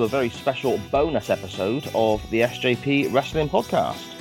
[0.00, 4.14] To a very special bonus episode of the SJP Wrestling Podcast.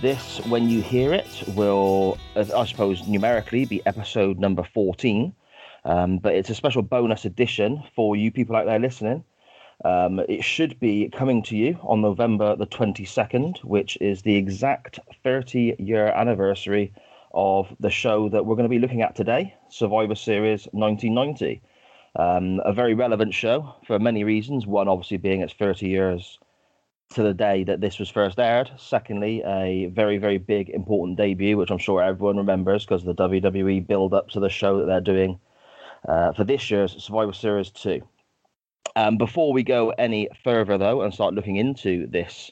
[0.00, 5.34] This, when you hear it, will, I suppose, numerically be episode number 14,
[5.86, 9.24] um, but it's a special bonus edition for you people out there listening.
[9.84, 15.00] Um, it should be coming to you on November the 22nd, which is the exact
[15.24, 16.92] 30 year anniversary
[17.32, 21.60] of the show that we're going to be looking at today, Survivor Series 1990.
[22.16, 24.66] Um, a very relevant show for many reasons.
[24.66, 26.38] One, obviously, being it's 30 years
[27.14, 28.70] to the day that this was first aired.
[28.76, 33.28] Secondly, a very, very big, important debut, which I'm sure everyone remembers because of the
[33.28, 35.38] WWE build up to the show that they're doing
[36.08, 38.00] uh, for this year's Survivor Series 2.
[38.96, 42.50] Um, before we go any further, though, and start looking into this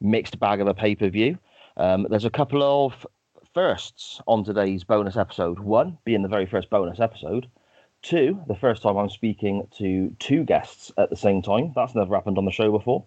[0.00, 1.38] mixed bag of a pay per view,
[1.76, 3.06] um, there's a couple of
[3.54, 5.58] firsts on today's bonus episode.
[5.58, 7.48] One being the very first bonus episode.
[8.02, 11.72] Two, the first time I'm speaking to two guests at the same time.
[11.74, 13.04] That's never happened on the show before.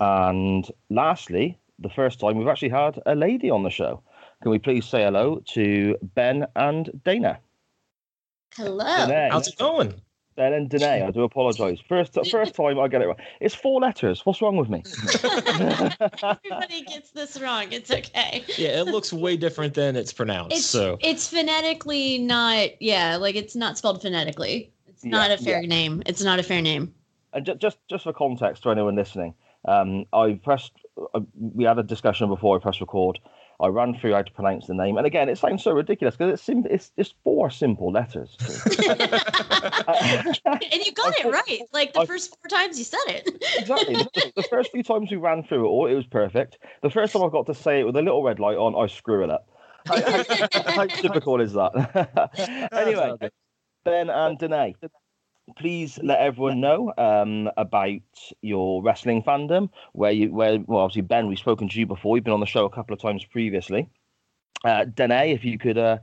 [0.00, 4.02] And lastly, the first time we've actually had a lady on the show.
[4.42, 7.38] Can we please say hello to Ben and Dana?
[8.54, 8.84] Hello.
[8.84, 9.28] Danae.
[9.30, 9.94] How's it going?
[10.34, 11.02] Ben and Danae.
[11.02, 11.78] I do apologise.
[11.86, 13.16] First, first time I get it wrong.
[13.40, 14.24] It's four letters.
[14.24, 14.82] What's wrong with me?
[15.22, 17.70] Everybody gets this wrong.
[17.70, 18.44] It's okay.
[18.56, 20.56] Yeah, it looks way different than it's pronounced.
[20.56, 24.72] It's so it's phonetically not yeah, like it's not spelled phonetically.
[24.88, 25.68] It's not Yeah, a fair yeah.
[25.68, 26.02] name.
[26.06, 26.94] It's not a fair name.
[27.34, 29.34] And ju- just just for context to anyone listening,
[29.66, 30.72] um, I pressed.
[31.14, 33.18] Uh, we had a discussion before I pressed record.
[33.60, 36.32] I ran through how to pronounce the name, and again, it sounds so ridiculous because
[36.34, 38.36] it's sim- it's just four simple letters.
[38.40, 38.50] and
[40.84, 41.60] you got I it right.
[41.72, 43.44] Like the I- first four times you said it.
[43.58, 43.94] exactly.
[44.14, 46.58] The, the first few times we ran through it all, it was perfect.
[46.82, 48.86] The first time I got to say it with a little red light on, I
[48.92, 49.48] screw it up.
[49.86, 50.24] How, how,
[50.72, 52.68] how typical is that?
[52.72, 53.12] anyway,
[53.84, 54.74] Ben and Danae,
[55.56, 58.00] please let everyone know um, about
[58.40, 59.70] your wrestling fandom.
[59.92, 62.16] Where you, where well, obviously Ben, we've spoken to you before.
[62.16, 63.88] You've been on the show a couple of times previously.
[64.64, 65.98] Uh, Danae, if you could uh,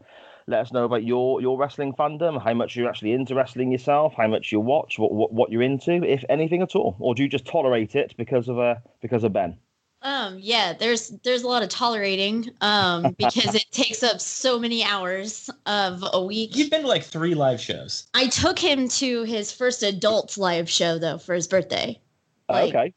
[0.47, 4.13] let us know about your your wrestling fandom, how much you're actually into wrestling yourself,
[4.15, 7.23] how much you watch, what what, what you're into, if anything at all, or do
[7.23, 9.57] you just tolerate it because of uh, because of Ben?
[10.01, 14.83] Um, yeah, there's there's a lot of tolerating um because it takes up so many
[14.83, 16.55] hours of a week.
[16.55, 18.07] You've been to like three live shows.
[18.13, 21.99] I took him to his first adult live show though for his birthday.
[22.47, 22.93] Like, okay,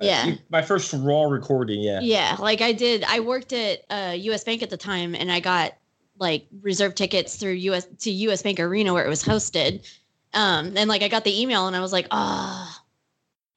[0.00, 0.26] Yeah.
[0.26, 1.80] You- my first raw recording.
[1.82, 2.00] Yeah.
[2.00, 3.04] Yeah, like I did.
[3.04, 4.44] I worked at uh, U.S.
[4.44, 5.74] Bank at the time, and I got
[6.18, 7.86] like reserve tickets through U.S.
[8.00, 8.42] to U.S.
[8.42, 9.84] Bank Arena where it was hosted.
[10.32, 12.82] Um, and like I got the email, and I was like, ah,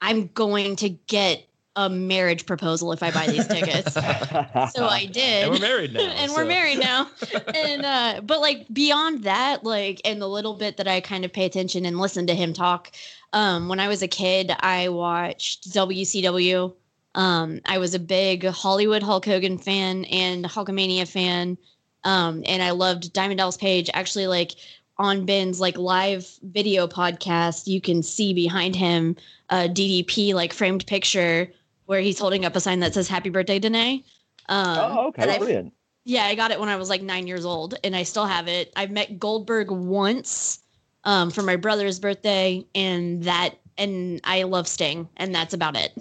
[0.01, 3.93] I'm going to get a marriage proposal if I buy these tickets.
[4.73, 5.43] so I did.
[5.43, 6.01] And we're married now.
[6.17, 7.09] and we're married now
[7.53, 11.33] and uh but like beyond that like and the little bit that i kind of
[11.33, 12.91] pay attention and listen to him talk
[13.33, 16.73] um when i was a kid i watched wcw
[17.15, 21.57] um i was a big hollywood hulk hogan fan and hulkamania fan
[22.03, 24.51] um and i loved diamond dallas page actually like
[24.97, 29.15] on ben's like live video podcast you can see behind him
[29.49, 31.51] a ddp like framed picture
[31.87, 34.03] where he's holding up a sign that says happy birthday danae
[34.49, 35.73] um, oh, okay, I- brilliant.
[36.05, 38.47] yeah, I got it when I was like nine years old, and I still have
[38.47, 38.71] it.
[38.75, 40.59] I've met Goldberg once
[41.03, 45.97] um, for my brother's birthday, and that, and I love Sting, and that's about it.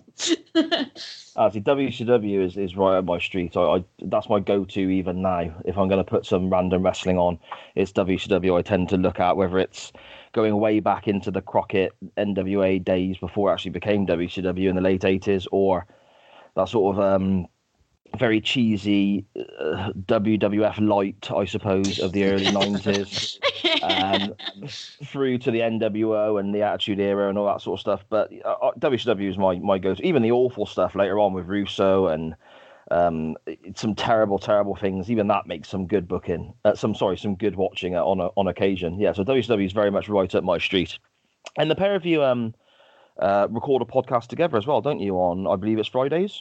[1.36, 3.54] Uh, see, WCW is, is right up my street.
[3.58, 5.54] I, I that's my go-to even now.
[5.66, 7.38] If I'm going to put some random wrestling on,
[7.74, 8.56] it's WCW.
[8.56, 9.92] I tend to look at whether it's
[10.36, 14.82] going way back into the Crockett NWA days before it actually became WCW in the
[14.82, 15.86] late '80s, or
[16.54, 17.46] that sort of um,
[18.18, 23.40] very cheesy uh, WWF light, I suppose, of the early nineties,
[23.82, 24.34] um,
[24.68, 28.04] through to the NWO and the Attitude Era and all that sort of stuff.
[28.10, 30.06] But uh, WCW is my my go-to.
[30.06, 32.36] Even the awful stuff later on with Russo and
[32.90, 33.36] um,
[33.74, 35.10] some terrible, terrible things.
[35.10, 36.54] Even that makes some good booking.
[36.64, 38.98] Uh, some sorry, some good watching uh, on a, on occasion.
[39.00, 40.98] Yeah, so WCW is very much right up my street.
[41.56, 42.54] And the pair of you um,
[43.20, 45.14] uh, record a podcast together as well, don't you?
[45.16, 46.40] On I believe it's Fridays.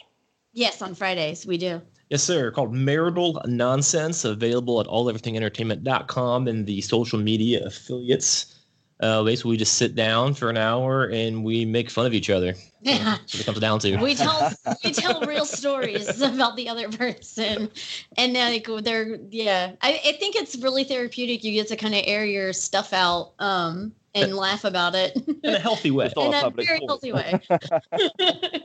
[0.52, 1.80] yes, on Fridays we do.
[2.10, 2.52] Yes, sir.
[2.52, 8.55] Called Marital Nonsense, available at alleverythingentertainment.com and the social media affiliates.
[8.98, 12.30] Uh, basically, we just sit down for an hour and we make fun of each
[12.30, 12.54] other.
[12.80, 13.18] Yeah.
[13.18, 13.96] That's what it comes down to.
[13.96, 14.52] we tell
[14.84, 17.70] we tell real stories about the other person
[18.16, 22.02] and like they're yeah I, I think it's really therapeutic you get to kind of
[22.04, 26.10] air your stuff out um and laugh about it in a healthy way.
[26.16, 26.88] In a a very forum.
[26.88, 27.40] healthy way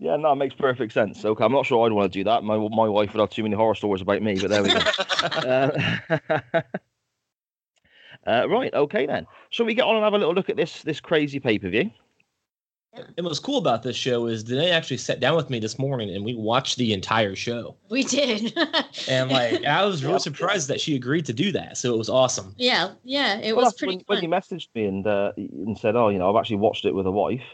[0.00, 1.24] Yeah, no, it makes perfect sense.
[1.24, 2.44] Okay, I'm not sure I'd want to do that.
[2.44, 4.78] My my wife would have too many horror stories about me, but there we go.
[5.20, 6.60] uh,
[8.28, 9.26] uh, right, okay then.
[9.50, 11.68] Shall we get on and have a little look at this this crazy pay per
[11.70, 11.90] view?
[13.16, 16.10] And what's cool about this show is Danae actually sat down with me this morning
[16.14, 17.76] and we watched the entire show.
[17.90, 18.52] we did
[19.08, 21.76] And like I was really surprised that she agreed to do that.
[21.76, 22.54] So it was awesome.
[22.56, 24.22] yeah yeah it Well, was pretty when, when fun.
[24.24, 27.06] you messaged me and uh, and said, "Oh, you know, I've actually watched it with
[27.06, 27.44] a wife,"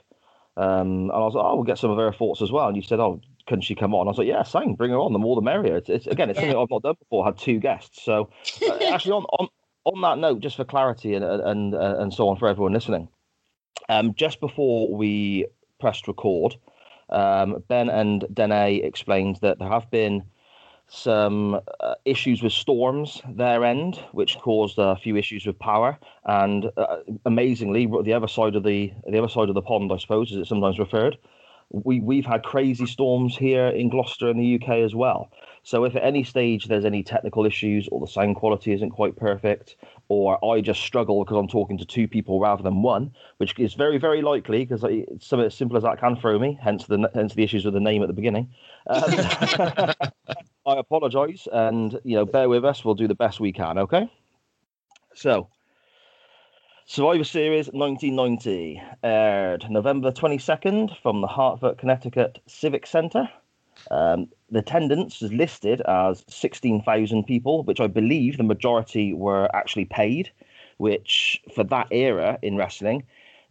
[0.56, 2.76] um, and I was like, "Oh, we'll get some of her thoughts as well." And
[2.76, 4.74] you said, "Oh, can she come on?" I was like, "Yeah, same.
[4.76, 5.12] Bring her on.
[5.12, 6.42] The more, the merrier." It's, it's again, it's Yeah.
[6.46, 7.24] something I've not done before.
[7.24, 8.30] I Had two guests, so
[8.70, 9.48] uh, actually on on
[9.84, 13.08] on that note, just for clarity and and uh, and so on for everyone listening,
[13.88, 15.46] um, just before we
[15.80, 16.56] pressed record,
[17.10, 20.22] um, Ben and Danae explained that there have been
[20.86, 25.98] some uh, issues with storms their end, which caused a few issues with power.
[26.24, 29.98] And uh, amazingly, the other side of the the other side of the pond, I
[29.98, 31.18] suppose, as it's sometimes referred,
[31.84, 35.30] we we've had crazy storms here in Gloucester in the UK as well.
[35.62, 39.16] So if at any stage there's any technical issues or the sound quality isn't quite
[39.16, 39.76] perfect,
[40.08, 43.74] or I just struggle because I'm talking to two people rather than one, which is
[43.74, 46.58] very very likely because it's something as simple as that can throw me.
[46.62, 48.50] Hence the hence the issues with the name at the beginning.
[48.86, 49.02] Um,
[50.66, 52.84] I apologise, and you know, bear with us.
[52.84, 53.78] We'll do the best we can.
[53.78, 54.08] Okay.
[55.14, 55.48] So,
[56.86, 63.30] Survivor Series 1990 aired November 22nd from the Hartford, Connecticut Civic Center.
[63.90, 69.86] Um, the attendance is listed as 16,000 people, which I believe the majority were actually
[69.86, 70.30] paid,
[70.76, 73.04] which for that era in wrestling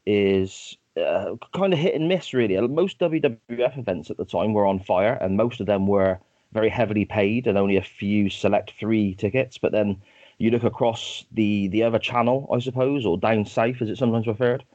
[0.05, 2.55] is uh, kind of hit and miss, really.
[2.67, 6.19] Most WWF events at the time were on fire, and most of them were
[6.51, 9.57] very heavily paid and only a few select three tickets.
[9.57, 10.03] But then
[10.43, 14.27] you look across the the other channel, I suppose, or down south as it's sometimes
[14.27, 14.65] referred.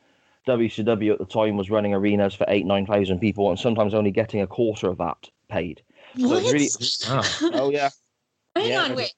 [0.46, 4.10] WCW at the time was running arenas for eight nine thousand people, and sometimes only
[4.10, 5.82] getting a quarter of that paid.
[6.16, 7.20] So what it's really-
[7.52, 7.60] Wow.
[7.64, 7.90] Oh yeah,
[8.56, 9.12] hang Yeah, on wait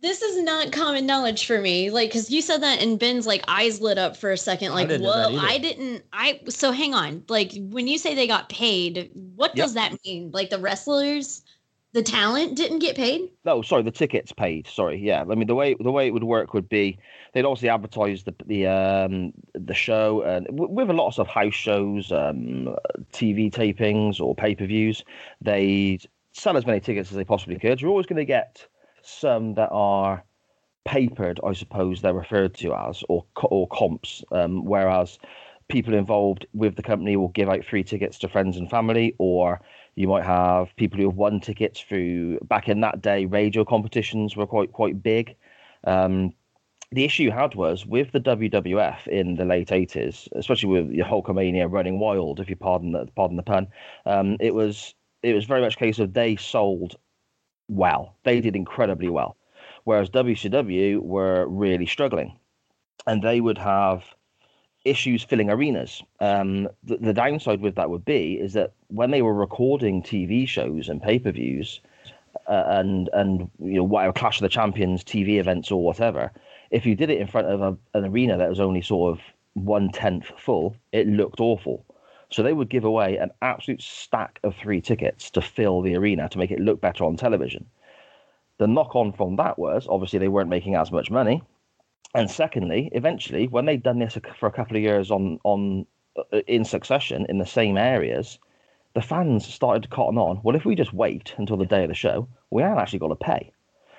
[0.00, 3.44] this is not common knowledge for me like because you said that and ben's like
[3.46, 6.72] eyes lit up for a second like didn't know that whoa i didn't i so
[6.72, 9.64] hang on like when you say they got paid what Yep.
[9.64, 11.42] does that mean like the wrestlers
[11.92, 14.66] the talent didn't get paid No, sorry, the tickets paid.
[14.66, 15.22] Sorry, yeah.
[15.22, 16.98] I mean, the way the way it would work would be
[17.32, 22.10] they'd obviously advertise the the um the show and with a lot of house shows,
[22.12, 22.74] um,
[23.12, 25.04] TV tapings or pay per views.
[25.40, 27.80] They'd sell as many tickets as they possibly could.
[27.80, 28.66] You're always going to get
[29.02, 30.24] some that are
[30.84, 34.24] papered, I suppose they're referred to as, or or comps.
[34.32, 35.18] Um, whereas
[35.68, 39.60] people involved with the company will give out free tickets to friends and family, or
[39.94, 43.26] you might have people who have won tickets through back in that day.
[43.26, 45.36] Radio competitions were quite quite big.
[45.84, 46.32] Um,
[46.90, 51.06] the issue you had was with the WWF in the late eighties, especially with your
[51.06, 53.68] Hulkamania running wild, if you pardon the pardon the pun.
[54.06, 56.96] Um, it was it was very much a case of they sold
[57.68, 59.36] well, they did incredibly well,
[59.84, 62.38] whereas WCW were really struggling,
[63.06, 64.04] and they would have
[64.84, 66.02] issues filling arenas.
[66.20, 70.46] Um, the, the downside with that would be is that when they were recording TV
[70.46, 71.80] shows and pay per views,
[72.46, 76.32] uh, and and you know whatever Clash of the Champions TV events or whatever,
[76.70, 79.24] if you did it in front of a, an arena that was only sort of
[79.54, 81.84] one tenth full, it looked awful.
[82.30, 86.30] So they would give away an absolute stack of three tickets to fill the arena
[86.30, 87.66] to make it look better on television.
[88.56, 91.42] The knock on from that was obviously they weren't making as much money,
[92.14, 96.40] and secondly, eventually when they'd done this for a couple of years on on uh,
[96.46, 98.38] in succession in the same areas,
[98.94, 100.40] the fans started to cotton on.
[100.42, 103.08] Well, if we just wait until the day of the show, we aren't actually got
[103.08, 103.50] to pay.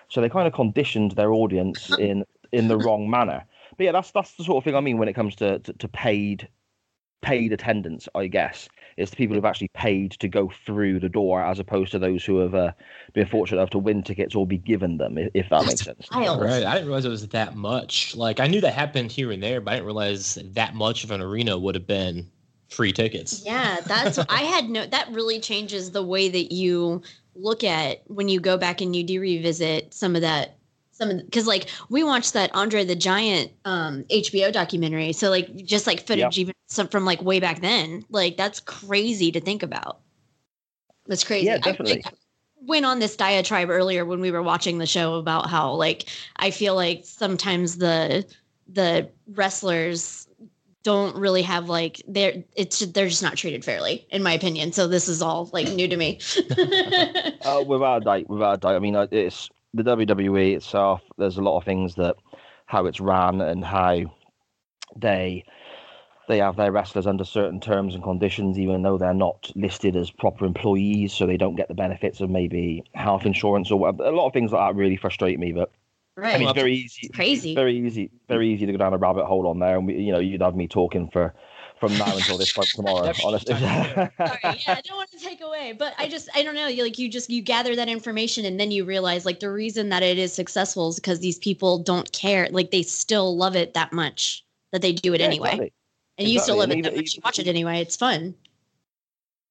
[0.10, 3.46] So they kind of conditioned their audience in in the wrong manner.
[3.78, 5.74] But yeah, that's that's the sort of thing I mean when it comes to to,
[5.74, 6.48] to paid
[7.22, 8.08] paid attendance.
[8.14, 11.92] I guess It's the people who've actually paid to go through the door, as opposed
[11.92, 12.72] to those who have uh,
[13.14, 15.84] been fortunate enough to win tickets or be given them, if, if that That's makes
[15.84, 16.08] sense.
[16.12, 16.42] wild.
[16.42, 16.64] Right.
[16.64, 18.16] I didn't realize it was that much.
[18.16, 21.12] Like I knew that happened here and there, but I didn't realize that much of
[21.12, 22.30] an arena would have been
[22.70, 23.44] free tickets.
[23.46, 27.02] Yeah, that's I had no that really changes the way that you
[27.36, 30.58] look at when you go back and you do revisit some of that
[30.94, 35.12] some of because like we watched that Andre the Giant um HBO documentary.
[35.12, 38.06] So like just like footage even some from like way back then.
[38.10, 40.00] Like that's crazy to think about.
[41.08, 41.48] That's crazy.
[41.48, 42.04] Yeah, I, definitely.
[42.06, 42.14] like,
[42.66, 46.08] went on this diatribe earlier when we were watching the show about how like
[46.38, 48.26] I feel like sometimes the
[48.70, 50.28] the wrestlers
[50.84, 54.86] don't really have like they're it's they're just not treated fairly in my opinion so
[54.86, 56.20] this is all like new to me
[57.46, 58.76] Uh, without a doubt, without a doubt.
[58.76, 61.02] I mean, uh, it's the WWE itself.
[61.18, 62.16] There's a lot of things that
[62.66, 64.14] how it's ran and how
[64.96, 65.46] they
[66.28, 70.10] they have their wrestlers under certain terms and conditions, even though they're not listed as
[70.10, 74.06] proper employees, so they don't get the benefits of maybe health insurance or whatever.
[74.06, 75.52] A lot of things like that really frustrate me.
[75.52, 75.72] But
[76.16, 78.98] right I mean, it's very easy, crazy very easy, very easy to go down a
[78.98, 81.34] rabbit hole on there, and we, you know, you'd have me talking for
[81.84, 83.04] from now until this time tomorrow.
[83.04, 83.56] That's- honestly.
[83.56, 86.68] Sorry, yeah, I don't want to take away, but I just I don't know.
[86.68, 89.90] You like you just you gather that information and then you realize like the reason
[89.90, 92.48] that it is successful is because these people don't care.
[92.52, 95.74] Like they still love it that much that they do it Yeah, anyway, exactly.
[96.20, 97.16] and you still exactly, love and it that much.
[97.16, 97.82] You watch it anyway.
[97.82, 98.34] It's fun.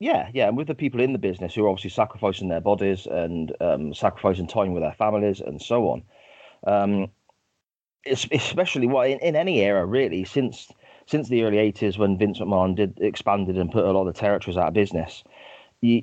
[0.01, 3.07] Yeah, yeah, and with the people in the business who are obviously sacrificing their bodies
[3.07, 6.03] and um, sacrificing time with their families and so on,
[6.67, 7.09] um,
[8.07, 10.73] especially well in, in any era really since
[11.07, 14.21] since the early '80s when Vince McMahon did expanded and put a lot of the
[14.21, 15.25] territories out of business,
[15.81, 16.03] you,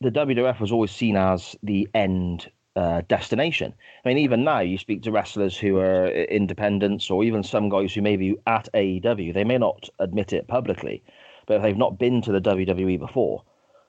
[0.00, 3.72] the WWF was always seen as the end uh, destination.
[4.04, 7.94] I mean, even now you speak to wrestlers who are independents or even some guys
[7.94, 11.02] who may be at AEW, they may not admit it publicly,
[11.46, 13.42] but if they've not been to the WWE before,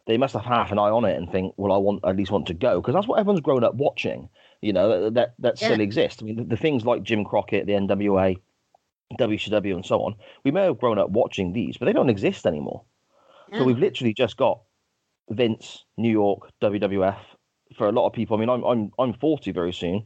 [0.06, 2.32] they must have half an eye on it and think, well, I want at least
[2.32, 4.30] want to go because that's what everyone's grown up watching.
[4.62, 6.22] You know that that, that still exists.
[6.22, 8.38] I mean, the, the things like Jim Crockett, the NWA,
[9.14, 10.16] WCW, and so on.
[10.44, 12.84] We may have grown up watching these, but they don't exist anymore.
[13.52, 13.60] Yeah.
[13.60, 14.60] So we've literally just got
[15.30, 17.18] Vince, New York, WWF.
[17.78, 20.04] For a lot of people, I mean, I'm I'm I'm 40 very soon.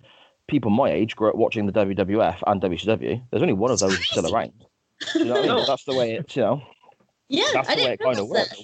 [0.47, 3.23] People my age grew up watching the WWF and WCW.
[3.29, 4.53] There's only one of those still around.
[5.15, 5.55] You know what I mean?
[5.55, 5.65] No.
[5.65, 6.61] That's the way it's you know.
[7.29, 8.63] Yeah, That's I the way it kind of works.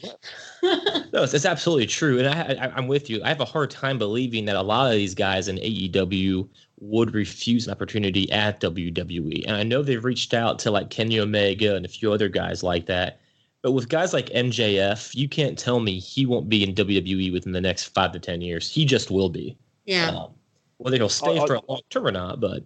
[1.14, 3.22] No, it's, it's absolutely true, and I, I, I'm with you.
[3.24, 6.50] I have a hard time believing that a lot of these guys in AEW
[6.80, 9.46] would refuse an opportunity at WWE.
[9.48, 12.62] And I know they've reached out to like Kenny Omega and a few other guys
[12.64, 13.20] like that.
[13.64, 17.52] But with guys like MJF, you can't tell me he won't be in WWE within
[17.52, 18.72] the next five to ten years.
[18.72, 19.58] He just will be.
[19.86, 20.32] yeah, Um,
[20.78, 22.64] whether he'll stay I- I- for a long term or not, but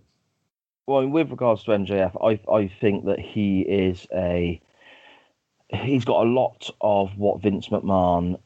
[0.87, 4.59] Well, with regards to MJF, I I think that he is a
[5.73, 8.37] he's got a lot of what Vince McMahon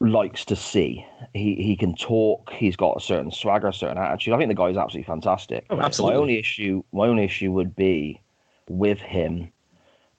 [0.00, 1.04] likes to see.
[1.34, 2.52] He he can talk.
[2.52, 4.34] He's got a certain swagger, a certain attitude.
[4.34, 5.66] I think the guy is absolutely fantastic.
[5.70, 8.20] Oh, My only issue, my only issue would be
[8.68, 9.50] with him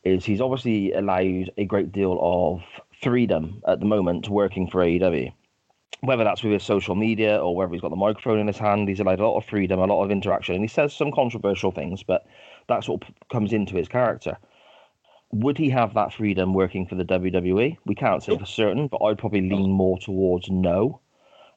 [0.03, 2.62] is he's obviously allowed a great deal of
[3.01, 5.31] freedom at the moment working for AEW.
[6.01, 8.89] Whether that's with his social media or whether he's got the microphone in his hand,
[8.89, 11.72] he's allowed a lot of freedom, a lot of interaction, and he says some controversial
[11.72, 12.25] things, but
[12.67, 14.38] that's what comes into his character.
[15.33, 17.77] Would he have that freedom working for the WWE?
[17.85, 20.99] We can't say for certain, but I'd probably lean more towards no.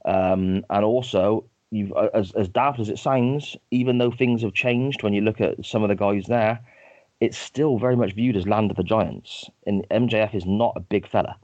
[0.06, 4.54] Um, and also, you've uh, as as daft as it sounds, even though things have
[4.54, 6.59] changed when you look at some of the guys there,
[7.21, 9.50] it's still very much viewed as land of the giants.
[9.66, 11.37] And MJF is not a big fella.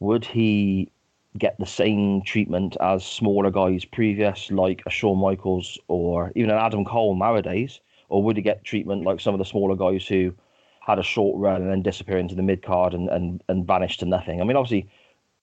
[0.00, 0.90] Would he
[1.38, 6.58] get the same treatment as smaller guys previous, like a Shawn Michaels or even an
[6.58, 10.34] Adam Cole nowadays, or would he get treatment like some of the smaller guys who
[10.80, 13.98] had a short run and then disappear into the mid card and, and, and vanish
[13.98, 14.40] to nothing?
[14.40, 14.90] I mean, obviously,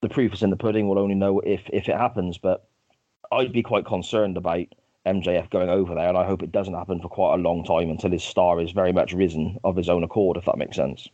[0.01, 0.88] the proof is in the pudding.
[0.88, 2.67] We'll only know if if it happens, but
[3.32, 4.65] I'd be quite concerned about
[5.06, 7.89] MJF going over there, and I hope it doesn't happen for quite a long time
[7.89, 11.08] until his star is very much risen of his own accord, if that makes sense.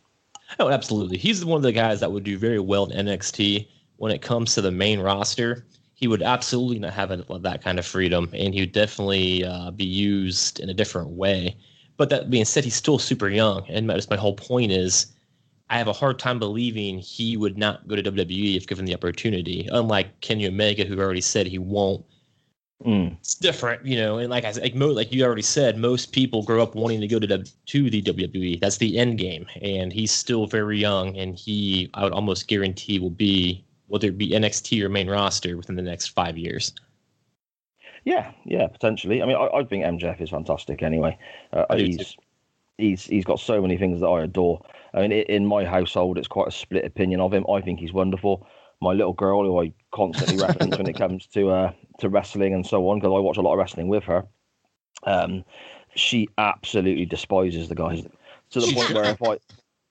[0.58, 1.16] Oh, absolutely.
[1.16, 3.66] He's one of the guys that would do very well in NXT
[3.96, 5.64] when it comes to the main roster.
[5.94, 9.86] He would absolutely not have that kind of freedom, and he would definitely uh, be
[9.86, 11.56] used in a different way.
[11.96, 15.06] But that being said, he's still super young, and that's my whole point is
[15.70, 18.94] I have a hard time believing he would not go to WWE if given the
[18.94, 19.68] opportunity.
[19.72, 22.04] Unlike Kenny Omega, who already said he won't.
[22.84, 23.16] Mm.
[23.18, 24.18] It's different, you know.
[24.18, 27.00] And like I said, like, mo- like you already said, most people grow up wanting
[27.00, 28.60] to go to the to the WWE.
[28.60, 32.98] That's the end game, and he's still very young, and he I would almost guarantee
[32.98, 36.72] will be whether it be NXT or main roster within the next five years.
[38.04, 39.22] Yeah, yeah, potentially.
[39.22, 41.18] I mean, I, I think MJF is fantastic anyway.
[41.52, 42.16] Uh, he's
[42.78, 44.60] he's he's got so many things that I adore.
[44.92, 47.46] I mean, in my household, it's quite a split opinion of him.
[47.50, 48.46] I think he's wonderful.
[48.80, 52.66] My little girl, who I constantly reference when it comes to uh, to wrestling and
[52.66, 54.24] so on, because I watch a lot of wrestling with her,
[55.04, 55.44] um,
[55.94, 58.04] she absolutely despises the guys
[58.50, 59.38] to the point where if I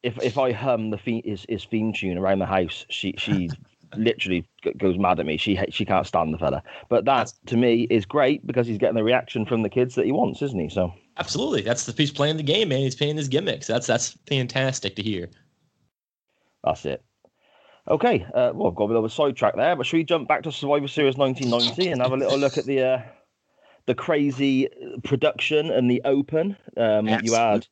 [0.03, 3.50] if if I hum the theme, his, his theme tune around the house, she she
[3.97, 4.47] literally
[4.77, 5.38] goes mad at me.
[5.38, 6.63] She she can't stand the fella.
[6.89, 10.05] But that to me is great because he's getting the reaction from the kids that
[10.05, 10.69] he wants, isn't he?
[10.69, 11.62] So Absolutely.
[11.62, 12.79] That's the he's playing the game, man.
[12.79, 13.67] He's playing his gimmicks.
[13.67, 15.29] That's that's fantastic to hear.
[16.63, 17.03] that's it.
[17.88, 20.29] Okay, uh, well, I've got a bit of a sidetrack there, but should we jump
[20.29, 23.01] back to Survivor Series 1990 and have a little look at the uh,
[23.88, 24.69] the crazy
[25.03, 26.55] production and the open?
[26.77, 27.38] Um, you Absolutely.
[27.38, 27.67] had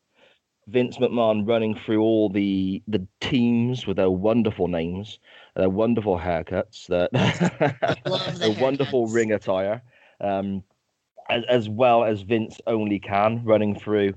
[0.68, 5.18] Vince McMahon running through all the the teams with their wonderful names,
[5.56, 9.14] their wonderful haircuts, They're, the wonderful haircuts.
[9.14, 9.82] ring attire,
[10.20, 10.64] um,
[11.30, 14.14] as, as well as Vince only can, running through,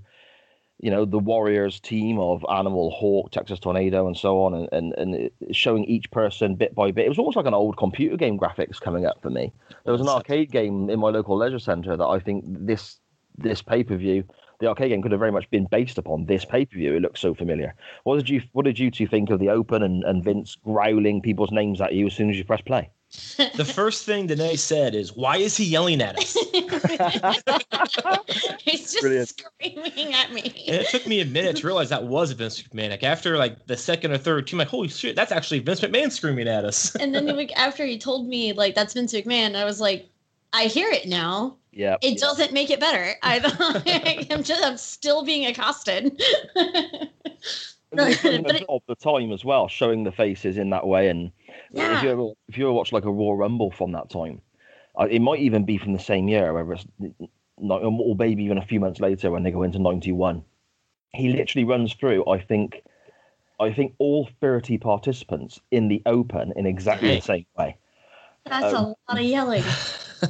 [0.80, 4.92] you know, the Warriors team of Animal, Hawk, Texas Tornado, and so on, and, and,
[4.94, 7.06] and showing each person bit by bit.
[7.06, 9.52] It was almost like an old computer game graphics coming up for me.
[9.84, 12.98] There was an arcade game in my local leisure centre that I think this
[13.36, 14.24] this pay per view,
[14.60, 16.94] the arcade game could have very much been based upon this pay per view.
[16.94, 17.74] It looks so familiar.
[18.04, 21.20] What did you What did you two think of the open and, and Vince growling
[21.22, 22.90] people's names at you as soon as you press play?
[23.36, 26.32] The first thing Danae said is, "Why is he yelling at us?"
[28.60, 29.28] He's just Brilliant.
[29.28, 30.42] screaming at me.
[30.66, 32.90] And it took me a minute to realize that was Vince McMahon.
[32.90, 36.10] Like after like the second or third team, like holy shit, that's actually Vince McMahon
[36.10, 36.94] screaming at us.
[36.96, 40.08] And then the week after he told me like that's Vince McMahon, I was like,
[40.54, 41.56] I hear it now.
[41.72, 43.14] Yeah, It doesn't make it better.
[43.22, 46.22] I, I'm just I'm still being accosted.
[46.54, 50.86] But it's something But it- of the time as well, showing the faces in that
[50.86, 51.08] way.
[51.08, 51.32] And
[51.72, 54.40] if you ever if you ever watch like a Royal Rumble from that time,
[54.98, 56.86] uh, it might even be from the same year, whether it's
[57.58, 60.44] not, or maybe even a few months later when they go into '91.
[61.14, 62.28] He literally runs through.
[62.28, 62.82] I think,
[63.60, 67.76] I think all 30 participants in the Open in exactly the same way.
[68.44, 69.64] That's a lot of yelling.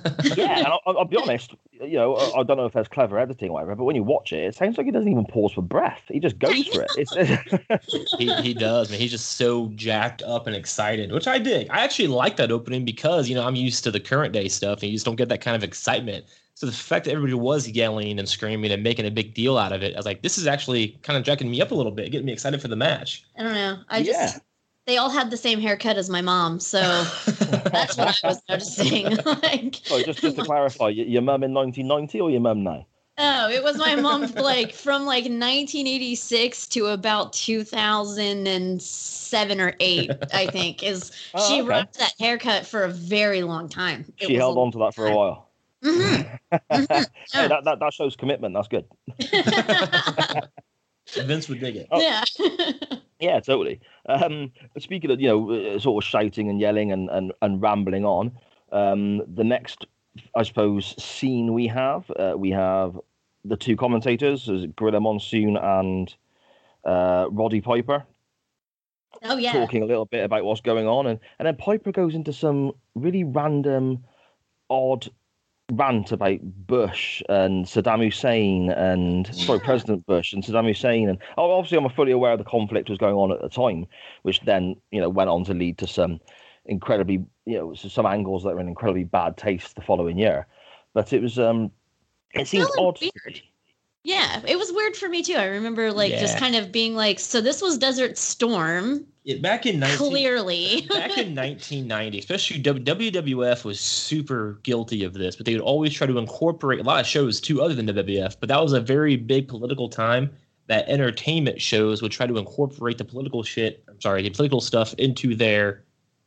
[0.23, 1.55] Yeah, and I'll, I'll be honest.
[1.73, 4.03] You know, I, I don't know if there's clever editing or whatever, but when you
[4.03, 6.03] watch it, it sounds like he doesn't even pause for breath.
[6.09, 6.93] He just goes for it.
[6.95, 7.15] It's,
[8.17, 9.01] he, he does, man.
[9.01, 11.69] He's just so jacked up and excited, which I dig.
[11.71, 14.83] I actually like that opening because you know I'm used to the current day stuff,
[14.83, 16.25] and you just don't get that kind of excitement.
[16.55, 19.73] So the fact that everybody was yelling and screaming and making a big deal out
[19.73, 21.91] of it, I was like, this is actually kind of jacking me up a little
[21.93, 23.25] bit, getting me excited for the match.
[23.37, 23.79] I don't know.
[23.89, 24.13] I Yeah.
[24.13, 24.41] just
[24.87, 26.81] they all had the same haircut as my mom, so
[27.73, 29.17] that's what I was noticing.
[29.43, 32.87] like, So just just to clarify, y- your mum in 1990 or your mum now?
[33.17, 40.47] oh, it was my mom like from like 1986 to about 2007 or eight, I
[40.47, 40.83] think.
[40.83, 41.69] Is Oh, she okay.
[41.69, 44.05] rocked that haircut for a very long time.
[44.21, 45.51] It She was held on to that for a while.
[45.83, 46.27] Mhm.
[46.71, 48.55] Hey, that, that that shows commitment.
[48.55, 48.87] That's good.
[51.23, 51.89] Vince would dig it.
[51.91, 52.01] Oh.
[52.01, 52.25] yeah.
[53.21, 53.81] Yeah, totally.
[54.07, 58.05] Um, speaking of you know uh, sort of shouting and yelling and and, and rambling
[58.05, 58.33] on,
[58.71, 59.87] um, the next
[60.37, 62.99] I suppose scene we have uh, we have
[63.45, 66.15] the two commentators, is Gorilla Monsoon and
[66.85, 68.05] uh, Roddy Piper.
[69.23, 69.53] oh yeah.
[69.53, 72.73] talking a little bit about what's going on, and and then Piper goes into some
[72.95, 74.05] really random,
[74.69, 75.09] odd
[75.73, 81.51] rant about Bush and Saddam Hussein and sorry President Bush and Saddam Hussein, and oh,
[81.51, 83.87] obviously I'm fully aware of the conflict was going on at the time,
[84.23, 86.21] which then you know went on to lead to some
[86.67, 90.47] incredibly you know some angles that were in incredibly bad taste the following year,
[90.93, 91.71] but it was um
[92.35, 93.01] it seems odd.
[93.01, 93.43] weird.
[94.05, 95.35] Yeah, it was weird for me too.
[95.35, 99.65] I remember like just kind of being like, so this was Desert Storm, It, back
[99.65, 100.87] in 19, clearly.
[100.91, 106.07] back in 1990, especially WWF was super guilty of this, but they would always try
[106.07, 108.37] to incorporate a lot of shows too, other than WWF.
[108.39, 110.31] But that was a very big political time
[110.67, 113.85] that entertainment shows would try to incorporate the political shit.
[113.89, 115.83] I'm sorry, the political stuff into their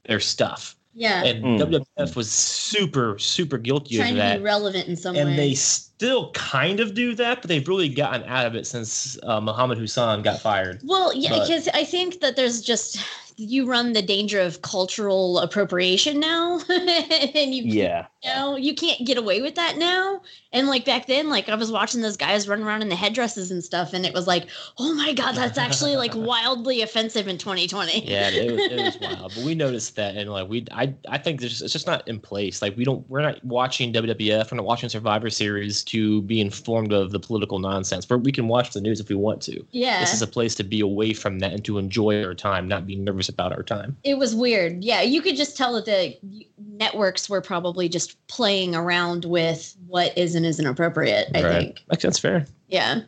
[0.05, 1.23] their stuff, yeah.
[1.23, 1.59] and Mm.
[1.59, 5.31] WWF was super super guilty Trying of to be relevant in some and way.
[5.31, 9.17] And they still kind of do that, but they've really gotten out of it since
[9.23, 10.81] uh, Muhammad Hassan got fired.
[10.83, 12.97] Well, yeah, because I think that there's just
[13.37, 19.05] you run the danger of cultural appropriation now, and you Yeah, you know you can't
[19.05, 20.21] get away with that now.
[20.53, 23.51] And like back then, like I was watching those guys run around in the headdresses
[23.51, 24.47] and stuff, and it was like,
[24.79, 28.05] oh my god, that's actually like wildly offensive in 2020.
[28.05, 31.17] Yeah, it was, it was wild, but we noticed that, and like we, I, I
[31.17, 32.61] think there's, it's just not in place.
[32.61, 36.93] Like we don't, we're not watching WWF, we're not watching Survivor Series to be informed
[36.93, 38.05] of the political nonsense.
[38.05, 39.63] But we can watch the news if we want to.
[39.71, 42.67] Yeah, This is a place to be away from that and to enjoy our time,
[42.67, 43.97] not be nervous about our time.
[44.03, 44.83] it was weird.
[44.83, 46.17] Yeah, you could just tell that the
[46.57, 51.27] networks were probably just playing around with what is and isn't appropriate.
[51.35, 51.51] I Right.
[51.65, 51.79] think.
[51.89, 52.45] Like that's fair.
[52.67, 53.01] Yeah.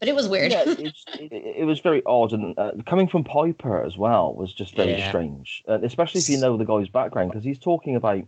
[0.00, 0.52] but it was weird.
[0.52, 4.52] Yeah, it's, it, it was very odd, and uh, coming from Piper as well was
[4.52, 5.08] just very Yeah.
[5.08, 8.24] strange, uh, especially if you know the guy's background because he's talking about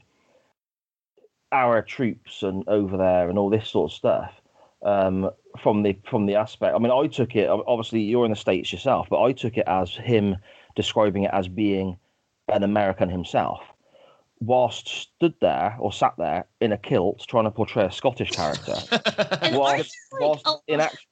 [1.53, 4.33] our troops and over there and all this sort of stuff.
[4.83, 5.31] Um,
[5.63, 7.49] from the from the aspect, I mean, I took it.
[7.49, 10.37] Obviously, you're in the states yourself, but I took it as him
[10.77, 11.97] describing it as being
[12.49, 13.61] an American himself,
[14.41, 18.75] whilst stood there or sat there in a kilt trying to portray a Scottish character
[19.43, 21.07] And whilst, like, whilst a in act,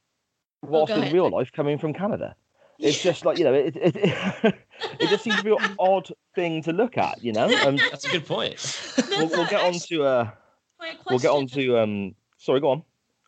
[0.63, 1.15] whilst go in ahead.
[1.15, 2.37] real life coming from Canada.
[2.79, 4.15] It's just like you know, it it, it,
[5.01, 7.45] it just seems to be an odd thing to look at, you know.
[7.65, 8.57] Um, That's a good point.
[9.09, 10.31] we'll, we'll get on to uh,
[10.79, 12.15] My we'll get on to um.
[12.37, 12.83] Sorry, go on.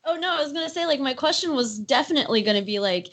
[0.05, 3.09] Oh no, I was gonna say like my question was definitely gonna be like,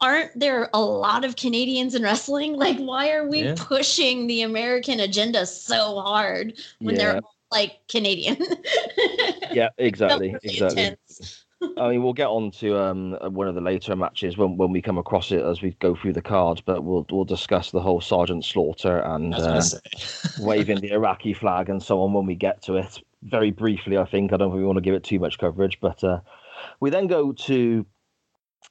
[0.00, 2.56] aren't there a lot of Canadians in wrestling?
[2.66, 3.54] Like, why are we Yeah.
[3.56, 8.36] pushing the American agenda so hard when they're like Canadian?
[9.52, 10.82] Yeah, exactly, exactly.
[10.82, 11.46] intense.
[11.78, 14.82] I mean, we'll get on to um one of the later matches when, when we
[14.82, 18.00] come across it as we go through the cards, but we'll we'll discuss the whole
[18.00, 19.62] Sergeant Slaughter and uh,
[20.38, 23.00] waving the Iraqi flag and so on when we get to it.
[23.22, 24.32] Very briefly, I think.
[24.32, 26.20] I don't think we want to give it too much coverage, but uh,
[26.80, 27.86] we then go to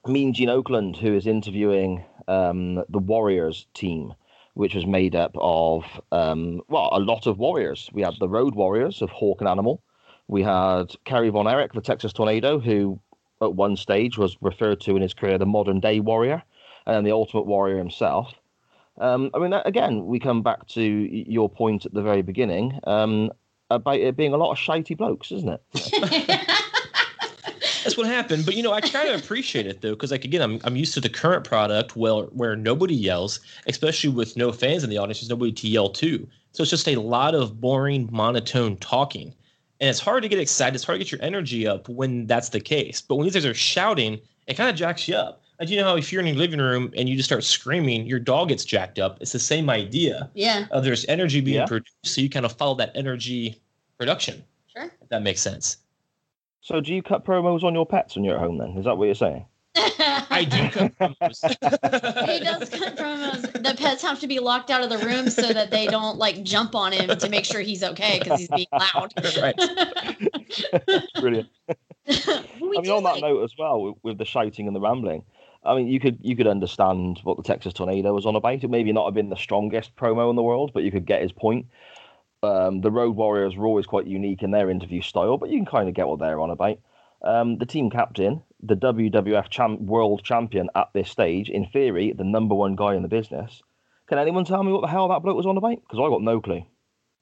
[0.08, 4.14] Mean Gene Okerlund, who is interviewing um, the Warriors team,
[4.54, 7.90] which was made up of, um, well, a lot of Warriors.
[7.92, 9.82] We had the Road Warriors of Hawk and Animal.
[10.28, 13.00] We had Kerry Von Erich, the Texas Tornado, who
[13.42, 16.44] at one stage was referred to in his career the modern day warrior,
[16.86, 18.34] and the Ultimate Warrior himself.
[18.98, 23.32] Um, I mean, again, we come back to your point at the very beginning um,
[23.70, 26.50] about it being a lot of shitey blokes, isn't it?
[27.86, 28.46] That's what happened.
[28.46, 30.94] But you know, I kind of appreciate it though, because like again, I'm I'm used
[30.96, 35.20] to the current product where where nobody yells, especially with no fans in the audience.
[35.22, 39.34] There's nobody to yell to, so it's just a lot of boring, monotone talking,
[39.80, 40.76] and it's hard to get excited.
[40.76, 43.02] It's hard to get your energy up when that's the case.
[43.02, 45.42] But when these guys are shouting, it kind of jacks you up.
[45.60, 48.06] And you know how if you're in your living room and you just start screaming,
[48.06, 49.20] your dog gets jacked up.
[49.22, 50.30] It's the same idea.
[50.34, 51.66] yeah, Uh, there's energy being Yeah.
[51.66, 53.62] produced, so you kind of follow that energy
[53.98, 54.44] production.
[54.76, 54.92] Sure.
[55.02, 55.78] If that makes sense.
[56.66, 58.58] So, do you cut promos on your pets when you're at home?
[58.58, 59.46] Then is that what you're saying?
[59.76, 60.68] I do.
[60.72, 62.28] cut promos.
[62.28, 63.54] he does cut promos.
[63.54, 66.42] The pets have to be locked out of the room so that they don't like
[66.42, 69.14] jump on him to make sure he's okay because he's being loud.
[69.40, 69.56] right.
[71.22, 71.50] Brilliant.
[72.08, 75.22] I mean, do on that note as well, with, with the shouting and the rambling,
[75.64, 78.64] I mean, you could you could understand what the Texas Tornado was on about.
[78.64, 81.22] It maybe not have been the strongest promo in the world, but you could get
[81.22, 81.68] his point.
[82.46, 85.66] Um, the Road Warriors were always quite unique in their interview style, but you can
[85.66, 86.78] kind of get what they're on about.
[87.24, 92.24] Um, the team captain, the WWF champ, world champion at this stage, in theory, the
[92.24, 93.64] number one guy in the business.
[94.08, 95.82] Can anyone tell me what the hell that bloke was on about?
[95.82, 96.64] Because I got no clue.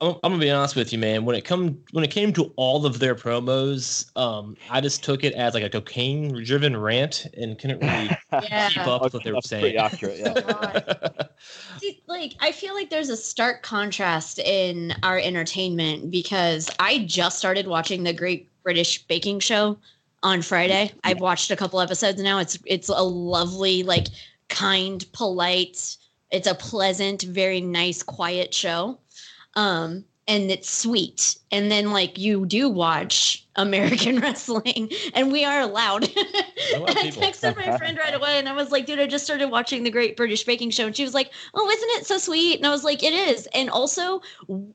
[0.03, 1.25] I'm, I'm gonna be honest with you, man.
[1.25, 5.23] When it come when it came to all of their promos, um, I just took
[5.23, 8.09] it as like a cocaine-driven rant and couldn't really
[8.43, 8.69] Yeah.
[8.69, 9.77] keep up with what they were That's pretty saying.
[9.77, 11.27] accurate, yeah.
[11.79, 17.37] See, like I feel like there's a stark contrast in our entertainment because I just
[17.37, 19.77] started watching the Great British Baking Show
[20.23, 20.91] on Friday.
[21.03, 22.39] I've watched a couple episodes now.
[22.39, 24.07] It's it's a lovely, like
[24.49, 25.97] kind, polite.
[26.31, 28.97] It's a pleasant, very nice, quiet show.
[29.55, 31.37] Um and it's sweet.
[31.51, 36.03] And then like you do watch American wrestling and we are allowed.
[36.15, 39.83] I texted my friend right away and I was like, dude, I just started watching
[39.83, 40.87] the Great British Baking Show.
[40.87, 42.57] And she was like, oh, isn't it so sweet?
[42.57, 43.47] And I was like, it is.
[43.53, 44.21] And also,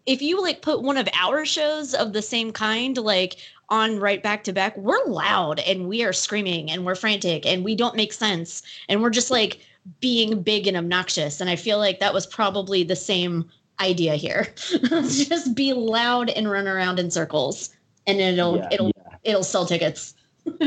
[0.06, 3.36] if you like put one of our shows of the same kind, like
[3.70, 7.64] on right back to back, we're loud and we are screaming and we're frantic and
[7.64, 8.62] we don't make sense.
[8.88, 9.60] And we're just like
[10.00, 11.40] being big and obnoxious.
[11.40, 14.48] And I feel like that was probably the same idea here.
[14.90, 17.70] just be loud and run around in circles.
[18.06, 19.16] And it'll Yeah, it'll yeah.
[19.24, 20.14] it'll sell tickets.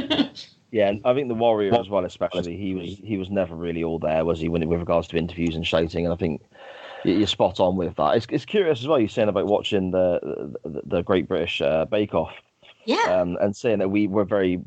[0.74, 3.84] Yeah, and I think the Warrior as well, especially he was he was never really
[3.84, 4.47] all there, was he?
[4.47, 6.41] When with regards to interviews and shouting, and I think
[7.04, 8.15] you're spot on with that.
[8.15, 8.97] It's, it's curious as well.
[8.97, 12.32] You're saying about watching the the, the Great British uh, Bake Off,
[12.86, 13.04] Yeah.
[13.10, 14.62] um, and saying that we were very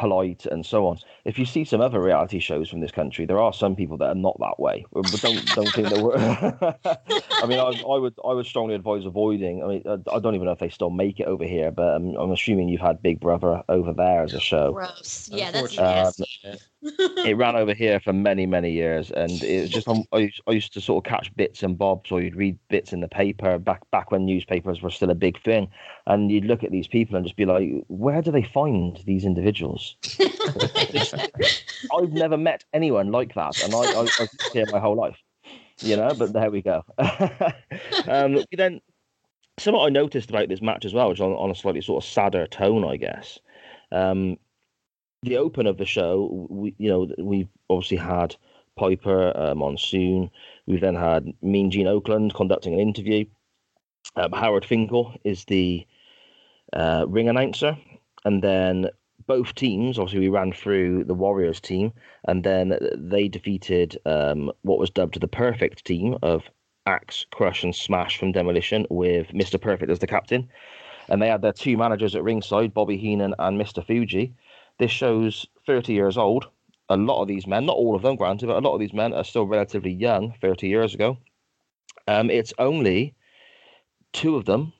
[0.00, 0.98] polite and so on.
[1.26, 4.08] If you see some other reality shows from this country, there are some people that
[4.08, 4.86] are not that way.
[4.92, 6.16] But don't don't think that we're.
[7.42, 9.62] I mean, I, I would I would strongly advise avoiding.
[9.62, 11.96] I mean, I, I don't even know if they still make it over here, but
[11.96, 14.72] um, I'm assuming you've had Big Brother over there as a show.
[14.72, 15.28] Gross.
[15.30, 16.26] Yeah, that's Unfortunately.
[16.46, 16.60] nasty.
[16.82, 20.40] It ran over here for many many years and it was just um, I, used,
[20.46, 23.08] I used to sort of catch bits and bobs or you'd read bits in the
[23.08, 25.68] paper back back when newspapers were still a big thing
[26.06, 29.24] and you'd look at these people and just be like where do they find these
[29.24, 29.96] individuals?
[31.94, 35.18] I've never met anyone like that and i, I i've lived here my whole life
[35.78, 36.82] you know but there we go.
[38.08, 38.80] Um then
[39.58, 42.08] something i noticed about this match as well which on, on a slightly sort of
[42.08, 43.38] sadder tone i guess
[43.92, 44.38] um
[45.22, 48.36] the open of the show, we you know we've obviously had
[48.76, 50.30] Piper uh, Monsoon.
[50.66, 53.26] We've then had Mean Gene Okerlund conducting an interview.
[54.16, 55.86] Um, Howard Finkel is the
[56.72, 57.76] uh, ring announcer,
[58.24, 58.88] and then
[59.26, 59.98] both teams.
[59.98, 61.92] Obviously, we ran through the Warriors team,
[62.26, 66.44] and then they defeated um, what was dubbed the perfect team of
[66.86, 69.60] Axe, Crush, and Smash from Demolition, with Mr.
[69.60, 70.48] Perfect as the captain.
[71.10, 73.84] And they had their two managers at ringside, Bobby Heenan and Mr.
[73.84, 74.32] Fuji.
[74.80, 76.48] This show's 30 years old.
[76.88, 78.94] A lot of these men, not all of them, granted, but a lot of these
[78.94, 81.18] men are still relatively young 30 years ago.
[82.08, 83.14] Um, it's only
[84.14, 84.72] two of them,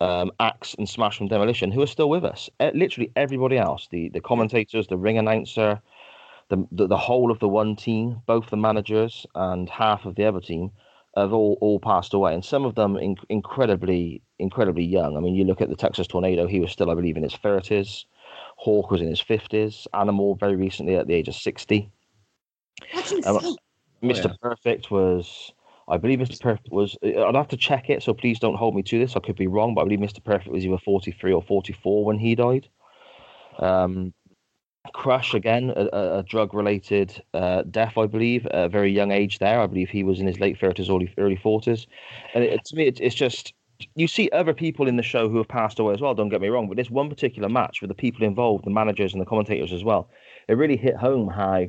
[0.00, 2.50] um, Axe and Smash from Demolition, who are still with us.
[2.58, 5.80] Literally everybody else, the, the commentators, the ring announcer,
[6.48, 10.24] the, the, the whole of the one team, both the managers and half of the
[10.24, 10.72] other team
[11.16, 15.16] have all, all passed away, and some of them in, incredibly incredibly young.
[15.16, 17.36] I mean, you look at the Texas Tornado; he was still, I believe, in his
[17.36, 18.06] thirties.
[18.60, 19.88] Hawk was in his fifties.
[19.94, 21.90] Animal very recently at the age of sixty.
[22.94, 23.36] That's insane.
[23.36, 23.56] Um,
[24.02, 24.26] Mr.
[24.26, 24.34] Oh, yeah.
[24.42, 25.52] Perfect was,
[25.88, 26.38] I believe, Mr.
[26.38, 26.94] Perfect was.
[27.02, 29.16] I'd have to check it, so please don't hold me to this.
[29.16, 30.22] I could be wrong, but I believe Mr.
[30.22, 32.68] Perfect was either forty-three or forty-four when he died.
[33.58, 34.12] Um,
[34.92, 39.38] Crush again, a, a drug-related uh, death, I believe, at a very young age.
[39.38, 41.86] There, I believe he was in his late thirties, early early forties,
[42.34, 43.54] and it, to me, it, it's just
[43.94, 46.14] you see other people in the show who have passed away as well.
[46.14, 49.12] Don't get me wrong, but this one particular match with the people involved, the managers
[49.12, 50.08] and the commentators as well,
[50.48, 51.68] it really hit home how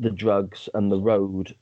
[0.00, 1.54] the drugs and the road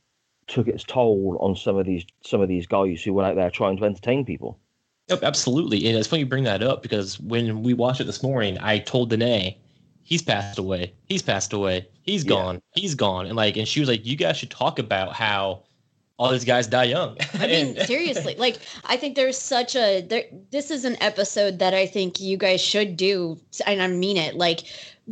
[0.46, 3.50] took its toll on some of these some of these guys who went out there
[3.50, 4.58] trying to entertain people.
[5.08, 8.22] Yep, absolutely, and it's funny you bring that up because when we watched it this
[8.22, 9.58] morning, I told Danae
[10.02, 10.94] he's passed away.
[11.06, 11.88] He's passed away.
[12.02, 12.56] He's gone.
[12.74, 12.82] Yeah.
[12.82, 13.26] He's gone.
[13.26, 15.64] And like, and she was like, you guys should talk about how
[16.18, 17.16] all these guys die young.
[17.34, 20.24] I mean, seriously, like I think there's such a there.
[20.50, 24.36] This is an episode that I think you guys should do, and I mean it.
[24.36, 24.64] Like,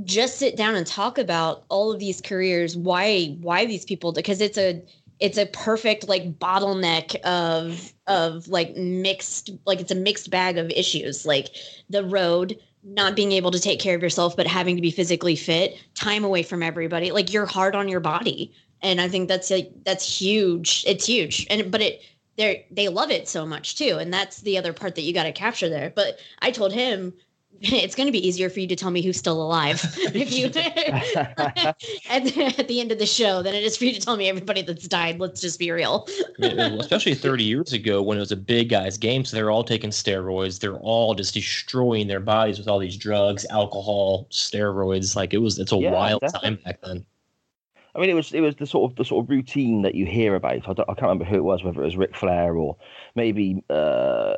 [0.05, 2.77] just sit down and talk about all of these careers.
[2.77, 4.13] Why why these people?
[4.13, 4.83] Because it's a
[5.23, 10.69] it's a perfect like bottleneck of of like mixed like it's a mixed bag of
[10.71, 11.51] issues like
[11.89, 15.37] the road not being able to take care of yourself but having to be physically
[15.37, 19.51] fit time away from everybody like you're hard on your body and i think that's
[19.51, 22.03] like that's huge it's huge and but it
[22.37, 25.25] they they love it so much too and that's the other part that you got
[25.25, 27.13] to capture there but i told him
[27.65, 30.47] it's going to be easier for you to tell me who's still alive if you
[32.11, 34.17] at, the, at the end of the show than it is for you to tell
[34.17, 35.21] me everybody that's died.
[35.21, 36.09] Let's just be real.
[36.41, 39.91] especially 30 years ago when it was a big guys game, so they're all taking
[39.91, 40.59] steroids.
[40.59, 45.15] They're all just destroying their bodies with all these drugs, alcohol, steroids.
[45.15, 46.49] Like it was, it's a yeah, wild definitely.
[46.49, 47.07] time back then.
[47.95, 50.07] I mean, it was it was the sort of the sort of routine that you
[50.07, 50.67] hear about.
[50.67, 52.77] I, I can't remember who it was, whether it was Ric Flair or
[53.15, 54.37] maybe uh,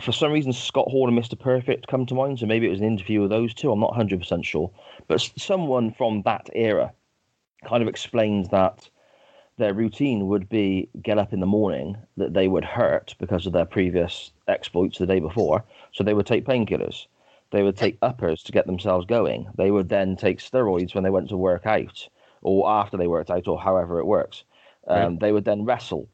[0.00, 1.38] for some reason Scott Hall and Mr.
[1.38, 2.40] Perfect come to mind.
[2.40, 3.70] So maybe it was an interview with those two.
[3.70, 4.72] I'm not 100 percent sure,
[5.06, 6.92] but someone from that era
[7.64, 8.90] kind of explains that
[9.56, 13.52] their routine would be get up in the morning that they would hurt because of
[13.52, 17.06] their previous exploits the day before, so they would take painkillers.
[17.52, 19.46] They would take uppers to get themselves going.
[19.56, 22.08] They would then take steroids when they went to work out
[22.46, 24.44] or after they worked out, or however it works.
[24.86, 25.20] Um, right.
[25.20, 26.08] They would then wrestle,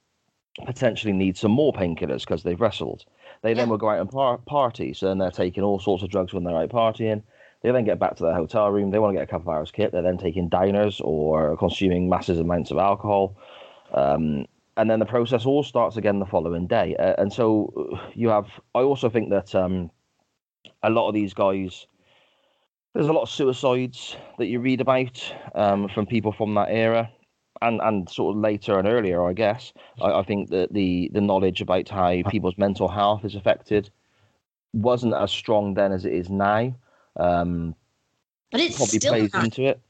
[0.64, 3.04] potentially need some more painkillers because they've wrestled.
[3.42, 3.56] They yeah.
[3.56, 6.32] then would go out and par- party, so then they're taking all sorts of drugs
[6.32, 7.22] when they're out partying.
[7.60, 8.90] They then get back to their hotel room.
[8.90, 9.92] They want to get a couple of hours kit.
[9.92, 13.36] They're then taking diners or consuming massive amounts of alcohol.
[13.92, 14.46] Um,
[14.78, 16.96] and then the process all starts again the following day.
[16.96, 19.90] Uh, and so you have, I also think that um,
[20.82, 21.86] a lot of these guys
[22.94, 27.10] there's a lot of suicides that you read about um, from people from that era.
[27.60, 29.72] And, and sort of later and earlier, I guess.
[30.00, 33.88] I, I think that the, the knowledge about how people's mental health is affected
[34.72, 36.74] wasn't as strong then as it is now.
[37.20, 37.76] Um,
[38.50, 39.80] but it probably plays not, into it.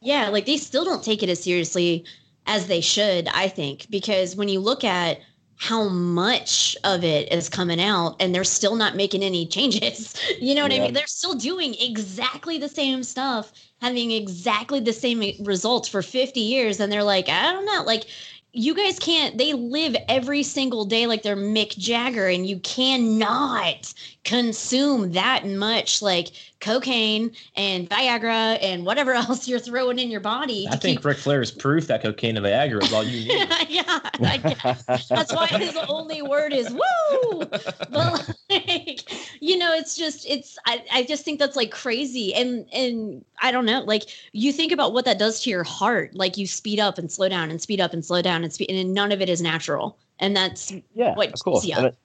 [0.00, 2.02] Yeah, like they still don't take it as seriously
[2.46, 5.18] as they should, I think, because when you look at
[5.58, 10.14] how much of it is coming out and they're still not making any changes.
[10.40, 10.78] You know what yeah.
[10.78, 10.94] I mean?
[10.94, 16.78] They're still doing exactly the same stuff, having exactly the same results for 50 years.
[16.78, 18.06] And they're like, I don't know, like
[18.52, 23.92] you guys can't they live every single day like they're Mick Jagger and you cannot
[24.24, 26.28] consume that much like
[26.60, 30.66] cocaine and Viagra and whatever else you're throwing in your body.
[30.70, 31.04] I think keep...
[31.04, 33.48] Ric Flair is proof that cocaine and Viagra is all you need.
[33.68, 37.42] yeah, that's why his only word is woo.
[37.90, 42.34] But like, you know, it's just it's I, I just think that's like crazy.
[42.34, 46.14] And and I don't know, like you think about what that does to your heart.
[46.14, 48.70] Like you speed up and slow down and speed up and slow down and speed
[48.70, 49.98] and none of it is natural.
[50.18, 51.64] And that's yeah, what of course.
[51.64, 51.96] It,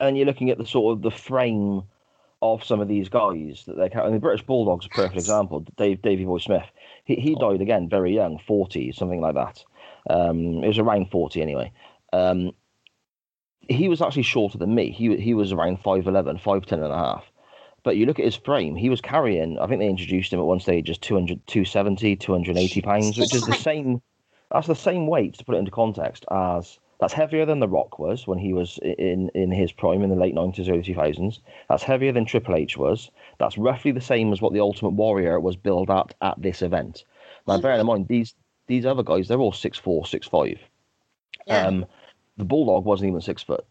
[0.00, 1.82] and you're looking at the sort of the frame
[2.42, 5.60] of some of these guys that they're and the British Bulldog's are a perfect example.
[5.76, 6.64] Dave Davy Boy Smith,
[7.04, 7.50] he he Oh.
[7.50, 9.64] died again very young, forty something like that.
[10.08, 11.70] Um, it was around forty anyway.
[12.12, 12.52] Um,
[13.68, 14.90] he was actually shorter than me.
[14.90, 17.30] He he was around 5'11", 5'10 and a half.
[17.82, 20.44] But you look at his frame, he was carrying, I think they introduced him at
[20.46, 24.02] one stage as 200, 270, 280 pounds, which is the same,
[24.50, 27.98] that's the same weight, to put it into context, as, that's heavier than The Rock
[27.98, 31.40] was when he was in, in his prime in the late 90s, early 2000s.
[31.68, 33.10] That's heavier than Triple H was.
[33.38, 37.04] That's roughly the same as what the Ultimate Warrior was billed at at this event.
[37.48, 38.34] Now, bearing in mind, these,
[38.66, 40.58] these other guys, they're all 6'4", 6'5".
[41.46, 41.66] Yeah.
[41.66, 41.86] Um,
[42.36, 43.64] the bulldog wasn't even six foot.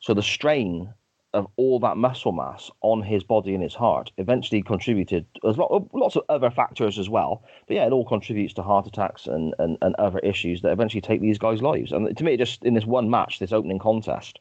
[0.00, 0.92] So the strain
[1.34, 5.24] of all that muscle mass on his body and his heart eventually contributed.
[5.42, 8.86] There's lot, lots of other factors as well, but yeah, it all contributes to heart
[8.86, 11.90] attacks and, and, and other issues that eventually take these guys' lives.
[11.92, 14.40] And to me, just in this one match, this opening contest,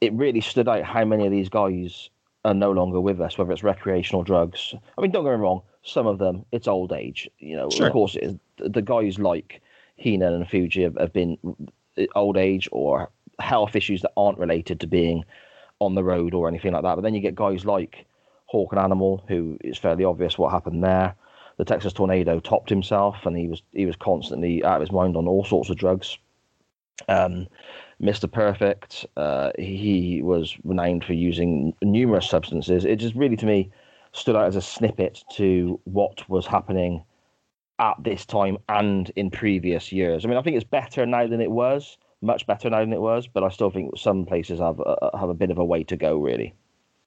[0.00, 2.08] it really stood out how many of these guys
[2.44, 4.74] are no longer with us, whether it's recreational drugs.
[4.96, 7.28] I mean, don't get me wrong, some of them, it's old age.
[7.38, 7.86] You know, Sure.
[7.86, 8.34] of course, it is.
[8.56, 9.60] the guys like
[9.96, 11.36] Heenan and Fuji have, have been
[12.14, 15.24] old age or health issues that aren't related to being
[15.84, 16.94] on the road or anything like that.
[16.94, 18.06] But then you get guys like
[18.46, 21.14] Hawk and Animal, who it's fairly obvious what happened there.
[21.58, 25.16] The Texas Tornado topped himself, and he was he was constantly out of his mind
[25.16, 26.18] on all sorts of drugs.
[27.08, 27.48] Um,
[28.00, 28.30] Mr.
[28.30, 32.84] Perfect, uh, he was renowned for using numerous substances.
[32.84, 33.70] It just really, to me,
[34.12, 37.04] stood out as a snippet to what was happening
[37.78, 40.24] at this time and in previous years.
[40.24, 43.00] I mean, I think it's better now than it was, much better now than it
[43.00, 45.84] was, but I still think some places have uh, have a bit of a way
[45.84, 46.54] to go, really.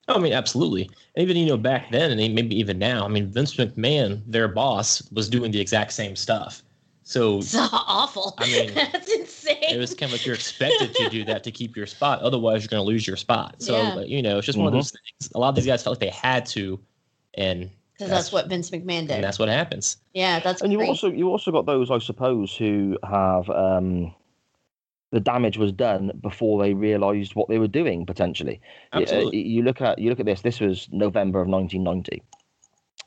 [0.08, 0.84] Oh, I mean, absolutely.
[1.16, 3.06] And even you know back then, and maybe even now.
[3.06, 6.62] I mean, Vince McMahon, their boss, was doing the exact same stuff.
[7.04, 8.36] So It's awful.
[8.38, 9.58] I mean, that's insane.
[9.62, 12.20] it was kind of like you're expected to do that to keep your spot.
[12.22, 13.56] Otherwise, you're going to lose your spot.
[13.60, 13.94] So Yeah.
[13.96, 15.32] like, you know, it's just one of those things.
[15.34, 16.80] A lot of these guys felt like they had to,
[17.36, 19.12] and because that's what Vince McMahon did.
[19.12, 19.98] and that's what happens.
[20.14, 24.14] yeah, that's And you also you also got those, I suppose, who have um,
[25.16, 28.60] the damage was done before they realised what they were doing potentially.
[28.92, 29.48] Uh, Absolutely.
[29.48, 30.42] You look at you look at this.
[30.42, 32.22] This was November of 1990.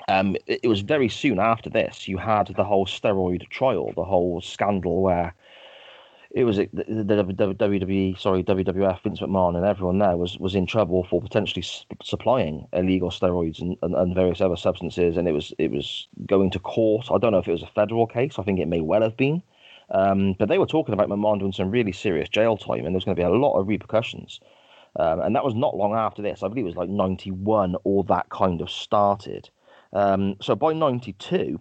[0.08, 2.08] Um, it, it was very soon after this.
[2.08, 5.34] You had the whole steroid trial, the whole scandal where
[6.30, 10.54] it was the, the, the WWE, sorry WWF, Vince McMahon, and everyone there was was
[10.54, 11.64] in trouble for potentially
[12.02, 16.50] supplying illegal steroids and, and, and various other substances, and it was it was going
[16.52, 17.10] to court.
[17.10, 18.38] I don't know if it was a federal case.
[18.38, 19.42] I think it may well have been.
[19.90, 23.04] Um, but they were talking about McMahon doing some really serious jail time, and there's
[23.04, 24.40] going to be a lot of repercussions.
[24.96, 26.42] Um, and that was not long after this.
[26.42, 29.48] I believe it was like 91, or that kind of started.
[29.92, 31.60] Um, so by 92,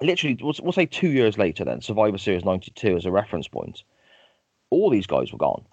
[0.00, 3.84] literally, we'll, we'll say two years later, then, Survivor Series 92 as a reference point,
[4.70, 5.64] all these guys were gone.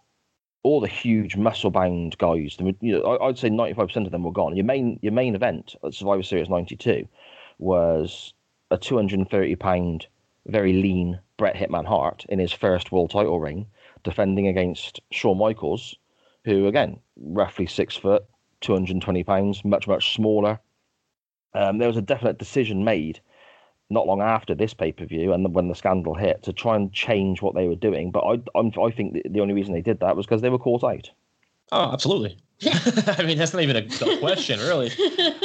[0.64, 4.24] All the huge muscle bound guys, the, you know, I, I'd say 95% of them
[4.24, 4.56] were gone.
[4.56, 7.08] Your main, your main event at Survivor Series 92
[7.58, 8.34] was
[8.70, 10.08] a 230 pound,
[10.46, 13.66] very lean Bret Hitman Hart in his first world title ring,
[14.04, 15.96] defending against Shawn Michaels,
[16.46, 18.26] who again roughly six foot,
[18.60, 20.60] 220 pounds, much much smaller.
[21.56, 23.22] Um, there was a definite decision made
[23.90, 26.94] not long after this pay per view and when the scandal hit to try and
[26.94, 28.12] change what they were doing.
[28.12, 30.60] But I I'm, I think the only reason they did that was because they were
[30.60, 31.10] caught out.
[31.72, 32.38] Oh, absolutely.
[33.18, 34.92] I mean, that's not even a, a question, really.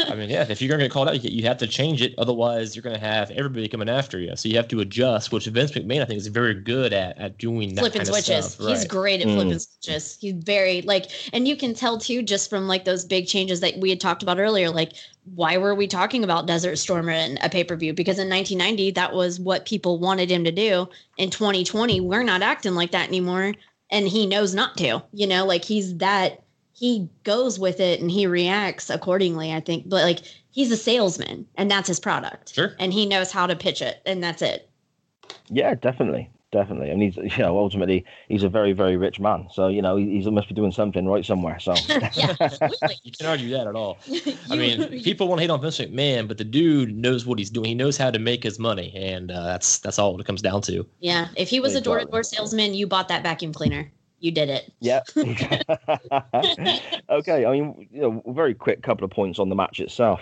[0.07, 2.03] I mean, yeah, if you're going to get called out, you, you have to change
[2.03, 2.15] it.
[2.19, 4.37] Otherwise, you're going to have everybody coming after you.
[4.37, 7.39] So you have to adjust, which Vince McMahon, I think, is very good at at
[7.39, 8.53] doing that flipping kind of switches.
[8.53, 8.69] stuff.
[8.69, 9.35] He's great at Mm.
[9.35, 10.19] flipping switches.
[10.21, 13.79] He's very like, and you can tell too, just from like those big changes that
[13.79, 14.69] we had talked about earlier.
[14.71, 14.93] Like,
[15.35, 17.93] why were we talking about Desert Storm in a pay per view?
[17.93, 20.89] Because in 1990, that was what people wanted him to do.
[21.17, 23.55] In 2020, we're not acting like that anymore,
[23.91, 25.03] and he knows not to.
[25.13, 26.43] You know, like he's that.
[26.79, 29.53] He goes with it and he reacts accordingly.
[29.53, 32.55] I think, but like he's a salesman, and that's his product.
[32.55, 32.75] Sure.
[32.79, 34.69] And he knows how to pitch it, and that's it.
[35.49, 36.91] Yeah, definitely, definitely.
[36.91, 39.97] I mean, he's you know ultimately he's a very very rich man, so you know
[39.97, 41.59] he, he must be doing something right somewhere.
[41.59, 42.35] So yeah.
[43.03, 43.97] You can argue that at all.
[44.51, 47.39] I mean, you- people want to hate on Vince McMahon, but the dude knows what
[47.39, 47.67] he's doing.
[47.69, 50.61] He knows how to make his money, and uh, that's that's all it comes down
[50.63, 50.87] to.
[51.01, 53.91] Yeah, if he was a door to door salesman, you bought that vacuum cleaner.
[54.21, 54.73] You did it.
[54.81, 55.03] yeah.
[57.11, 60.21] okay, I mean, you know, very quick couple of points on the match itself.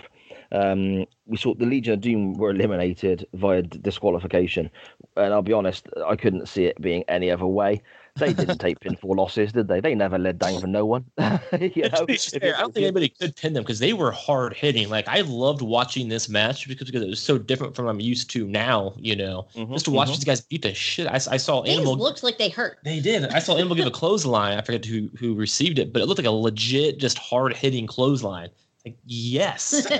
[0.51, 4.69] Um, we saw the Legion of Doom were eliminated via d- disqualification,
[5.15, 7.81] and I'll be honest, I couldn't see it being any other way.
[8.17, 9.81] They didn't take pinfall losses, did they?
[9.81, 11.03] They never led down for no one.
[11.17, 13.91] you know, To be fair, you- I don't think anybody could pin them because they
[13.91, 14.87] were hard hitting.
[14.87, 17.99] Like I loved watching this match because, because it was so different from what I'm
[17.99, 18.93] used to now.
[18.97, 20.15] You know, Mhm, just to watch mhm.
[20.15, 21.07] these guys beat the shit.
[21.07, 21.97] I, I saw Things Animal.
[21.97, 22.77] looked like they hurt.
[22.85, 23.25] They did.
[23.25, 24.57] I saw Animal give a clothesline.
[24.57, 27.85] I forget who who received it, but it looked like a legit, just hard hitting
[27.85, 28.49] clothesline.
[28.85, 29.85] Like, yes.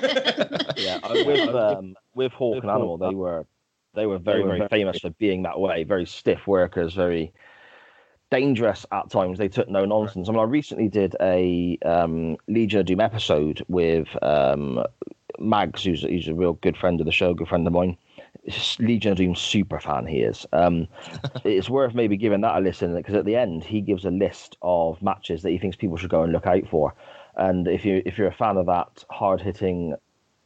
[0.78, 3.46] Yeah, uh, with um, with Hawk and Animal, they were
[3.94, 5.84] they were very very famous for being that way.
[5.84, 7.34] Very stiff workers, very
[8.32, 9.38] dangerous at times.
[9.38, 10.28] They took no nonsense.
[10.28, 14.84] I mean, I recently did a um, Legion of Doom episode with um,
[15.40, 17.98] Mags, who's, who's a real good friend of the show, good friend of mine.
[18.80, 20.46] Legion of Doom super fan he is.
[20.54, 20.88] Um,
[21.44, 24.58] it's worth maybe giving that a listen because at the end he gives a list
[24.62, 26.94] of matches that he thinks people should go and look out for.
[27.36, 29.96] And if you if you're a fan of that hard hitting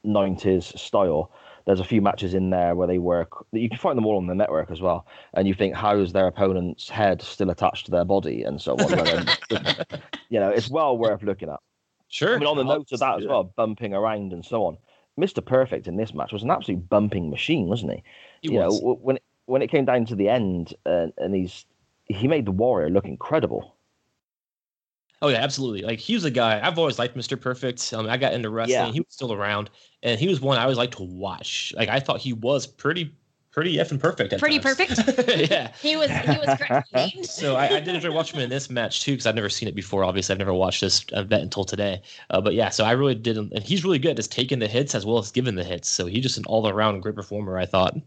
[0.06, 1.32] '90s style,
[1.70, 3.46] there's a few matches in there where they work.
[3.52, 5.06] You can find them all on the network as well,
[5.36, 8.74] and you think how is their opponent's head still attached to their body and so
[8.74, 9.28] on.
[10.30, 11.60] you know, it's well worth looking at.
[12.08, 12.38] Sure.
[12.38, 14.80] I mean, on the note of that as well, bumping around and so on.
[15.20, 15.46] Mr.
[15.46, 18.04] Perfect in this match was an absolute bumping machine, wasn't he?
[18.42, 18.82] He you was.
[18.82, 21.68] know, when it, when it came down to the end, uh, and he's
[22.06, 23.76] he made the Warrior look incredible.
[25.22, 25.82] Oh yeah, absolutely.
[25.82, 27.40] Like he was a guy I've always liked, Mr.
[27.40, 27.94] Perfect.
[27.94, 28.88] Um, I got into wrestling.
[28.88, 28.92] Yeah.
[28.92, 29.70] He was still around,
[30.02, 31.74] and he was one I always liked to watch.
[31.76, 33.14] Like I thought he was pretty,
[33.52, 34.32] pretty effing perfect.
[34.32, 34.78] At Pretty times.
[34.78, 35.30] perfect?
[35.52, 35.74] yeah.
[35.82, 36.58] He was he was
[36.92, 37.26] great.
[37.26, 39.68] So I, I did enjoy watching him in this match too, because I've never seen
[39.68, 40.06] it before.
[40.06, 42.02] Obviously, I've never watched this event until today.
[42.30, 44.68] Uh, but yeah, so I really did, and he's really good at just taking the
[44.68, 45.90] hits as well as giving the hits.
[45.90, 47.58] So he's just an all-around great performer.
[47.58, 47.98] I thought.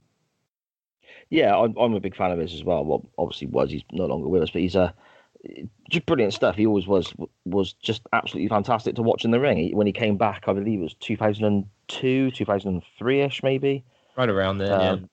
[1.28, 2.84] Yeah, I'm, I'm a big fan of his as well.
[2.84, 4.94] Well, obviously was he's no longer with us, but he's a
[5.90, 6.56] just brilliant stuff.
[6.56, 7.12] He always was
[7.44, 9.58] was just absolutely fantastic to watch in the ring.
[9.58, 13.84] He, when he came back, I believe it was 2002, 2003 ish, maybe.
[14.16, 14.74] Right around there.
[14.74, 15.08] Um,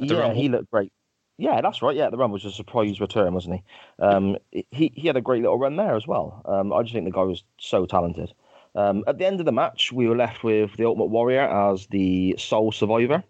[0.00, 0.92] At the yeah, he looked great.
[1.38, 1.96] Yeah, that's right.
[1.96, 4.04] Yeah, the run was a surprise return, wasn't he?
[4.04, 4.36] Um,
[4.70, 6.42] he he had a great little run there as well.
[6.44, 8.32] Um, I just think the guy was so talented.
[8.74, 11.86] Um, at the end of the match, we were left with the Ultimate Warrior as
[11.88, 13.24] the sole survivor.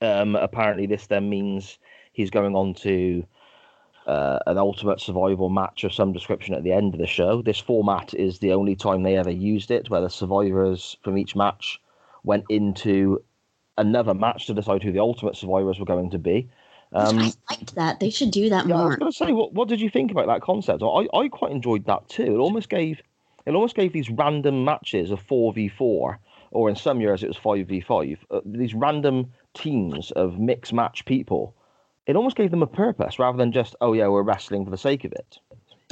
[0.00, 1.78] Um, apparently, this then means
[2.12, 3.24] he's going on to
[4.10, 7.42] uh, an Ultimate Survival match of some description at the end of the show.
[7.42, 11.36] This format is the only time they ever used it, where the survivors from each
[11.36, 11.80] match
[12.24, 13.22] went into
[13.78, 16.48] another match to decide who the Ultimate Survivors were going to be.
[16.92, 18.00] Um, I liked that.
[18.00, 20.10] They should do that yeah, I was going to say, what, what did you think
[20.10, 20.82] about that concept?
[20.82, 22.34] I, I quite enjoyed that too.
[22.34, 23.00] It almost gave
[23.46, 26.18] it almost gave these random matches of four v four,
[26.50, 28.26] or in some years it was five v five.
[28.28, 31.54] Uh, these random teams of mixed match people.
[32.10, 34.78] It almost gave them a purpose rather than just oh yeah we're wrestling for the
[34.78, 35.38] sake of it.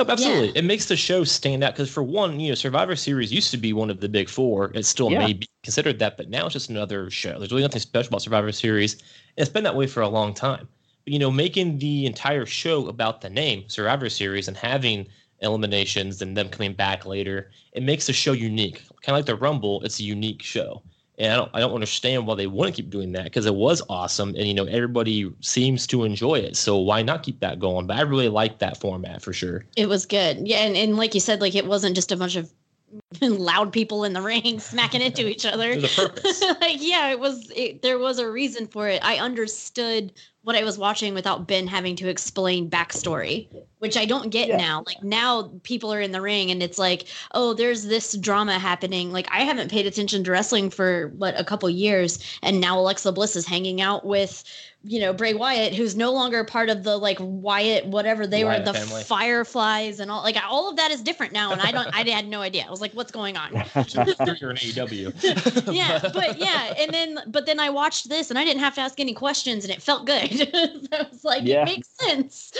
[0.00, 0.56] Oh, absolutely.
[0.56, 3.56] It makes the show stand out because, for one, you know, Survivor Series used to
[3.56, 4.70] be one of the big four.
[4.74, 5.18] It still Yeah.
[5.18, 7.38] may be considered that, but now it's just another show.
[7.38, 8.92] There's really nothing special about Survivor Series.
[8.94, 9.02] And
[9.38, 10.68] it's been that way for a long time.
[11.04, 15.08] But, you know, making the entire show about the name Survivor Series and having
[15.40, 18.82] eliminations and them coming back later, it makes the show unique.
[19.02, 20.82] Kind of like the Rumble, it's a unique show.
[21.18, 23.82] And I don't, I don't understand why they wouldn't keep doing that because it was
[23.88, 26.56] awesome, and you know everybody seems to enjoy it.
[26.56, 27.86] So why not keep that going?
[27.86, 29.64] But I really like that format for sure.
[29.76, 30.46] It was good.
[30.46, 32.52] Yeah, and, and like you said, like it wasn't just a bunch of
[33.22, 35.76] loud people in the ring smacking into each other.
[35.76, 36.40] There's a purpose.
[36.60, 39.04] like yeah, it was it, there was a reason for it.
[39.04, 40.12] I understood
[40.42, 43.48] what I was watching without Ben having to explain backstory,
[43.80, 44.56] which I don't get Yeah.
[44.56, 44.82] now.
[44.86, 49.12] Like now people are in the ring and it's like, "Oh, there's this drama happening."
[49.12, 53.12] Like I haven't paid attention to wrestling for what a couple years and now Alexa
[53.12, 54.44] Bliss is hanging out with
[54.84, 58.66] you know Bray Wyatt, who's no longer part of the like Wyatt whatever they Wyatt
[58.66, 59.02] were, the family.
[59.02, 62.28] Fireflies and all like all of that is different now, and I don't, I had
[62.28, 62.64] no idea.
[62.66, 63.52] I was like, what's going on?
[63.54, 65.72] You're an AEW.
[65.74, 68.80] yeah, but yeah, and then but then I watched this and I didn't have to
[68.80, 70.30] ask any questions, and it felt good.
[70.38, 71.62] so I was like, Yeah.
[71.62, 72.52] it makes sense.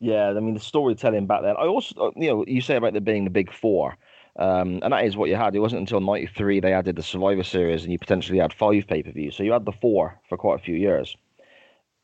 [0.00, 1.56] Yeah, I mean the storytelling back then.
[1.58, 3.96] I also, you know, you say about there being the big four,
[4.40, 5.54] um, and that is what you had.
[5.54, 9.02] It wasn't until '93 they added the Survivor Series, and you potentially had five pay
[9.02, 9.36] per views.
[9.36, 11.16] So you had the four for quite a few years.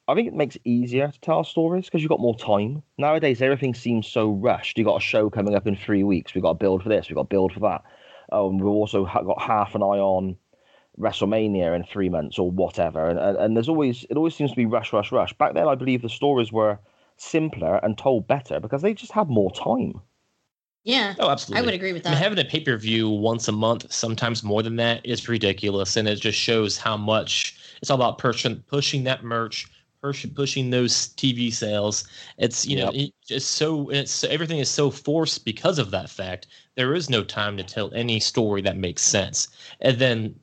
[0.08, 2.82] I think it makes it easier to tell stories because you've got more time.
[2.96, 4.78] Nowadays, everything seems so rushed.
[4.78, 6.32] You've got a show coming up in three weeks.
[6.32, 7.08] We've got to build for this.
[7.08, 7.82] We've got to build for that.
[8.30, 10.36] And we've also got half an eye on
[10.98, 13.08] WrestleMania in three months or whatever.
[13.08, 15.32] And, and, and there's always it always seems to be rush, rush, rush.
[15.32, 16.78] Back then, I believe the stories were
[17.16, 20.00] simpler and told better because they just had more time.
[20.86, 21.60] Yeah, Oh, absolutely.
[21.60, 22.22] I would agree with I mean, that.
[22.22, 26.08] having a pay per view once a month, sometimes more than that, is ridiculous, and
[26.08, 29.66] it just shows how much it's all about pushing pushing that merch,
[30.02, 32.04] push, pushing those TV sales.
[32.38, 32.94] It's you know, Yep.
[32.94, 36.46] it, it's so it's everything is so forced because of that fact.
[36.76, 39.48] There is no time to tell any story that makes sense,
[39.80, 40.40] and then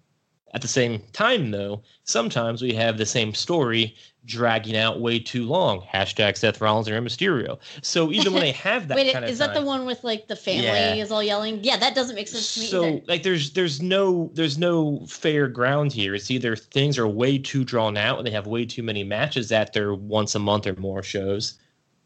[0.54, 5.46] at the same time, though, sometimes we have the same story dragging out way too
[5.46, 5.82] long.
[5.82, 7.60] Hashtag Seth Rollins and Rey Mysterio.
[7.82, 10.28] So even when they have that Wait, kind of is that the one with like
[10.28, 10.96] the family Yeah.
[10.96, 11.60] is all yelling?
[11.64, 13.02] Yeah, that doesn't make sense to me so either.
[13.08, 17.64] like there's there's no there's no fair ground here it's either things are way too
[17.64, 20.76] drawn out and they have way too many matches at their once a month or
[20.76, 21.56] more shows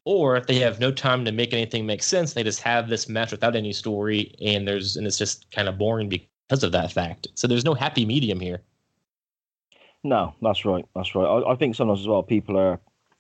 [0.08, 2.32] or they have no time to make anything make sense.
[2.32, 5.78] They just have this match without any story, and there's and it's just kind of
[5.78, 7.28] boring because of that fact.
[7.36, 8.62] So there's no happy medium here.
[10.04, 10.86] No, that's right.
[10.96, 11.26] That's right.
[11.26, 12.80] I, I think sometimes as well, people are,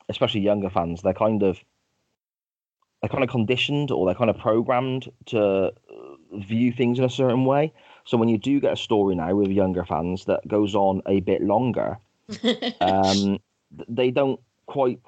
[0.10, 1.60] especially younger fans, they're kind of
[3.02, 5.72] they're kind of conditioned or they're kind of programmed to
[6.34, 7.74] view things in a certain way.
[8.06, 11.20] So when you do get a story now with younger fans that goes on a
[11.20, 12.00] bit longer,
[12.82, 13.38] um,
[13.88, 15.00] they don't quite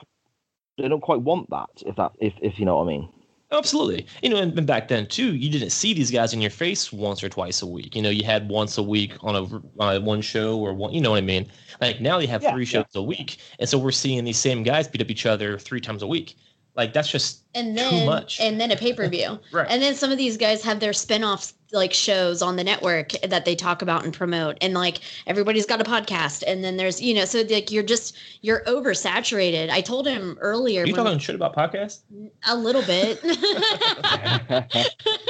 [0.78, 3.10] they don't quite want that if that if if you know what I mean.
[3.52, 4.06] Absolutely.
[4.22, 7.24] You know, and, back then too, you didn't see these guys in your face once
[7.24, 7.96] or twice a week.
[7.96, 10.94] You know, you had once a week on a uh, one show or one.
[10.94, 11.48] You know what I mean?
[11.82, 13.02] Like now you have yeah, three shows yeah.
[13.02, 16.04] a week, and so we're seeing these same guys beat up each other three times
[16.04, 16.36] a week.
[16.76, 18.40] Like that's just and then too much.
[18.40, 19.40] and then a pay per view.
[19.52, 19.68] right.
[19.70, 23.12] And then some of these guys have their spin offs like shows on the network
[23.28, 27.02] that they talk about and promote and like everybody's got a podcast and then there's
[27.02, 29.70] you know so like you're just you're oversaturated.
[29.70, 32.00] I told him earlier Are you talking shit about podcasts?
[32.48, 33.20] A little bit.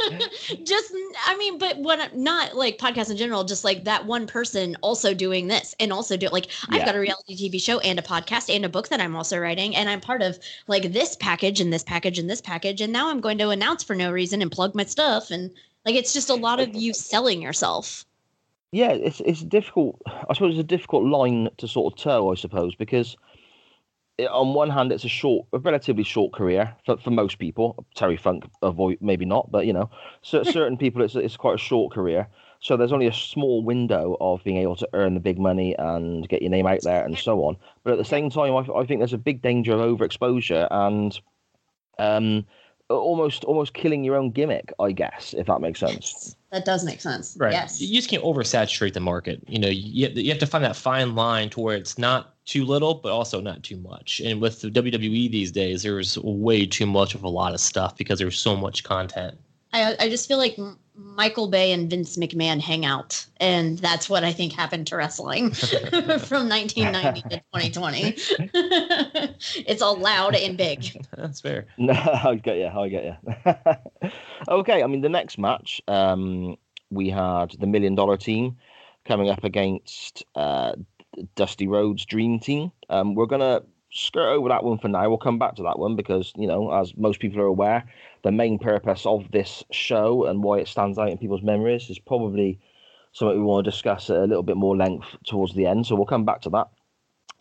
[0.65, 0.93] Just
[1.25, 5.13] i mean but what not like podcasts in general just like that one person also
[5.13, 6.79] doing this and also do like yeah.
[6.79, 9.37] i've got a reality tv show and a podcast and a book that i'm also
[9.37, 12.91] writing and i'm part of like this package and this package and this package and
[12.93, 15.51] now i'm going to announce for no reason and plug my stuff and
[15.89, 18.05] like it's just a lot of you selling yourself.
[18.71, 19.99] Yeah, it's it's difficult.
[20.05, 23.17] I suppose it's a difficult line to sort of toe, I suppose, because
[24.19, 27.83] it, on one hand, it's a short, a relatively short career for, for most people.
[27.95, 29.89] Terry Funk, avoid maybe not, but you know,
[30.21, 32.27] certain people, it's it's quite a short career.
[32.61, 36.27] So there's only a small window of being able to earn the big money and
[36.29, 37.55] get your name out there and so on.
[37.83, 41.17] But at the same time, I, I think there's a big danger of overexposure and
[41.97, 42.45] um,
[42.89, 46.35] almost almost killing your own gimmick, I guess, if that makes sense.
[46.51, 47.37] That does make sense.
[47.39, 47.51] Right.
[47.51, 47.79] Yes.
[47.79, 49.43] You just can't oversaturate the market.
[49.47, 52.65] You know, you, you have to find that fine line to where it's not too
[52.65, 54.19] little, but also not too much.
[54.19, 57.95] And with the WWE these days, there's way too much of a lot of stuff
[57.95, 59.37] because there's so much content.
[59.71, 60.57] I, I just feel like
[60.99, 65.51] Michael Bay and Vince McMahon hang out, and that's what I think happened to wrestling
[65.51, 68.15] from 1990 to 2020.
[69.67, 71.05] it's all loud and big.
[71.15, 71.65] That's fair.
[71.77, 72.67] No, I get you.
[72.67, 73.53] I get you.
[74.49, 76.57] okay, I mean the next match, um,
[76.89, 78.57] we had the Million Dollar Team
[79.05, 80.73] coming up against uh,
[81.35, 82.71] Dusty Rhodes Dream Team.
[82.89, 83.61] Um, we're gonna
[83.91, 85.07] skirt over that one for now.
[85.09, 87.85] We'll come back to that one because you know, as most people are aware
[88.23, 91.99] the main purpose of this show and why it stands out in people's memories is
[91.99, 92.59] probably
[93.13, 95.87] something we want to discuss at a little bit more length towards the end.
[95.87, 96.67] So we'll come back to that.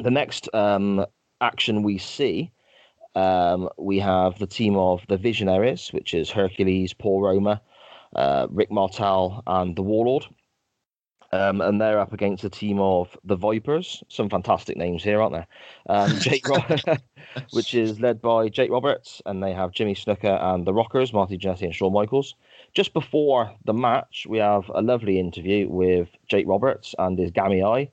[0.03, 1.05] The next um,
[1.40, 2.53] action we see,
[3.14, 7.61] um, we have the team of the Visionaries, which is Hercules, Paul Roma,
[8.14, 10.26] uh, Rick Martel, and the Warlord.
[11.30, 14.02] Um, and they're up against a team of the Vipers.
[14.08, 15.46] Some fantastic names here, aren't there?
[15.88, 16.46] Um, Jake,
[17.50, 21.36] which is led by Jake Roberts, and they have Jimmy Snuka and the Rockers, Marty
[21.36, 22.34] Jannetty and Shawn Michaels.
[22.74, 27.62] Just before the match, we have a lovely interview with Jake Roberts and his gammy
[27.62, 27.90] eye.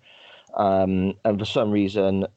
[0.55, 2.27] Um, and for some reason,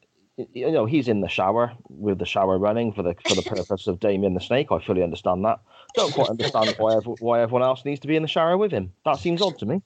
[0.53, 3.87] you know, he's in the shower with the shower running for the for the purpose
[3.87, 4.71] of Damien the Snake.
[4.71, 5.59] I fully understand that.
[5.95, 8.91] Don't quite understand why why everyone else needs to be in the shower with him.
[9.05, 9.81] That seems odd to me.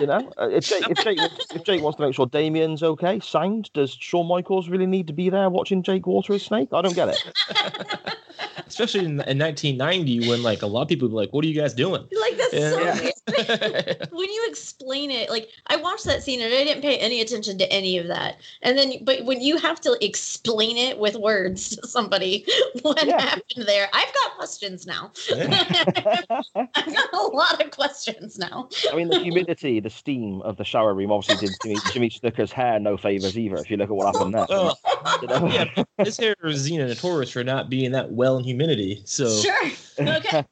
[0.00, 1.18] You know, uh, if Jake, if Jake,
[1.54, 3.70] if Jake wants to make sure Damien's okay, signed.
[3.74, 6.68] does Shawn Michaels really need to be there watching Jake water his snake?
[6.72, 8.16] I don't get it.
[8.66, 11.60] Especially in, in 1990, when like a lot of people were like, "What are you
[11.60, 13.14] guys doing?" Like that's so weird.
[14.12, 17.58] when you explain it, like I watched that scene and I didn't pay any attention
[17.58, 18.36] to any of that.
[18.62, 22.46] And then, but when you have to explain it with words to somebody,
[22.82, 23.20] what yeah.
[23.20, 23.88] happened there?
[23.92, 25.12] I've got questions now.
[25.32, 28.68] I've got a lot of questions now.
[28.92, 32.50] I mean, the humidity the steam of the shower room obviously did Jimmy, Jimmy Snuka's
[32.50, 33.56] hair no favors either.
[33.56, 34.74] If you look at what happened there, oh,
[35.22, 35.46] you know?
[35.46, 39.02] yeah, his hair is you know notorious for not being that well in humidity.
[39.04, 39.70] So sure,
[40.00, 40.44] okay,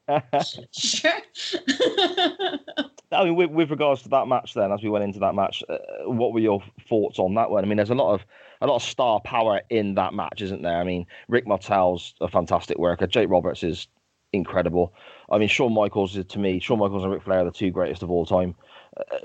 [0.71, 1.11] sure.
[3.11, 5.63] I mean, with, with, regards to that match, then as we went into that match,
[5.69, 7.63] uh, what were your thoughts on that one?
[7.63, 8.25] I mean, there's a lot of
[8.61, 10.77] a lot of star power in that match, isn't there?
[10.77, 13.05] I mean, Rick Martel's a fantastic worker.
[13.05, 13.87] Jake Roberts is
[14.31, 14.93] incredible.
[15.31, 17.71] I mean, Shawn Michaels is to me, Shawn Michaels and Ric Flair are the two
[17.71, 18.55] greatest of all time.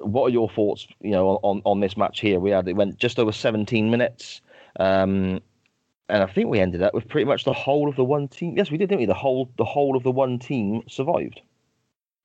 [0.00, 0.86] What are your thoughts?
[1.00, 4.40] You know, on, on this match here, we had it went just over 17 minutes,
[4.78, 5.40] um,
[6.08, 8.56] and I think we ended up with pretty much the whole of the one team.
[8.56, 9.06] Yes, we did, didn't we?
[9.06, 11.40] The whole the whole of the one team survived.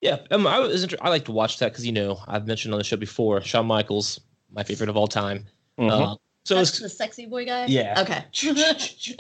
[0.02, 0.94] Yeah, um, I was.
[1.02, 3.66] I like to watch that because you know I've mentioned on the show before Shawn
[3.66, 4.20] Michaels,
[4.52, 5.46] my favorite of all time.
[5.80, 5.90] Mm-hmm.
[5.90, 6.16] Uh,
[6.46, 7.68] so That's the sexy boy guy.
[7.68, 8.02] Yeah.
[8.02, 8.26] Okay.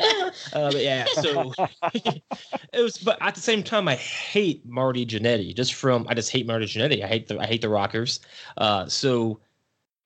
[0.53, 1.53] uh, but yeah, so
[1.93, 2.97] it was.
[2.97, 5.55] But at the same time, I hate Marty Jannetty.
[5.55, 7.03] Just from I just hate Marty Jannetty.
[7.03, 8.19] I hate the I hate the Rockers.
[8.57, 9.39] Uh, so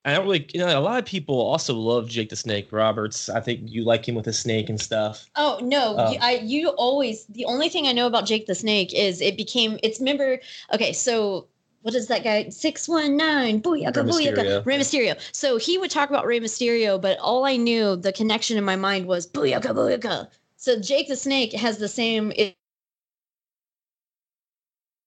[0.04, 3.28] I don't really, you know, a lot of people also love Jake the Snake Roberts.
[3.28, 5.26] I think you like him with the snake and stuff.
[5.34, 6.12] Oh no, Oh.
[6.12, 9.36] you, I you always the only thing I know about Jake the Snake is it
[9.36, 10.38] became it's member.
[10.72, 11.48] Okay, so
[11.82, 12.48] what is that guy?
[12.48, 14.66] Six one nine, booyaka, Rey booyaka, Mysterio.
[14.66, 15.18] Rey Mysterio.
[15.32, 18.76] So he would talk about Rey Mysterio, but all I knew, the connection in my
[18.76, 20.28] mind was booyaka, booyaka.
[20.56, 22.32] So Jake the Snake has the same.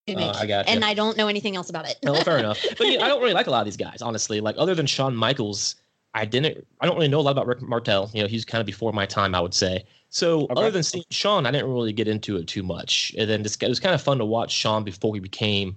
[0.08, 1.96] Uh, I got and I don't know anything else about it.
[2.02, 2.74] No, fair enough.
[2.76, 4.40] But know, I don't really like a lot of these guys, honestly.
[4.40, 5.76] Like other than Shawn Michaels,
[6.14, 6.66] I didn't.
[6.80, 8.10] I don't really know a lot about Rick Martel.
[8.12, 9.84] You know, he's kind of before my time, I would say.
[10.08, 10.54] So Okay.
[10.56, 13.14] other than seeing Shawn, I didn't really get into it too much.
[13.16, 15.76] And then this, it was kind of fun to watch Shawn before he became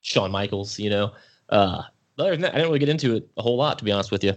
[0.00, 0.78] Shawn Michaels.
[0.78, 1.12] You know,
[1.48, 1.82] uh,
[2.16, 3.92] but other than that, I didn't really get into it a whole lot, to be
[3.92, 4.34] honest with you.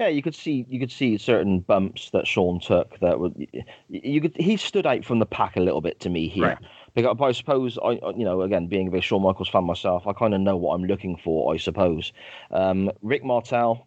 [0.00, 3.62] Yeah, you could see you could see certain bumps that Shawn took that would you,
[3.88, 6.46] you could he stood out from the pack a little bit to me here.
[6.48, 6.58] Right.
[6.94, 9.64] Because, but I suppose I I- you know again being a big Shawn Michaels fan
[9.64, 11.54] myself, I kind of know what I'm looking for.
[11.54, 12.12] I suppose
[12.50, 13.86] um, Rick Martel,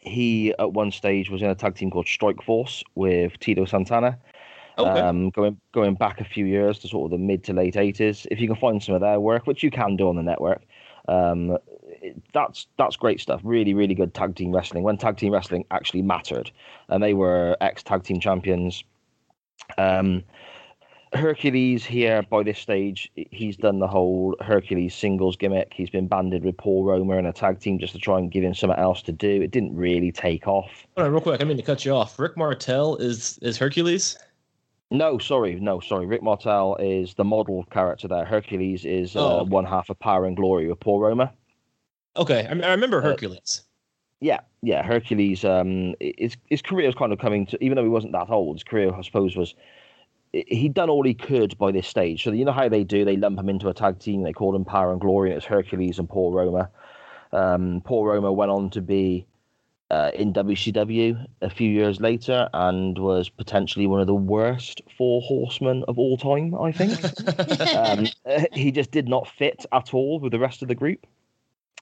[0.00, 4.18] he at one stage was in a tag team called Strike Force with Tito Santana.
[4.76, 5.00] Okay.
[5.00, 8.26] Um, going going back a few years to sort of the mid to late eighties.
[8.30, 10.62] If you can find some of their work, which you can do on the network,
[11.08, 11.56] um,
[12.32, 13.40] that's that's great stuff.
[13.44, 14.82] Really, really good tag team wrestling.
[14.82, 16.50] When tag team wrestling actually mattered,
[16.88, 18.82] and they were ex tag team champions.
[19.78, 20.24] Um,
[21.14, 25.72] Hercules here by this stage, he's done the whole Hercules singles gimmick.
[25.72, 28.42] He's been banded with Paul Roma in a tag team just to try and give
[28.42, 29.40] him something else to do.
[29.40, 30.86] It didn't really take off.
[30.96, 31.40] Hold on, real quick.
[31.40, 32.18] I mean to cut you off.
[32.18, 34.18] Rick Martel is is Hercules.
[34.90, 36.06] No, sorry, no, sorry.
[36.06, 38.24] Rick Martel is the model character there.
[38.24, 39.50] Hercules is Oh, uh, okay.
[39.50, 41.32] one half of Power and Glory with Paul Roma.
[42.16, 43.62] Okay, I, I remember Uh, Hercules.
[44.20, 44.82] Yeah, yeah.
[44.82, 48.30] Hercules, um, his his career was kind of coming to, even though he wasn't that
[48.30, 48.56] old.
[48.56, 49.54] His career, I suppose, was
[50.32, 52.22] he'd done all he could by this stage.
[52.22, 53.04] So you know how they do?
[53.04, 54.22] They lump him into a tag team.
[54.22, 56.70] They call him Power and Glory, and it's Hercules and Paul Roma.
[57.32, 59.26] Um, Paul Roma went on to be
[59.94, 65.22] uh, in WCW a few years later and was potentially one of the worst four
[65.22, 66.52] horsemen of all time.
[66.56, 66.98] I think
[67.76, 68.06] um,
[68.52, 71.06] he just did not fit at all with the rest of the group.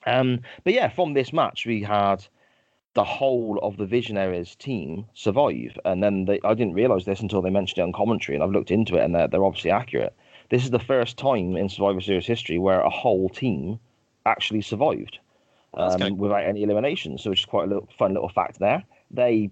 [0.05, 2.23] Um, but yeah, from this match, we had
[2.93, 5.79] the whole of the Visionaries team survive.
[5.87, 8.51] And then they, I didn't realize this until they mentioned it on commentary, and I've
[8.51, 10.15] looked into it, and they're, they're obviously accurate.
[10.51, 13.81] This is the first time in Survivor Series history where a whole team
[14.27, 15.19] actually survived
[15.75, 16.17] um, kinda cool.
[16.17, 17.23] without any eliminations.
[17.23, 18.83] So it's quite a little, fun little fact there.
[19.11, 19.51] They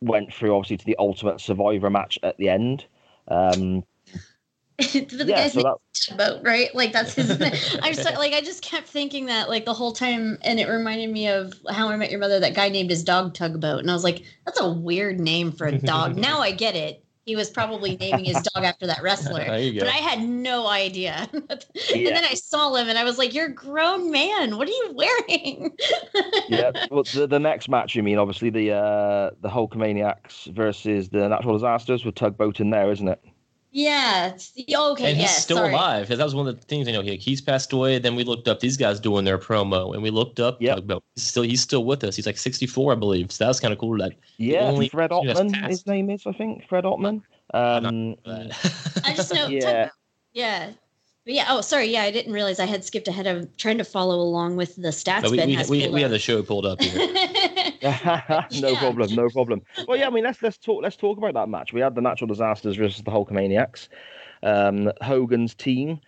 [0.00, 2.86] went through obviously to the ultimate Survivor match at the end.
[3.28, 3.84] Um,
[4.76, 6.74] but the yeah, guy's so name that, is Tugboat, right?
[6.74, 7.30] Like that's his.
[7.82, 11.10] I'm so, like I just kept thinking that like the whole time, and it reminded
[11.10, 12.40] me of How I Met Your Mother.
[12.40, 15.66] That guy named his dog Tugboat, and I was like, that's a weird name for
[15.66, 16.16] a dog.
[16.16, 17.04] now I get it.
[17.24, 19.44] He was probably naming his dog after that wrestler.
[19.52, 19.86] There you go.
[19.86, 21.28] But I had no idea.
[21.32, 21.64] and
[21.94, 22.14] Yeah.
[22.14, 24.56] then I saw him and I was like, You're a grown man.
[24.56, 25.70] What are you wearing?
[26.48, 26.72] yeah.
[26.90, 31.54] Well, the, the next match, you mean obviously the uh, the Hulkamaniacs versus the Natural
[31.54, 33.22] Disasters with Tugboat in there, isn't it?
[33.72, 34.26] Yeah.
[34.26, 35.04] it's- Okay.
[35.10, 35.72] and he's yes, still sorry.
[35.72, 38.14] alive because that was one of the things you know he, he's passed away then
[38.14, 40.74] we looked up these guys doing their promo and we looked up Yeah.
[40.76, 41.02] Tugboat.
[41.14, 43.72] he's still he's still with us he's like 64 i believe so that was kind
[43.72, 46.68] of cool like Yeah, only Fred Ottman, his name is, I think.
[46.68, 47.22] Fred Ottman.
[47.54, 48.16] I'm Um,
[49.04, 49.60] I just know Yeah.
[49.60, 49.90] Tugboat.
[50.34, 50.70] Yeah.
[51.24, 53.84] But yeah, oh sorry, yeah, I didn't realize I had skipped ahead of trying to
[53.84, 56.18] follow along with the stats But we, Ben we, has we, pulled we have the
[56.18, 56.98] show pulled up here
[58.60, 58.78] no Yeah.
[58.80, 59.62] problem, no problem.
[59.86, 61.72] Well, yeah, I mean, let's let's talk let's talk about that match.
[61.72, 63.88] We had the Natural Disasters versus the Hulkamaniacs.
[64.42, 66.00] Um, Hogan's team.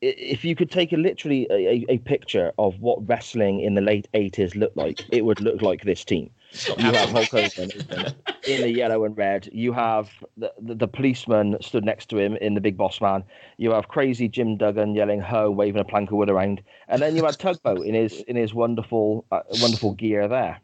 [0.00, 3.80] If you could take a literally a, a, a picture of what wrestling in the
[3.80, 6.30] late eighties looked like, it would look like this team.
[6.78, 7.70] You have Hulk Hogan
[8.48, 9.48] in the yellow and red.
[9.52, 13.22] You have the, the, the policeman stood next to him in the Big Boss Man.
[13.58, 17.14] You have crazy Jim Duggan yelling "Ho!" waving a plank of wood around, and then
[17.16, 20.58] you had Tugboat in his in his wonderful uh, wonderful gear there.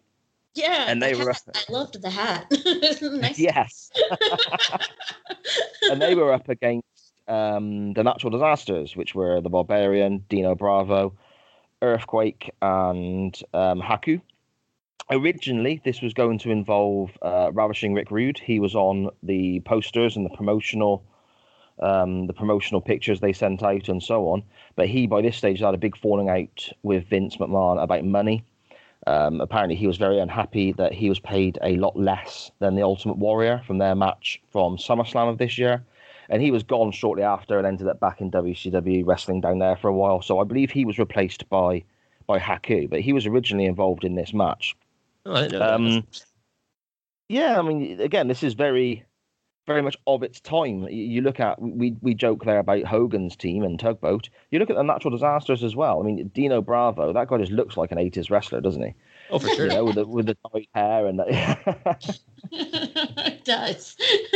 [0.54, 1.42] Yeah, And the they were- hat.
[1.68, 2.46] I loved the hat.
[3.02, 3.38] nice.
[3.38, 3.90] Yes.
[5.90, 6.86] and they were up against
[7.28, 11.12] um, the natural disasters, which were the Barbarian, Dino Bravo,
[11.82, 14.20] Earthquake, and um, Haku.
[15.10, 18.38] Originally, this was going to involve uh, Ravishing Rick Rude.
[18.38, 21.04] He was on the posters and the promotional,
[21.78, 24.42] um, the promotional pictures they sent out and so on.
[24.76, 28.44] But he, by this stage, had a big falling out with Vince McMahon about money.
[29.06, 32.82] Um, apparently, he was very unhappy that he was paid a lot less than the
[32.82, 35.84] Ultimate Warrior from their match from SummerSlam of this year.
[36.30, 39.76] And he was gone shortly after and ended up back in WCW wrestling down there
[39.76, 40.22] for a while.
[40.22, 41.84] So I believe he was replaced by
[42.26, 44.74] by Haku, but he was originally involved in this match.
[45.26, 45.74] Oh, I didn't know that.
[45.74, 46.06] Um,
[47.28, 49.04] Yeah, I mean, again, this is very,
[49.66, 50.82] very much of its time.
[50.88, 54.28] You- You look at we we joke there about Hogan's team and Tugboat.
[54.50, 56.00] You look at the Natural Disasters as well.
[56.00, 58.94] I mean, Dino Bravo, that guy just looks like an '80s wrestler, doesn't he?
[59.30, 59.66] Oh, for sure.
[59.66, 61.18] You know, with the with the dyed hair and.
[61.18, 62.20] The,
[62.52, 63.96] it does.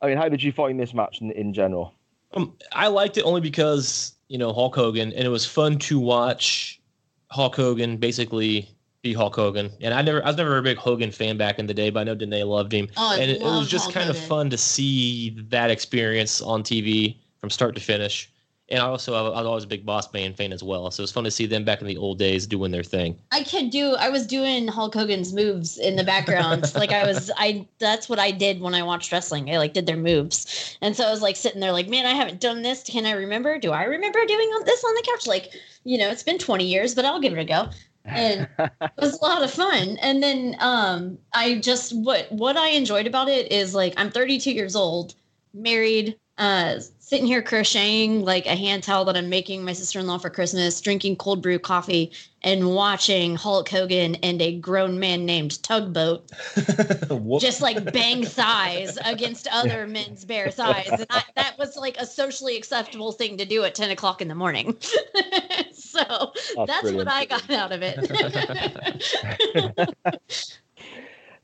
[0.00, 1.92] I mean, how did you find this match in, in general?
[2.32, 5.98] Um, I liked it only because you know Hulk Hogan, and it was fun to
[5.98, 6.80] watch
[7.30, 8.68] Hulk Hogan basically
[9.02, 9.70] be Hulk Hogan.
[9.80, 12.00] And I never, I was never a big Hogan fan back in the day, but
[12.00, 14.18] I know Danae loved him, Oh, I and it, it was just Hulk kind of
[14.18, 18.30] fun to see that experience on TV from start to finish.
[18.70, 21.04] And I also, I was always a big Boss Man fan as well, so it
[21.04, 23.18] was fun to see them back in the old days doing their thing.
[23.32, 23.94] I could do.
[23.94, 26.70] I was doing Hulk Hogan's moves in the background.
[26.74, 27.30] like I was.
[27.38, 27.66] I.
[27.78, 29.50] That's what I did when I watched wrestling.
[29.50, 32.12] I like did their moves, and so I was like sitting there, like, man, I
[32.12, 32.82] haven't done this.
[32.82, 33.58] Can I remember?
[33.58, 35.26] Do I remember doing this on the couch?
[35.26, 35.50] Like,
[35.84, 37.70] you know, it's been twenty years, but I'll give it a go.
[38.14, 39.96] And it was a lot of fun.
[40.00, 44.52] And then um, I just what what I enjoyed about it is like I'm 32
[44.52, 45.14] years old,
[45.54, 50.28] married, uh, sitting here crocheting like a hand towel that I'm making my sister-in-law for
[50.28, 56.30] Christmas, drinking cold brew coffee, and watching Hulk Hogan and a grown man named Tugboat
[57.40, 60.90] just like bang thighs against other men's bare thighs.
[60.90, 64.28] And I, that was like a socially acceptable thing to do at 10 o'clock in
[64.28, 64.76] the morning.
[65.72, 66.32] so
[66.66, 66.96] that's, brilliant.
[66.98, 68.04] what I got out of it.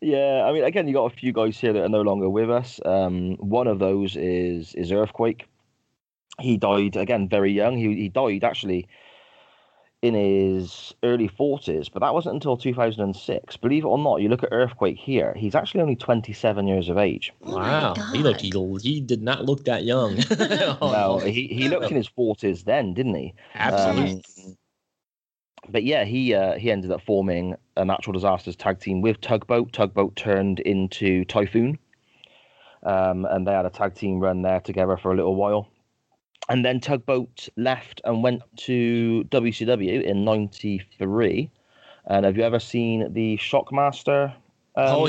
[0.03, 2.51] Yeah, I mean, again, you got a few guys here that are no longer with
[2.51, 2.79] us.
[2.85, 5.47] Um, one of those is is Earthquake.
[6.41, 7.77] He died again very young.
[7.77, 8.89] He he died actually
[10.03, 13.57] in his early forties, but that wasn't until two thousand and six.
[13.57, 15.33] Believe it or not, you look at Earthquake here.
[15.35, 17.33] He's actually only twenty seven years of age.
[17.43, 18.51] Oh wow, he looked he,
[18.83, 20.19] he did not look that young.
[20.81, 23.35] No, he he looked in his forties then, didn't he?
[23.55, 24.23] absolutely.
[24.47, 24.57] Um,
[25.71, 29.73] but yeah, he uh, he ended up forming a natural disasters tag team with Tugboat.
[29.73, 31.79] Tugboat turned into Typhoon,
[32.83, 35.69] um, and they had a tag team run there together for a little while.
[36.49, 41.51] And then Tugboat left and went to WCW in '93.
[42.07, 44.33] And have you ever seen the Shockmaster?
[44.77, 45.07] Um, Oh,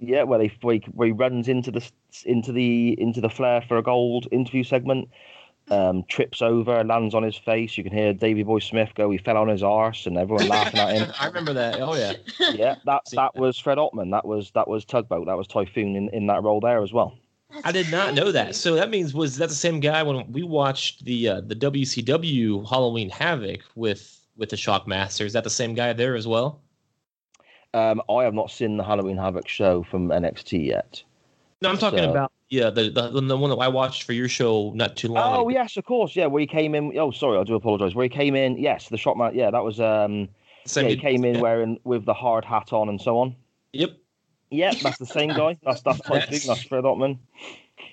[0.00, 0.24] yeah.
[0.24, 1.88] where they where he, where he runs into the
[2.24, 5.08] into the into the Flair for a gold interview segment
[5.70, 7.78] um, trips over, lands on his face.
[7.78, 10.80] You can hear Davy Boy Smith go, he fell on his arse, and everyone laughing
[10.80, 11.12] at him.
[11.20, 11.80] I remember that.
[11.80, 12.14] Oh yeah.
[12.40, 13.36] Yeah, that that that.
[13.36, 14.10] was Fred Ottman.
[14.10, 15.26] That was that was Tugboat.
[15.26, 17.16] That was Typhoon in, in that role there as well.
[17.52, 18.54] That's I did not know that.
[18.54, 22.68] So that means was that the same guy when we watched the uh, the WCW
[22.68, 25.24] Halloween Havoc with with the Shockmaster?
[25.24, 26.60] Is that the same guy there as well?
[27.74, 31.02] Um, I have not seen the Halloween Havoc show from NXT yet.
[31.62, 34.28] No, I'm talking So- about yeah the, the the one that I watched for your
[34.28, 35.34] show not too long.
[35.34, 35.48] Oh ago.
[35.50, 36.14] yes, of course.
[36.16, 36.96] Yeah, where he came in.
[36.98, 37.94] Oh, sorry, I do apologise.
[37.94, 38.58] Where he came in.
[38.58, 39.34] Yes, the shot man.
[39.34, 39.80] Yeah, that was.
[39.80, 40.28] Um,
[40.66, 41.40] Same yeah, he came in Yeah.
[41.40, 43.34] wearing with the hard hat on and so on.
[43.72, 43.92] Yep,
[44.52, 45.56] Yep, that's the same guy.
[45.62, 46.18] That's that's Typhoon.
[46.20, 47.18] That's- That's Fred Ottman.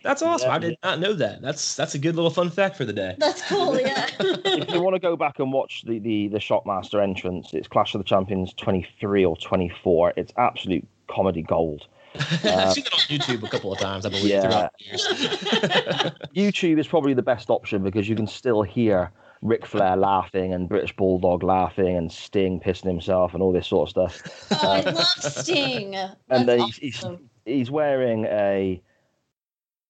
[0.04, 0.50] that's awesome.
[0.50, 0.56] Yeah.
[0.56, 1.42] I did not know that.
[1.42, 3.16] That's that's a good little fun fact for the day.
[3.18, 4.08] That's cool, yeah.
[4.20, 7.96] if you want to go back and watch the the the Shockmaster entrance, it's Clash
[7.96, 10.14] of the Champions 23 or 24.
[10.18, 11.88] It's absolute comedy gold.
[12.16, 14.42] I've uh, seen it on YouTube a couple of times, I believe, Yeah.
[14.42, 16.14] throughout the years.
[16.36, 19.12] YouTube is probably the best option because you can still hear
[19.42, 23.88] Ric Flair laughing and British Bulldog laughing and Sting pissing himself and all this sort
[23.96, 24.52] of stuff.
[24.64, 25.96] oh, I love Sting.
[25.96, 27.06] and That's then he's, he's
[27.46, 28.82] he's wearing a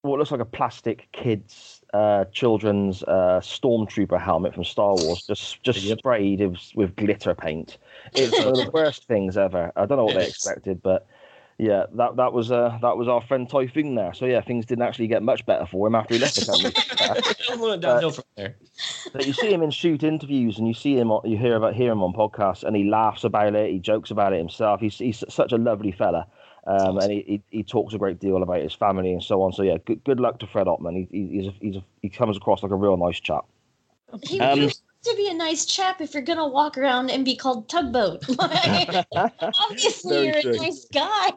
[0.04, 5.62] what looks like a plastic kids uh children's uh stormtrooper helmet from Star Wars just
[5.64, 6.00] just Yep.
[6.00, 7.78] sprayed with, with glitter paint.
[8.14, 9.72] It's one of the worst things ever.
[9.76, 11.08] I don't know what they expected, but
[11.60, 14.14] yeah, that that was uh that was our friend Typhoon there.
[14.14, 16.74] So yeah, things didn't actually get much better for him after he left the company.
[17.82, 18.56] Downhill from there.
[19.12, 21.76] But you see him in shoot interviews, and you see him, on- you hear about
[21.76, 23.72] hear him on podcasts, and he laughs about it.
[23.72, 24.80] He jokes about it himself.
[24.80, 26.28] He's he's such a lovely fella,
[26.66, 29.52] um, and he, he he talks a great deal about his family and so on.
[29.52, 30.96] So yeah, good good luck to Fred Ottman.
[30.96, 33.46] He, he he's a, he's a, he comes across like a real nice chap.
[34.22, 37.36] He Um, used to be a nice chap if you're gonna walk around and be
[37.36, 38.24] called tugboat.
[38.38, 39.06] Like,
[39.70, 40.54] obviously, Very you're true.
[40.54, 41.30] a nice guy.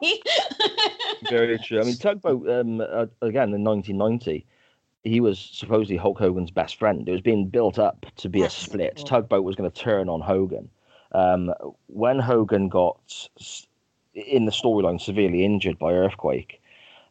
[1.29, 1.79] Very true.
[1.79, 4.45] I mean, Tugboat um, uh, again in 1990.
[5.03, 7.07] He was supposedly Hulk Hogan's best friend.
[7.07, 8.95] It was being built up to be a split.
[8.97, 9.05] cool.
[9.05, 10.69] Tugboat was going to turn on Hogan.
[11.11, 11.53] Um,
[11.87, 13.27] when Hogan got
[14.13, 16.61] in the storyline severely injured by earthquake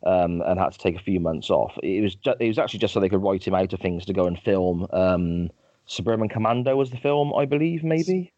[0.06, 2.78] um, and had to take a few months off, it was ju- it was actually
[2.80, 4.86] just so they could write him out of things to go and film.
[4.92, 5.50] Um,
[5.86, 8.32] Suburban Commando was the film, I believe, maybe.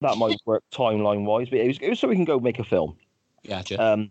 [0.00, 2.58] That might work timeline wise, but it was, it was so we can go make
[2.58, 2.96] a film.
[3.46, 3.82] Gotcha.
[3.82, 4.10] Um,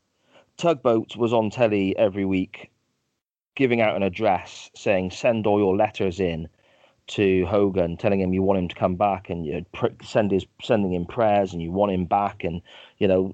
[0.58, 2.72] Tugboat was on telly every week,
[3.56, 6.48] giving out an address saying, "Send all your letters in
[7.08, 9.66] to Hogan, telling him you want him to come back, and you
[10.04, 12.62] send his sending him prayers, and you want him back, and
[12.98, 13.34] you know."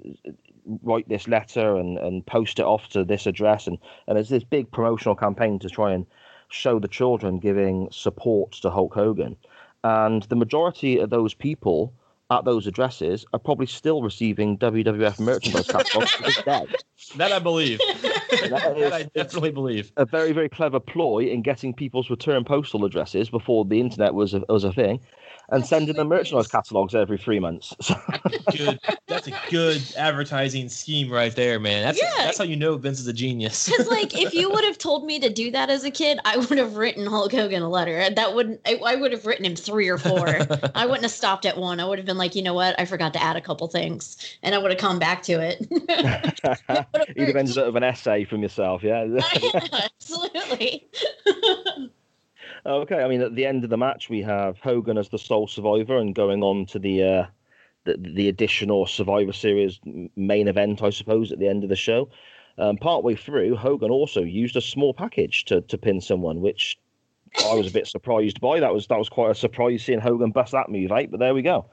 [0.83, 4.43] Write this letter and, and post it off to this address, and and there's this
[4.43, 6.05] big promotional campaign to try and
[6.49, 9.35] show the children giving support to Hulk Hogan,
[9.83, 11.93] and the majority of those people
[12.29, 16.65] at those addresses are probably still receiving WWF merchandise catalogs to this day.
[17.15, 17.79] That I believe.
[18.49, 19.91] That that I definitely believe.
[19.95, 24.33] A very, very clever ploy in getting people's return postal addresses before the internet was
[24.33, 24.99] a, was a thing,
[25.49, 27.73] and sending them merchandise catalogs every three months.
[27.81, 27.95] So,
[28.51, 28.79] Good.
[29.07, 31.83] That's a good advertising scheme right there, man.
[31.83, 32.11] That's Yeah.
[32.17, 33.67] that's how you know Vince is a genius.
[33.67, 36.37] Because like, if you would have told me to do that as a kid, I
[36.37, 38.09] would have written Hulk Hogan a letter.
[38.09, 38.59] That wouldn't.
[38.65, 40.27] I, I would have written him three or four.
[40.75, 41.79] I wouldn't have stopped at one.
[41.79, 42.79] I would have been like, you know what?
[42.79, 45.65] I forgot to add a couple things, and I would have come back to it.
[47.15, 49.05] you'd have ended up with an essay from yourself, yeah.
[49.83, 50.87] Absolutely.
[52.65, 55.47] Okay, I mean, at the end of the match, we have Hogan as the sole
[55.47, 57.25] survivor and going on to the uh,
[57.85, 59.79] the, the additional Survivor Series
[60.15, 62.09] main event, I suppose, at the end of the show.
[62.57, 66.77] Um, partway through, Hogan also used a small package to, to pin someone, which
[67.45, 68.59] I was a bit surprised by.
[68.59, 71.33] That was that was quite a surprise seeing Hogan bust that move out, but there
[71.33, 71.65] we go.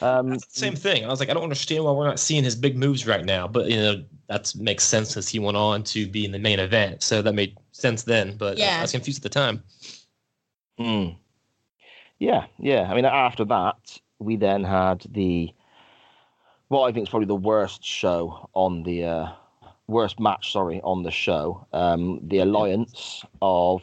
[0.00, 1.04] Um, the same thing.
[1.04, 3.46] I was like, I don't understand why we're not seeing his big moves right now.
[3.48, 6.58] But you know, that makes sense because he went on to be in the main
[6.58, 8.36] event, so that made sense then.
[8.36, 8.78] But Yeah.
[8.78, 9.62] I was confused at the time.
[10.78, 11.16] Mm.
[12.18, 12.82] Yeah, yeah.
[12.90, 15.52] I mean, after that, we then had the
[16.68, 19.28] what I think is probably the worst show on the uh,
[19.86, 20.52] worst match.
[20.52, 21.66] Sorry, on the show.
[21.72, 23.82] Um, the alliance of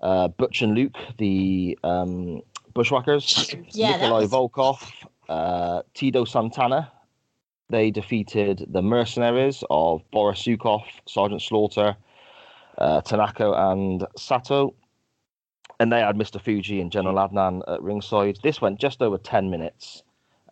[0.00, 2.42] uh, Butch and Luke, the um,
[2.74, 4.92] Bushwhackers, Yeah, Nikolai was- Volkov,
[5.28, 6.90] uh, Tito Santana.
[7.68, 11.96] They defeated the mercenaries of Boris Zhukov, Sergeant Slaughter,
[12.78, 14.74] uh, Tanaka, and Sato.
[15.80, 16.38] And they had Mr.
[16.40, 18.38] Fuji and General Adnan at ringside.
[18.42, 20.02] This went just over 10 minutes.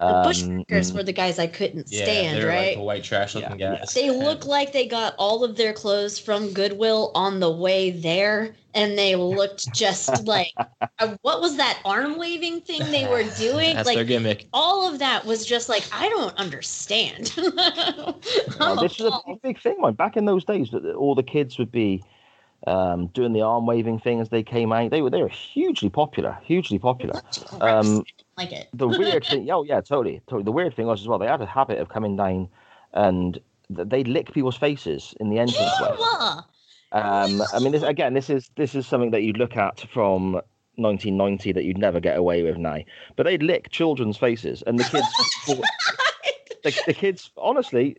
[0.00, 2.68] The Um, Bushwhackers were the guys I couldn't Yeah, stand, they're right?
[2.68, 3.92] like the white trash looking Yeah, guys.
[3.92, 8.54] They look like they got all of their clothes from Goodwill on the way there,
[8.74, 10.54] and they looked just like
[11.00, 13.74] uh, what was that arm waving thing they were doing?
[13.74, 14.46] That's their like gimmick.
[14.52, 17.34] all of that was just like I don't understand.
[18.60, 19.94] Well, this is a big, big thing, man.
[19.94, 22.02] Back in those days, that all the kids would be
[22.66, 24.90] um, doing the arm waving thing as they came out.
[24.90, 27.20] They were they were hugely popular, hugely popular.
[27.60, 28.04] Um,
[28.36, 28.68] like it.
[28.72, 30.44] the weird thing, oh yeah, totally, totally.
[30.44, 32.48] The weird thing was as well, they had a habit of coming down
[32.92, 33.38] and
[33.70, 35.96] they'd lick people's faces in the entranceway.
[35.98, 36.40] Yeah.
[36.90, 40.40] Um, I mean, this, again, this is this is something that you'd look at from
[40.76, 42.78] 1990 that you'd never get away with now.
[43.16, 45.06] But they'd lick children's faces, and the kids,
[46.64, 47.96] the, the kids, honestly,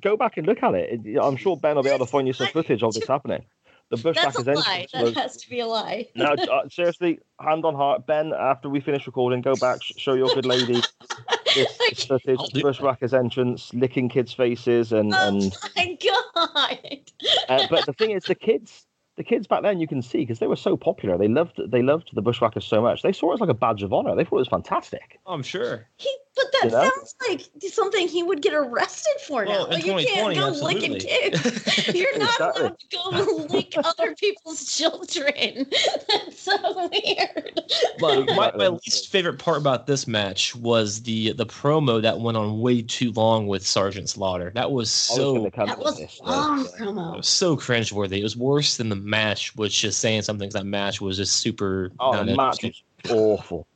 [0.00, 1.16] go back and look at it.
[1.20, 3.44] I'm sure Ben will be able to find you some footage of this happening.
[3.90, 4.80] The That's Bushwhackers a lie.
[4.80, 6.08] entrance That was has to be a lie.
[6.14, 8.32] no, uh, seriously, hand on heart, Ben.
[8.38, 10.74] After we finish recording, go back, sh- show your good lady
[11.54, 15.54] this, this footage, I'll Bushwhackers entrance, licking kids' faces, and and.
[15.54, 17.00] Oh my god.
[17.48, 18.86] Uh, but the thing is, the kids,
[19.16, 21.16] the kids back then, you can see because they were so popular.
[21.16, 23.02] They loved, they loved the Bushwhackers so much.
[23.02, 24.14] They saw it as like a badge of honor.
[24.14, 25.18] They thought it was fantastic.
[25.26, 25.88] Oh, I'm sure.
[25.96, 26.82] He, but that You know?
[26.96, 29.74] sounds like something he would get arrested for Well, now.
[29.76, 31.30] in Like, you can't 2020, go licking absolutely.
[31.30, 31.94] kids.
[31.94, 32.62] You're not Exactly.
[32.62, 35.66] allowed to go lick other people's children.
[36.08, 36.56] That's so
[36.92, 37.60] weird.
[38.00, 42.36] But my, my least favorite part about this match was the the promo that went
[42.36, 44.50] on way too long with Sergeant Slaughter.
[44.54, 47.16] That was I was so gonna that was this, long so- it promo.
[47.18, 48.18] was so cringeworthy.
[48.18, 50.48] It was worse than the match, which is saying something.
[50.48, 51.90] 'cause That match was just super.
[52.00, 53.67] Oh, the match was awful.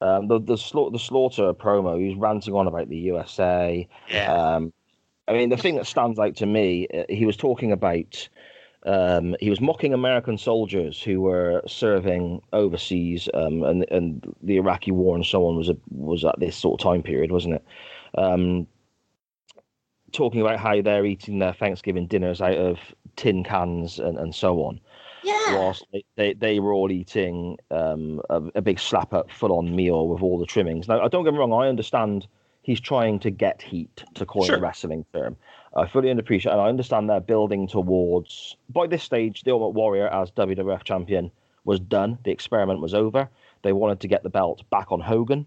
[0.00, 3.88] Um, the the, sla- the slaughter promo, he was ranting on about the USA.
[4.10, 4.32] Yeah.
[4.32, 4.72] Um,
[5.28, 8.28] I mean, the thing that stands out to me, uh, he was talking about.
[8.84, 14.92] Um, he was mocking American soldiers who were serving overseas, um, and and the Iraqi
[14.92, 17.64] war and so on was a, was at this sort of time period, wasn't it?
[18.16, 18.68] Um,
[20.12, 22.78] talking about how they're eating their Thanksgiving dinners out of
[23.16, 24.80] tin cans and, and so on
[25.26, 25.58] Yeah.
[25.58, 29.74] whilst they, they, they were all eating um, a, a big slap up full on
[29.74, 30.88] meal with all the trimmings.
[30.88, 32.26] Now, don't get me wrong, I understand
[32.62, 34.56] he's trying to get heat, to coin Sure.
[34.56, 35.36] a wrestling term.
[35.76, 40.08] I fully appreciate and I understand they're building towards, by this stage, the Ultimate Warrior
[40.08, 41.30] as WWF champion
[41.64, 42.18] was done.
[42.24, 43.28] The experiment was over.
[43.62, 45.46] They wanted to get the belt back on Hogan.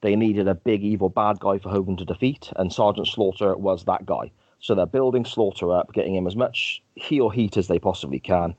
[0.00, 3.84] They needed a big evil bad guy for Hogan to defeat, and Sergeant Slaughter was
[3.84, 4.30] that guy.
[4.60, 8.54] So they're building Slaughter up, getting him as much heel heat as they possibly can.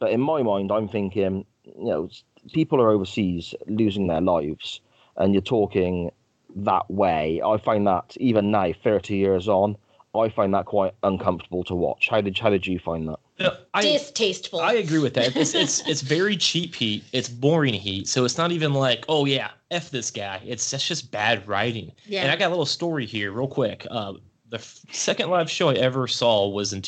[0.00, 2.08] But in my mind, I'm thinking, you know,
[2.52, 4.80] people are overseas losing their lives,
[5.16, 6.10] and you're talking
[6.56, 7.40] that way.
[7.44, 9.76] I find that even now, 30 years on,
[10.14, 12.08] I find that quite uncomfortable to watch.
[12.08, 13.18] How did how did you find that?
[13.38, 14.60] Yeah, I, Distasteful.
[14.60, 15.36] I agree with that.
[15.36, 17.04] It's, it's it's very cheap heat.
[17.12, 18.08] It's boring heat.
[18.08, 20.40] So it's not even like, oh yeah, f this guy.
[20.44, 21.92] It's that's just bad writing.
[22.06, 22.22] yeah.
[22.22, 23.86] And I got a little story here, real quick.
[23.90, 24.14] Uh,
[24.48, 26.82] the f- second live show I ever saw was in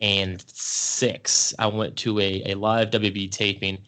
[0.00, 1.54] 2006.
[1.58, 3.78] I went to a, a live WB taping,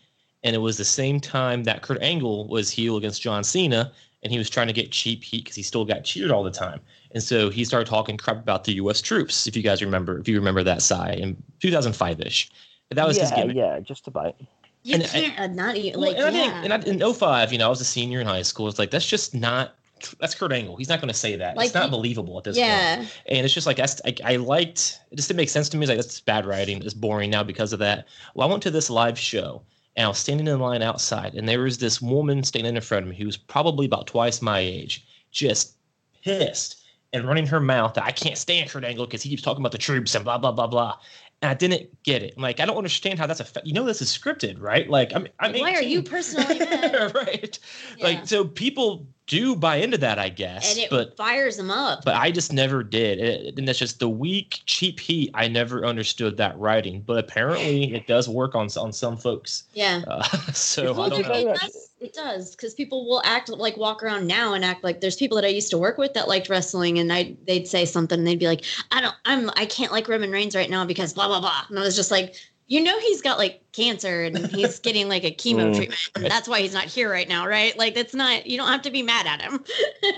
[0.42, 3.92] and it was the same time that Kurt Angle was heel against John Cena,
[4.22, 6.50] and he was trying to get cheap heat because he still got cheated all the
[6.50, 6.80] time.
[7.12, 9.00] And so he started talking crap about the U.S.
[9.00, 9.46] troops.
[9.46, 12.50] If you guys remember, if you remember that side in 2005 ish,
[12.90, 13.56] that was yeah, his gimmick.
[13.56, 14.36] yeah, just about.
[14.84, 16.52] You And- can't uh, not even Well, like and I think,
[16.86, 18.68] and I, in 05, you know, I was a senior in high school.
[18.68, 19.74] It's like that's just not.
[20.20, 20.76] That's Kurt Angle.
[20.76, 21.56] He's not going to say that.
[21.56, 22.66] Like, it's not believable at this point.
[22.66, 23.04] yeah.
[23.26, 25.84] And it's just like that's I, I liked it just didn't make sense to me.
[25.84, 26.82] It's like that's bad writing.
[26.82, 28.06] It's boring now because of that.
[28.34, 29.62] Well, I went to this live show
[29.96, 33.04] and I was standing in line outside, and there was this woman standing in front
[33.04, 35.74] of me who was probably about twice my age, just
[36.22, 36.82] pissed
[37.12, 39.72] and running her mouth that I can't stand Kurt Angle because he keeps talking about
[39.72, 40.96] the troops and blah blah blah blah.
[41.40, 42.34] And I didn't get it.
[42.36, 43.44] I'm like, I don't understand how that's a.
[43.44, 44.90] Fa- you know, this is scripted, right?
[44.90, 45.28] Like, I'm.
[45.38, 46.58] I'm Why are you personally
[47.14, 47.58] right.
[47.96, 48.04] Yeah.
[48.04, 50.70] Like, so people do buy into that, I guess.
[50.70, 52.04] and it but fires them up.
[52.04, 53.18] but I just never did.
[53.20, 55.30] It, and that's just the weak, cheap heat.
[55.34, 59.64] I never understood that writing, but apparently it does work on on some folks.
[59.74, 60.02] yeah.
[60.08, 60.22] Uh,
[60.52, 61.32] so Well, I don't it, know.
[61.44, 61.50] know.
[61.52, 61.84] it does.
[62.00, 65.34] It does because people will act like walk around now and act like there's people
[65.36, 68.26] that I used to work with that liked wrestling, and I they'd say something and
[68.26, 71.26] they'd be like, I don't, I'm, I can't like Roman Reigns right now because blah
[71.26, 72.36] blah blah, and I was just like,
[72.68, 75.74] you know, he's got like cancer and he's getting like a chemo Mm.
[75.74, 77.76] treatment, and that's why he's not here right now, right?
[77.78, 79.64] Like that's not, you don't have to be mad at him.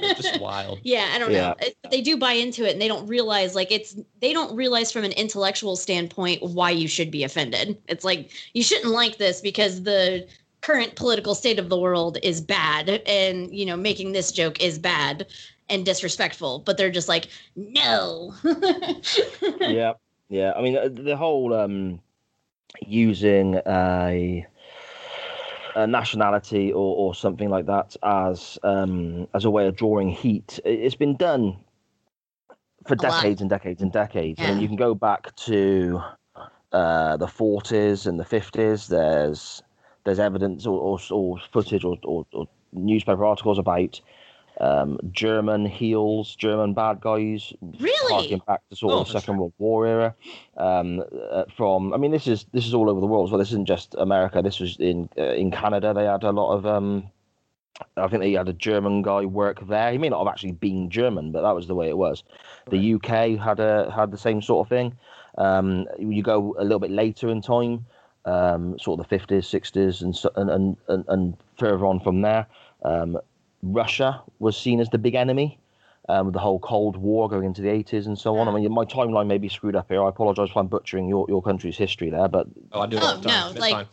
[0.01, 0.81] It's just wild.
[0.83, 1.49] Yeah, I don't Yeah.
[1.51, 1.55] know.
[1.61, 4.91] It, they do buy into it and they don't realize like it's they don't realize
[4.93, 7.81] from an intellectual standpoint why you should be offended.
[7.89, 10.27] It's like you shouldn't like this because the
[10.63, 14.79] current political state of the world is bad and you know making this joke is
[14.79, 15.27] bad
[15.69, 18.35] and disrespectful, but they're just like no.
[19.65, 19.95] yeah,
[20.29, 20.53] yeah.
[20.57, 22.01] I mean, the whole um,
[22.87, 24.47] using a,
[25.75, 30.59] a nationality or, or something like that as um, as a way of drawing heat,
[30.65, 31.57] it- it's been done
[32.87, 33.13] for A lot.
[33.23, 34.41] decades and decades and decades.
[34.43, 36.01] I mean, you can go back to
[36.73, 38.89] uh, the 40s and the 50s.
[38.89, 39.63] There's
[40.05, 42.27] there's evidence or, or, or footage or, or
[42.73, 44.01] newspaper articles about
[44.61, 48.13] um, German heels, German bad guys really?
[48.15, 49.39] harking back to sort Oh, of the Second.
[49.39, 50.15] World War era.
[50.57, 53.39] Um, uh, from, I mean, this is this is all over the world as well.
[53.39, 54.43] This isn't just America.
[54.43, 55.93] This was in uh, in Canada.
[55.95, 56.67] They had a lot of.
[56.67, 57.11] Um,
[57.97, 59.91] I think they had a German guy work there.
[59.91, 62.23] He may not have actually been German, but that was the way it was.
[62.69, 64.97] The UK had a had the same sort of thing.
[65.39, 67.87] Um, you go a little bit later in time,
[68.27, 72.47] um, sort of the fifties, sixties, and, and and and and further on from there.
[72.85, 73.19] Um,
[73.63, 75.59] Russia was seen as the big enemy
[76.09, 78.49] um, with the whole Cold War going into the 80s and so on.
[78.49, 80.03] I mean, my timeline may be screwed up here.
[80.03, 83.03] I apologise if I'm butchering your, your country's history there, but Oh, I do it
[83.03, 83.41] Oh, all the time.
[83.47, 83.93] no, It's like,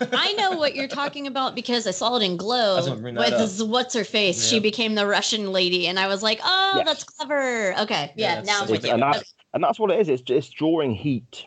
[0.00, 0.08] fine.
[0.12, 3.14] I know what you're talking about because I saw it in Glow That's what- bring
[3.16, 4.46] that with what's her face.
[4.46, 6.86] She became the Russian lady, and I was like, "Oh, Yes.
[6.86, 8.92] that's clever." Okay, Yeah, yeah, now I'm that's it's, you.
[8.92, 9.12] and, Okay.
[9.18, 10.08] that's, and that's what it is.
[10.08, 11.46] It's, it's drawing heat.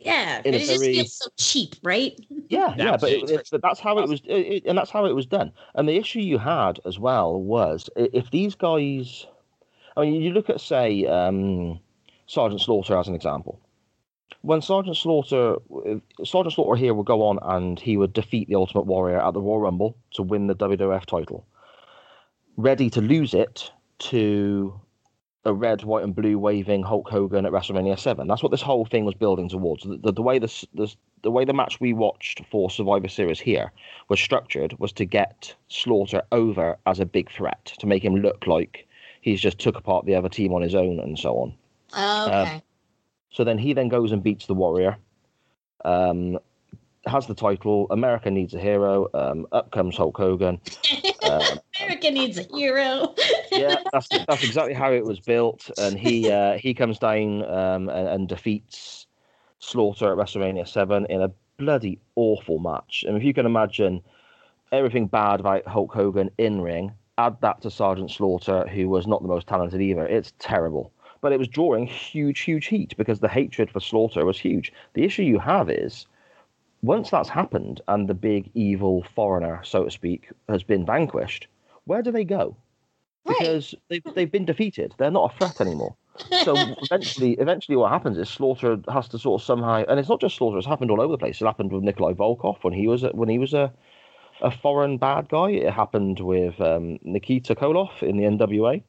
[0.00, 2.18] Yeah, in a it just feels so cheap, right?
[2.48, 4.90] Yeah, Yeah, yeah, but, it, it, but that's how it was, it, it- and that's
[4.90, 5.52] how it was done.
[5.74, 9.26] And the issue you had as well was if these guys,
[9.96, 11.78] I mean, you look at say um,
[12.26, 13.60] Sergeant Slaughter as an example.
[14.42, 15.56] When Sergeant Slaughter,
[16.24, 19.40] Sergeant Slaughter here would go on and he would defeat the Ultimate Warrior at the
[19.40, 21.46] Royal Rumble to win the WWF title,
[22.56, 24.80] ready to lose it to
[25.44, 28.28] a red, white, and blue waving Hulk Hogan at WrestleMania Seven.
[28.28, 29.84] That's what this whole thing was building towards.
[29.84, 33.40] The, the, the way this, this the way the match we watched for Survivor Series
[33.40, 33.72] here
[34.08, 38.46] was structured was to get Slaughter over as a big threat to make him look
[38.46, 38.86] like
[39.20, 41.54] he's just took apart the other team on his own and so on.
[42.28, 42.62] Okay.
[43.30, 44.96] So then he then goes and beats the Warrior.
[45.84, 46.38] Um,
[47.06, 47.86] has the title.
[47.90, 49.08] America needs a hero.
[49.14, 50.60] Um, up comes Hulk Hogan.
[51.22, 53.14] uh, America needs a hero.
[53.50, 55.70] yeah, that's that's exactly how it was built.
[55.78, 59.06] And he uh, he comes down um, and, and defeats
[59.58, 63.04] Slaughter at WrestleMania Seven in a bloody awful match.
[63.06, 64.02] And if you can imagine
[64.72, 69.22] everything bad about Hulk Hogan in ring, add that to Sergeant Slaughter, who was not
[69.22, 70.06] the most talented either.
[70.06, 70.92] It's terrible.
[71.20, 74.72] But it was drawing huge, huge heat because the hatred for Slaughter was huge.
[74.94, 76.06] The issue you have is
[76.82, 81.46] once that's happened and the big evil foreigner, so to speak, has been vanquished,
[81.84, 82.56] where do they go?
[83.26, 83.36] Right.
[83.38, 84.94] because they've, they've been defeated.
[84.96, 85.94] They're not a threat anymore.
[86.42, 90.20] So eventually, eventually, what happens is Slaughter has to sort of somehow, and it's not
[90.20, 90.56] just Slaughter.
[90.56, 91.40] It's happened all over the place.
[91.40, 93.72] It happened with Nikolai Volkov when he was a, when he was a
[94.42, 95.50] a foreign bad guy.
[95.50, 98.82] It happened with um, Nikita Koloff in the NWA.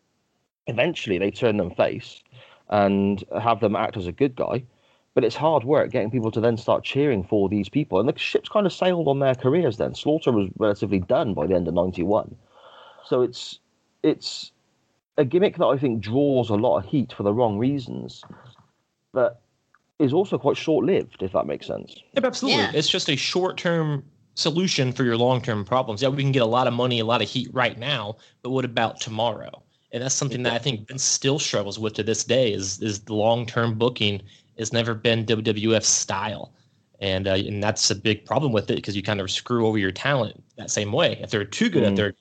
[0.68, 2.24] Eventually, they turn them face
[2.70, 4.64] and have them act as a good guy.
[5.14, 7.99] But it's hard work getting people to then start cheering for these people.
[7.99, 9.93] And the ship's kind of sailed on their careers then.
[9.93, 12.36] Slaughter was relatively done by the end of 91.
[13.05, 13.59] So it's
[14.03, 14.51] it's
[15.18, 18.24] a gimmick that I think draws a lot of heat for the wrong reasons,
[19.12, 19.41] but
[19.99, 21.95] is also quite short lived, if that makes sense.
[22.14, 22.62] Yeah, absolutely.
[22.62, 22.72] Yeah.
[22.74, 24.03] It's just a short term
[24.36, 26.01] solution for your long term problems.
[26.01, 28.49] Yeah, we can get a lot of money, a lot of heat right now, but
[28.51, 29.62] what about tomorrow?
[29.91, 32.53] And that's something that I think Vince still struggles with to this day.
[32.53, 34.22] Is is the long term booking
[34.62, 36.53] has never been WWF style,
[36.99, 39.78] and uh, and that's a big problem with it because you kind of screw over
[39.78, 41.88] your talent that same way if they're too good mm.
[41.88, 42.14] at their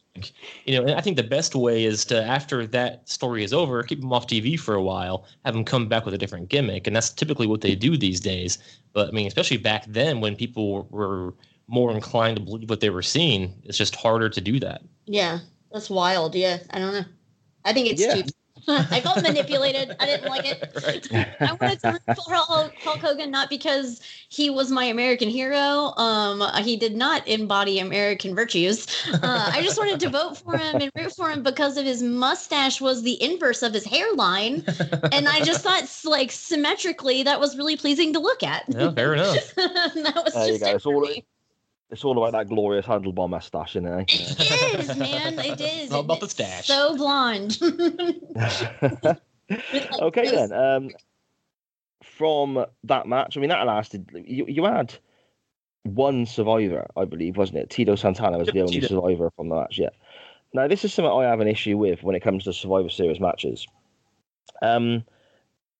[0.65, 3.83] you know, and I think the best way is to after that story is over,
[3.83, 6.87] keep them off TV for a while, have them come back with a different gimmick,
[6.87, 8.59] and that's typically what they do these days.
[8.93, 11.35] But I mean, especially back then when people were
[11.69, 14.83] more inclined to believe what they were seeing, it's just harder to do that.
[15.07, 15.39] Yeah,
[15.73, 16.35] that's wild.
[16.35, 17.05] Yeah, I don't know.
[17.65, 18.15] I think it's yeah.
[18.15, 18.35] stupid.
[18.69, 19.97] I felt manipulated.
[19.99, 20.67] I didn't like it.
[20.81, 21.07] Right.
[21.41, 25.95] I wanted to root for Hulk, Hulk Hogan not because he was my American hero.
[25.97, 28.87] Um, he did not embody American virtues.
[29.13, 32.03] Uh, I just wanted to vote for him and root for him because of his
[32.03, 34.65] mustache was the inverse of his hairline,
[35.13, 38.65] and I just thought like symmetrically that was really pleasing to look at.
[38.69, 39.55] Yeah, fair enough.
[39.57, 40.75] that was there just you go.
[40.77, 41.07] It's all,
[41.91, 44.13] it's all about that glorious handlebar mustache, isn't it?
[44.13, 45.39] It is, man.
[45.39, 45.93] It is.
[45.93, 46.67] all about the stash.
[46.67, 47.59] So blonde.
[50.01, 50.53] okay then.
[50.53, 50.91] Um,
[52.03, 54.11] from that match, I mean that lasted.
[54.15, 54.95] You, you had
[55.83, 57.71] one survivor, I believe, wasn't it?
[57.71, 59.79] Tito Santana was the only survivor from the match.
[59.79, 59.91] Yeah.
[60.53, 63.21] Now this is something I have an issue with when it comes to Survivor Series
[63.21, 63.67] matches.
[64.63, 65.05] Um,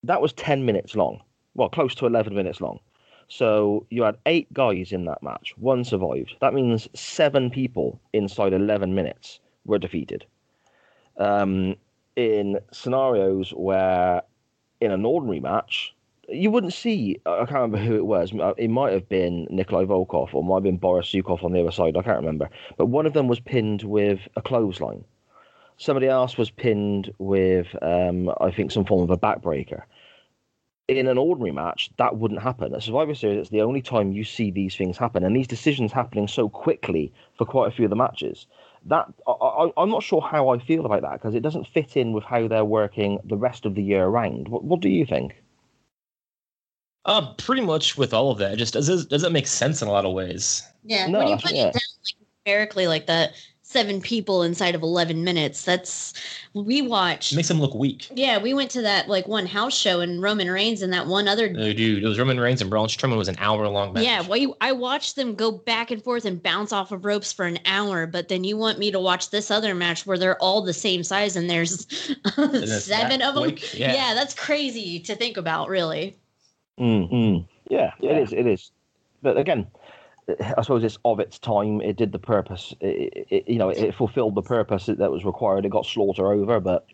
[0.03, 1.21] that was ten minutes long.
[1.53, 2.79] Well, close to eleven minutes long.
[3.31, 5.53] So you had eight guys in that match.
[5.57, 6.35] One survived.
[6.41, 10.25] That means seven people inside 11 minutes were defeated.
[11.15, 11.77] Um,
[12.17, 14.23] in scenarios where,
[14.81, 15.95] in an ordinary match,
[16.27, 17.21] you wouldn't see.
[17.25, 18.33] I can't remember who it was.
[18.57, 21.71] It might have been Nikolai Volkov or might have been Boris Zhukov on the other
[21.71, 21.95] side.
[21.95, 22.49] I can't remember.
[22.75, 25.05] But one of them was pinned with a clothesline.
[25.77, 29.83] Somebody else was pinned with, um, I think, some form of a backbreaker
[30.87, 32.73] in an ordinary match, that wouldn't happen.
[32.73, 35.91] At Survivor Series, it's the only time you see these things happen, and these decisions
[35.91, 38.45] happening so quickly for quite a few of the matches.
[38.85, 42.13] That I, am not sure how I feel about that because it doesn't fit in
[42.13, 44.47] with how they're working the rest of the year around.
[44.47, 45.35] What, what do you think?
[47.05, 48.53] Uh, pretty much with all of that.
[48.53, 50.63] It just does does it make sense in a lot of ways?
[50.83, 51.67] Yeah, no, when you put yeah.
[51.67, 53.33] it down like numerically like that,
[53.71, 55.63] seven people inside of 11 minutes.
[55.63, 56.13] That's
[56.53, 57.31] we watched.
[57.31, 58.09] It makes them look weak.
[58.13, 61.27] Yeah, we went to that like one house show and Roman Reigns and that one
[61.27, 61.45] other.
[61.45, 64.03] Oh, dude, it was Roman Reigns and Braun Strowman was an hour long match.
[64.03, 67.31] Yeah, well, you, I watched them go back and forth and bounce off of ropes
[67.31, 70.41] for an hour, but then you want me to watch this other match where they're
[70.41, 71.87] all the same size and there's
[72.83, 73.55] seven of them.
[73.73, 73.93] Yeah.
[73.93, 74.13] yeah.
[74.13, 76.17] that's crazy to think about, really.
[76.79, 77.45] Mm-hmm.
[77.73, 78.33] Yeah, yeah, it is.
[78.33, 78.71] It is.
[79.21, 79.67] But again,
[80.39, 81.81] I suppose it's of its time.
[81.81, 82.73] It did the purpose.
[82.79, 85.65] It, it, you know, it fulfilled the purpose that was required.
[85.65, 86.85] It got slaughter over, but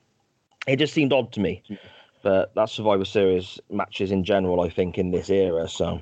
[0.67, 1.63] it just seemed odd to me.
[2.23, 4.61] But that's Survivor Series matches in general.
[4.61, 5.67] I think in this era.
[5.67, 6.01] So,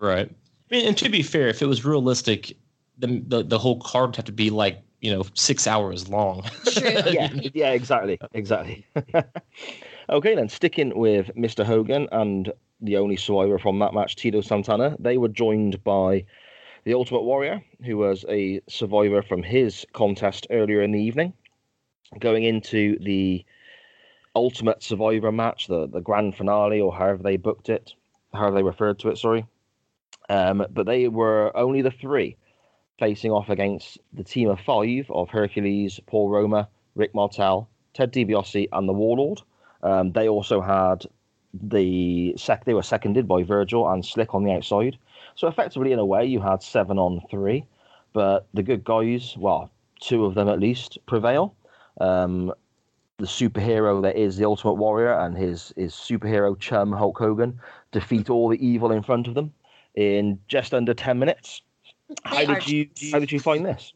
[0.00, 0.30] right.
[0.70, 2.56] I mean, and to be fair, if it was realistic,
[2.98, 6.44] the the, the whole card would have to be like you know six hours long.
[6.82, 8.86] yeah, yeah, exactly, exactly.
[10.10, 11.64] okay, then sticking with Mr.
[11.64, 16.24] Hogan and the only survivor from that match, Tito Santana, they were joined by
[16.86, 21.32] the Ultimate Warrior, who was a survivor from his contest earlier in the evening,
[22.20, 23.44] going into the
[24.36, 27.92] Ultimate Survivor match, the, the grand finale, or however they booked it,
[28.32, 29.44] however they referred to it, sorry.
[30.28, 32.36] Um, but they were only the three
[33.00, 38.68] facing off against the team of five of Hercules, Paul Roma, Rick Martel, Ted DiBiase,
[38.70, 39.42] and the Warlord.
[39.82, 41.04] Um, they also had
[41.52, 44.96] the sec they were seconded by Virgil and Slick on the outside.
[45.36, 47.66] So effectively, in a way, you had seven on three,
[48.14, 49.70] but the good guys, well,
[50.00, 51.54] two of them at least, prevail.
[52.00, 52.52] Um,
[53.18, 57.58] the superhero that is the Ultimate Warrior and his his superhero chum Hulk Hogan
[57.92, 59.52] defeat all the evil in front of them
[59.94, 61.62] in just under ten minutes.
[62.24, 63.92] How did you how did you find this?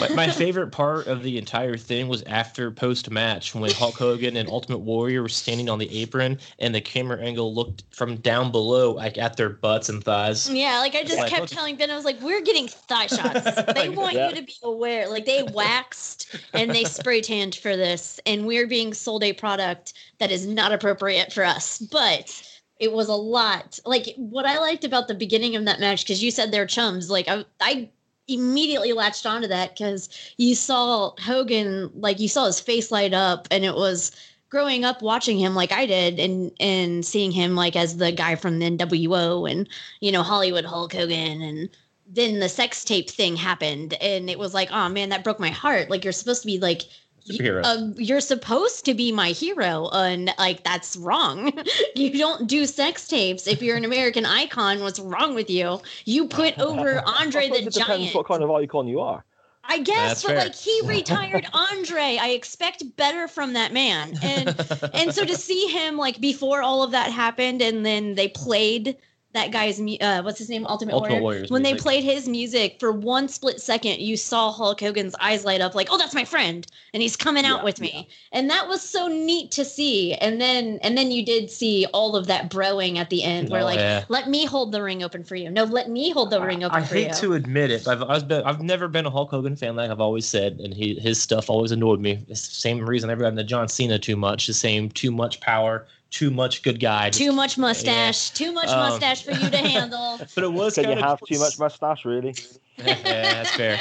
[0.00, 4.36] My, my, favorite part of the entire thing was after post match when Hulk Hogan
[4.36, 8.50] and Ultimate Warrior were standing on the apron and the camera angle looked from down
[8.50, 10.48] below like at their butts and thighs.
[10.50, 13.72] Yeah, like I just like, kept telling Ben, I was like, "We're getting thigh shots.
[13.74, 14.30] They want yeah.
[14.30, 15.08] you to be aware.
[15.08, 19.92] Like they waxed and they spray tanned for this, and we're being sold a product
[20.18, 22.48] that is not appropriate for us, but."
[22.82, 23.78] It was a lot.
[23.86, 27.08] Like what I liked about the beginning of that match, because you said they're chums.
[27.08, 27.88] Like I, I
[28.26, 33.46] immediately latched onto that because you saw Hogan, like you saw his face light up,
[33.52, 34.10] and it was
[34.48, 38.34] growing up watching him like I did, and and seeing him like as the guy
[38.34, 39.68] from the NWO and
[40.00, 41.68] you know Hollywood Hulk Hogan, and
[42.08, 45.50] then the sex tape thing happened, and it was like, oh man, that broke my
[45.50, 45.88] heart.
[45.88, 46.82] Like you're supposed to be like
[47.28, 47.62] Superhero.
[47.64, 51.52] uh, you're supposed to be my hero and like that's wrong
[51.94, 56.26] you don't do sex tapes if you're an american icon what's wrong with you you
[56.26, 59.24] put over andre the it depends giant what kind of icon you are.
[59.64, 60.38] i guess That's but fair.
[60.46, 64.48] like he retired andre i expect better from that man and
[64.92, 68.96] and so to see him like before all of that happened and then they played
[69.34, 72.76] that guy's uh what's his name ultimate, Ultimate warrior Warrior's when they played his music
[72.80, 76.24] for one split second you saw hulk hogan's eyes light up like oh that's my
[76.24, 80.14] friend and he's coming out Yeah, with me and that was so neat to see
[80.14, 83.62] and then and then you did see all of that broing at the end where
[83.62, 84.04] Oh, like yeah.
[84.08, 86.82] let me hold the ring open for you no let me hold the ring open
[86.82, 87.86] I hate you to admit it.
[87.86, 90.72] I've I've, been, I've never been a Hulk Hogan fan, like I've always said, and
[90.74, 92.24] he his stuff always annoyed me.
[92.28, 94.46] It's the same reason I've gotten the John Cena too much.
[94.46, 97.08] The same too much power, too much good guy.
[97.10, 100.74] just- too much mustache too much Um, mustache for you to handle But it was
[100.74, 102.34] Can kind you of have too much mustache, really?
[102.78, 103.80] yeah, that's fair.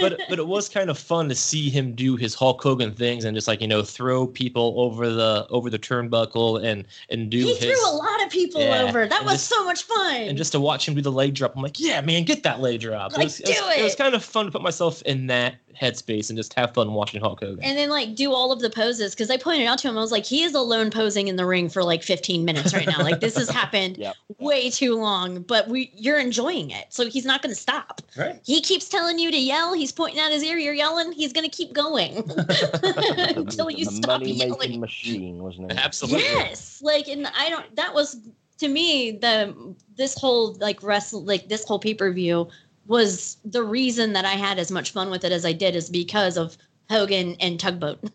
[0.00, 3.24] But but it was kind of fun to see him do his Hulk Hogan things
[3.24, 7.38] and just like you know throw people over the over the turnbuckle and and do
[7.38, 10.16] he his threw a lot of people Yeah, over that was just- so much fun
[10.22, 12.60] and just to watch him do the leg drop, I'm like, yeah, man, get that
[12.60, 13.12] leg drop.
[13.12, 13.98] Like, was, it, was, do it was it.
[13.98, 17.40] kind of fun to put myself in that headspace and just have fun watching Hulk
[17.40, 17.62] Hogan.
[17.64, 20.00] and then like do all of the poses because I pointed out to him I
[20.00, 22.98] was like he is alone posing in the ring for like 15 minutes right now
[23.02, 24.14] like this has happened Yep.
[24.38, 28.40] way too long but we you're enjoying it so he's not going to stop right.
[28.44, 31.48] he keeps telling you to yell he's pointing out his ear you're yelling he's going
[31.48, 32.18] to keep going
[33.36, 35.78] until you the stop money making yelling machine, wasn't it?
[35.78, 36.22] Absolutely.
[36.22, 38.16] yes like and I don't that was
[38.58, 39.54] to me the
[39.96, 42.48] this whole like wrestle like this whole pay-per-view
[42.86, 45.88] was the reason that I had as much fun with it as I did is
[45.88, 46.56] because of
[46.90, 47.98] Hogan and Tugboat.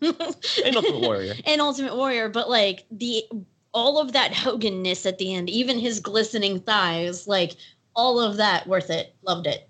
[0.64, 1.34] And Ultimate Warrior.
[1.44, 3.24] and Ultimate Warrior, but like the
[3.72, 7.56] all of that Hoganness at the end, even his glistening thighs, like
[7.94, 9.14] all of that worth it.
[9.22, 9.68] Loved it.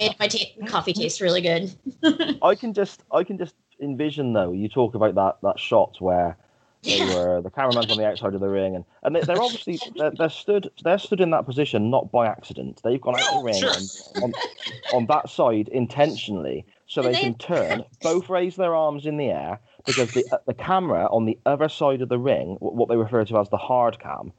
[0.00, 1.74] Made my ta- coffee taste really good.
[2.42, 4.52] I can just I can just envision though.
[4.52, 6.36] You talk about that that shot where
[6.82, 9.78] they were the cameraman's on the outside of the ring, and and they, they're obviously
[9.96, 12.80] they're, they're stood they're stood in that position not by accident.
[12.82, 13.72] They've gone out the oh, ring Sure.
[13.74, 14.32] and on,
[14.94, 19.26] on that side intentionally, so they they- can turn both raise their arms in the
[19.30, 23.24] air because the the camera on the other side of the ring, what they refer
[23.26, 24.32] to as the hard cam,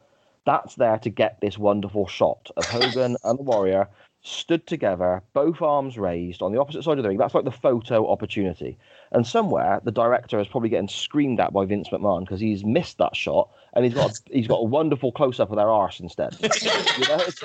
[0.46, 3.88] that's there to get this wonderful shot of Hogan and the Warrior
[4.24, 7.18] stood together, both arms raised on the opposite side of the ring.
[7.18, 8.78] That's like the photo opportunity.
[9.12, 13.00] And somewhere the director is probably getting screamed at by Vince McMahon because he's missed
[13.00, 16.36] that shot and he's got he's got a wonderful close up of their arse instead.
[16.62, 17.42] You know, it's-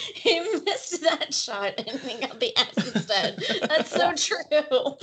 [0.14, 3.42] he missed that shot and he got the ass instead.
[3.68, 4.96] That's so true.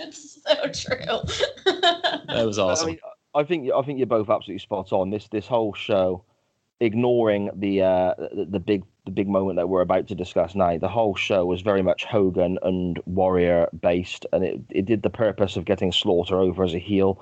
[0.00, 1.22] it's so true.
[1.64, 2.84] That was awesome.
[2.84, 2.98] I mean,
[3.34, 5.10] I think I think you're both absolutely spot on.
[5.10, 6.24] This this whole show,
[6.80, 10.76] ignoring the uh, the, the big the big moment that we're about to discuss now,
[10.78, 15.10] the whole show was very much Hogan and Warrior based, and it it did the
[15.10, 17.20] purpose of getting Slaughter over as a heel.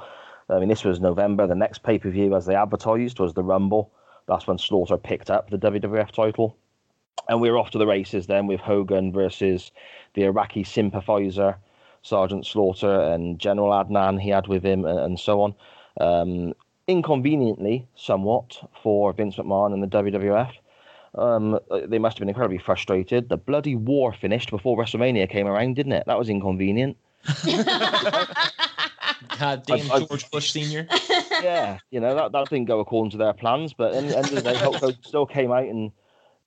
[0.48, 1.46] I mean, this was November.
[1.46, 3.92] The next pay per view, as they advertised, was the Rumble.
[4.26, 6.56] That's when Slaughter picked up the WWF title,
[7.28, 9.70] and we were off to the races then with Hogan versus
[10.14, 11.56] the Iraqi sympathizer.
[12.02, 15.54] Sergeant Slaughter and General Adnan he had with him, and, and so on.
[16.00, 16.54] Um,
[16.88, 20.52] inconveniently, somewhat for Vince McMahon and the WWF,
[21.16, 23.28] um, they must have been incredibly frustrated.
[23.28, 26.04] The bloody war finished before WrestleMania came around, didn't it?
[26.06, 26.96] That was inconvenient.
[29.38, 30.86] God damn I- I- George Bush Senior.
[31.42, 33.72] yeah, you know that, that didn't go according to their plans.
[33.72, 35.92] But in the end of the day, Hulk Hogan still came out and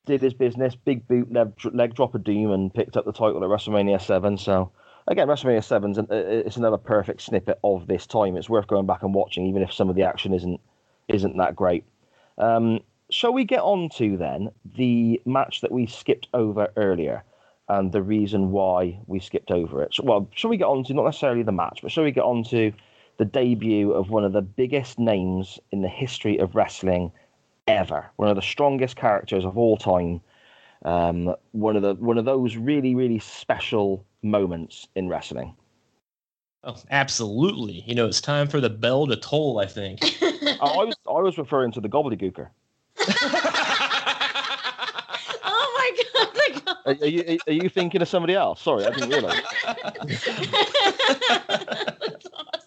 [0.06, 0.74] did his business.
[0.74, 4.38] Big boot, leg, leg drop of doom, and picked up the title at WrestleMania Seven.
[4.38, 4.70] So
[5.08, 8.36] again, WrestleMania Seven's an, uh, it's another perfect snippet of this time.
[8.36, 10.60] It's worth going back and watching, even if some of the action isn't
[11.08, 11.84] isn't that great.
[12.36, 12.80] Um,
[13.10, 17.24] shall we get on to then the match that we skipped over earlier?
[17.70, 19.94] And the reason why we skipped over it.
[19.94, 22.24] So, well, shall we get on to not necessarily the match, but shall we get
[22.24, 22.72] on to
[23.18, 27.12] the debut of one of the biggest names in the history of wrestling
[27.66, 30.22] ever, one of the strongest characters of all time,
[30.84, 35.54] um, one of the one of those really really special moments in wrestling.
[36.64, 37.84] Oh, absolutely.
[37.86, 40.00] You know, it's time for the bell to toll, I think.
[40.22, 42.48] I, I was I was referring to the gobbledygooker.
[45.44, 46.76] oh my god, the god.
[46.84, 48.60] Are, are you are you thinking of somebody else?
[48.60, 49.40] Sorry, I didn't realize.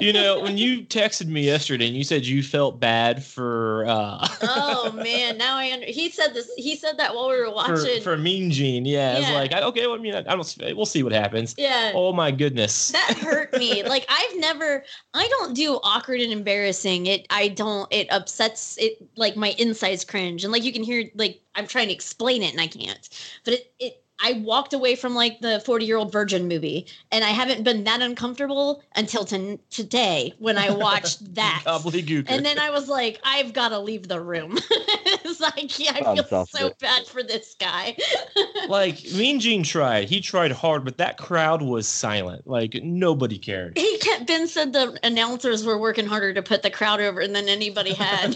[0.00, 4.26] You know, when you texted me yesterday and you said you felt bad for uh
[4.42, 5.86] Oh man, now I under.
[5.86, 6.50] He said this.
[6.56, 8.02] He said that while we were watching.
[8.02, 8.84] for Mean Gene.
[8.84, 10.56] Yeah, it's like I, okay, well, I mean, I, I don't.
[10.76, 11.54] We'll see what happens.
[11.58, 11.92] yeah.
[11.94, 12.88] Oh my goodness.
[12.92, 17.92] that hurt me like i've never i don't do awkward and embarrassing it i don't
[17.92, 21.88] it upsets it like my insides cringe and like you can hear like i'm trying
[21.88, 23.08] to explain it and i can't
[23.44, 27.24] but it it I walked away from like the 40 year old virgin movie, and
[27.24, 31.62] I haven't been that uncomfortable until t- today when I watched that.
[31.66, 34.58] And then I was like, I've got to leave the room.
[34.70, 36.78] it's like, yeah, I feel so Fantastic.
[36.78, 37.96] bad for this guy.
[38.68, 40.08] like Mean Gene tried.
[40.08, 42.46] He tried hard, but that crowd was silent.
[42.46, 43.76] Like nobody cared.
[43.76, 47.48] he kept, Ben said the announcers were working harder to put the crowd over than
[47.48, 48.34] anybody had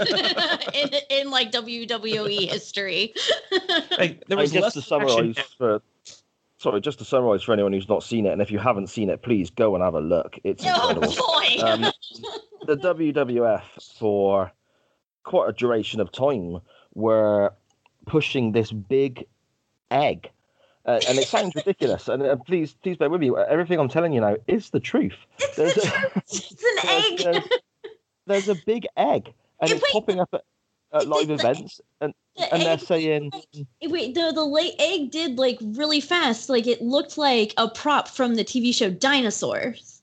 [0.74, 3.15] in, in like WWE history.
[3.97, 5.35] Like there I was guess less to action.
[6.59, 9.09] Sorry, just to summarize for anyone who's not seen it, and if you haven't seen
[9.11, 10.39] it, please go and have a look.
[10.45, 11.15] It's oh incredible.
[11.17, 11.65] boy.
[11.65, 11.81] Um,
[12.67, 13.63] the WWF
[13.99, 14.53] for
[15.25, 16.59] quite a duration of time
[16.95, 17.53] were
[18.07, 19.27] pushing this big
[19.91, 20.31] egg.
[20.87, 22.09] Uh, and it sounds ridiculous.
[22.09, 23.31] And uh, please, please bear with me.
[23.49, 25.15] Everything I'm telling you now is the truth.
[25.57, 27.19] There's a, it's an egg.
[27.19, 27.45] there's,
[28.27, 29.93] there's a big egg, and Hey, it's wait.
[29.93, 30.43] popping up at,
[30.93, 33.31] at live events, and, The and they're saying,
[33.83, 36.49] Wait, the the late egg did like really fast.
[36.49, 40.03] Like it looked like a prop from the TV show Dinosaurs,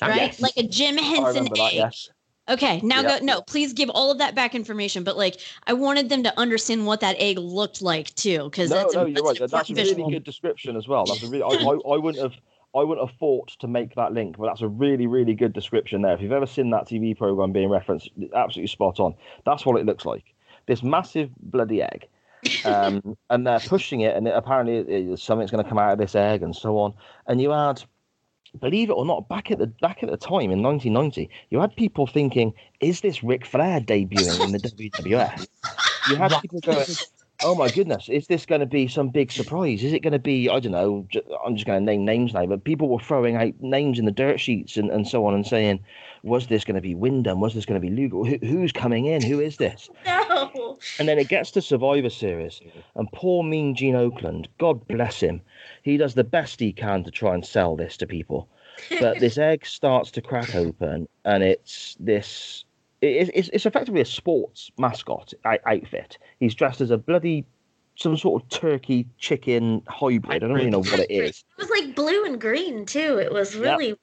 [0.00, 0.16] ah, right?
[0.22, 0.40] Yes.
[0.40, 1.74] Like a Jim Henson that, egg.
[1.74, 2.10] yes.
[2.48, 3.18] Okay, now go.
[3.22, 5.04] No, please give all of that back information.
[5.04, 8.76] But like, I wanted them to understand what that egg looked like too, because No,
[8.76, 9.38] that's no, a, you're right.
[9.38, 10.10] that's That's a really visual.
[10.10, 11.04] good description as well.
[11.06, 11.44] That's a really.
[11.44, 12.32] I, I, I wouldn't have.
[12.74, 16.02] I wouldn't have thought to make that link, but that's a really, really good description
[16.02, 16.14] there.
[16.14, 19.14] If you've ever seen that TV program being referenced, absolutely spot on.
[19.44, 20.24] That's what it looks like.
[20.66, 22.08] This massive bloody egg,
[22.64, 25.98] um, and they're pushing it, and it, apparently it, something's going to come out of
[25.98, 26.94] this egg, and so on.
[27.26, 27.82] And you had,
[28.58, 31.76] believe it or not, back at the back at the time in 1990, you had
[31.76, 35.46] people thinking, "Is this Ric Flair debuting in the WWF?"
[36.08, 36.86] You had people going,
[37.42, 39.82] oh my goodness, is this going to be some big surprise?
[39.82, 41.06] Is it going to be, I don't know,
[41.44, 44.12] I'm just going to name names now, but people were throwing out names in the
[44.12, 45.80] dirt sheets and, and so on and saying,
[46.22, 47.40] was this going to be Windham?
[47.40, 48.24] Was this going to be Luger?
[48.24, 49.22] Who, who's coming in?
[49.22, 49.88] Who is this?
[50.42, 50.78] No.
[50.98, 52.60] And then it gets to Survivor Series,
[52.96, 55.40] and poor Mean Gene Okerlund, God bless him,
[55.82, 58.48] he does the best he can to try and sell this to people.
[59.00, 62.64] But this egg starts to crack open, and it's this.
[63.02, 66.16] It- It's, it's effectively a sports mascot outfit.
[66.40, 67.44] He's dressed as a bloody
[67.96, 70.32] some sort of turkey chicken hybrid.
[70.34, 71.44] I don't really know what it is.
[71.58, 73.18] It was like blue and green too.
[73.18, 73.62] It was Yep.
[73.78, 73.94] really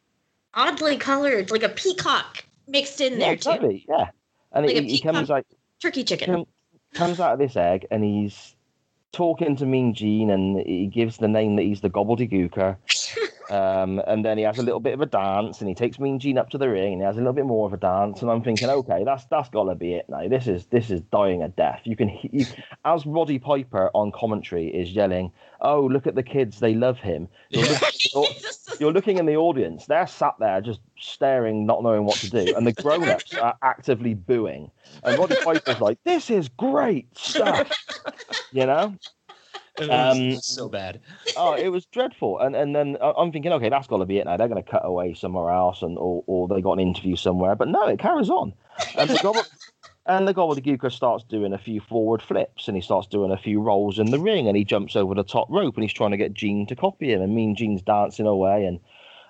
[0.53, 3.79] oddly colored, like a peacock mixed in Yeah, there too.
[3.89, 4.09] Yeah,
[4.51, 5.45] and Like a he, comes out
[5.81, 6.33] Turkey chicken.
[6.35, 6.47] com-
[6.93, 8.55] comes out of this egg and he's
[9.11, 12.77] talking to Mean Gene and he gives the name that he's the gobbledygooker.
[13.49, 16.19] Um, and then he has a little bit of a dance and he takes Mean
[16.19, 18.21] Gene up to the ring and he has a little bit more of a dance.
[18.21, 20.27] And I'm thinking, okay, that's that's gotta be it now.
[20.27, 21.81] This is this is dying a death.
[21.83, 22.45] You can you,
[22.85, 25.31] as Roddy Piper on commentary is yelling,
[25.61, 27.71] "Oh, look at the kids, they love him." You're, Yeah.
[27.71, 28.27] looking, you're,
[28.79, 29.87] you're looking in the audience.
[29.87, 34.13] They're sat there just staring, not knowing what to do, and the grown-ups are actively
[34.13, 34.69] booing.
[35.03, 37.71] And Roddy Piper's like, "This is great stuff,"
[38.51, 38.95] you know.
[39.79, 41.01] It Um, so bad.
[41.35, 42.39] oh, it was dreadful.
[42.39, 44.37] And and then I- I'm thinking, okay, that's got to be it now.
[44.37, 47.55] They're going to cut away somewhere else, and or, or they got an interview somewhere.
[47.55, 48.53] But no, it carries on.
[48.95, 49.45] And the gobble,
[50.05, 53.61] and the gobbledygooker starts doing a few forward flips, and he starts doing a few
[53.61, 56.17] rolls in the ring, and he jumps over the top rope, and he's trying to
[56.17, 58.79] get Gene to copy him, and Mean Gene's dancing away, and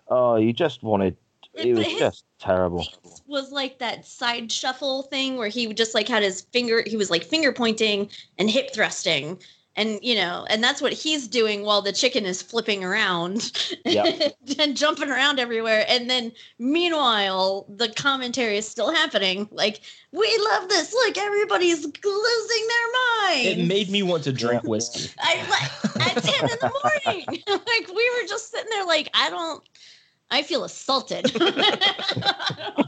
[0.07, 1.17] oh, you just wanted.
[1.55, 2.87] It was just terrible.
[3.27, 6.95] was like that side shuffle thing where he would just like had his finger he
[6.95, 9.37] was like finger pointing and hip thrusting
[9.79, 13.51] and you know and that's what he's doing while the chicken is flipping around
[13.85, 14.29] Yeah.
[14.59, 19.79] and jumping around everywhere and then meanwhile the commentary is still happening like
[20.11, 25.09] we love this look everybody's losing their mind It made me want to drink whiskey.
[25.19, 29.29] I like at 10 in the morning like we were just sitting there like I
[29.29, 29.63] don't
[30.31, 31.25] I feel assaulted.
[31.41, 32.85] I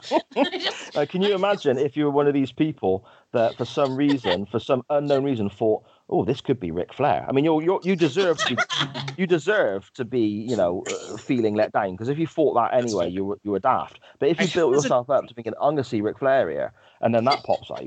[0.60, 3.96] just- Uh, can you imagine if you were one of these people that, for some
[3.96, 7.26] reason, for some unknown reason, thought, "Oh, this could be Ric Flair"?
[7.28, 8.62] I mean, you're, you're you deserve to be,
[9.18, 12.74] you deserve to be, you know, uh, feeling let down because if you thought that
[12.74, 14.00] anyway, you were you were daft.
[14.20, 17.14] But if you built yourself up to thinking, "I'm gonna see Ric Flair here," and
[17.14, 17.84] then that pops out,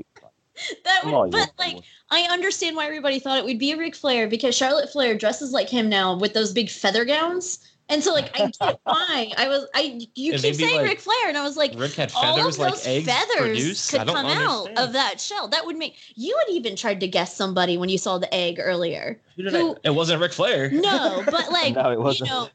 [0.83, 1.77] that would, but like
[2.09, 5.51] I understand why everybody thought it would be a Ric Flair because Charlotte Flair dresses
[5.51, 7.59] like him now with those big feather gowns.
[7.87, 9.31] And so like I get why.
[9.37, 11.93] I was I you And keep saying like, Ric Flair and I was like Rick
[11.93, 13.91] had feathers, all of those eggs feathers produce.
[13.91, 14.77] could come understand.
[14.79, 15.47] out of that shell.
[15.49, 18.59] That would make you had even tried to guess somebody when you saw the egg
[18.59, 19.19] earlier.
[19.35, 19.77] Who did who- I?
[19.83, 20.71] It wasn't Ric Flair.
[20.71, 22.29] No, but like No, it you wasn't.
[22.31, 22.49] know,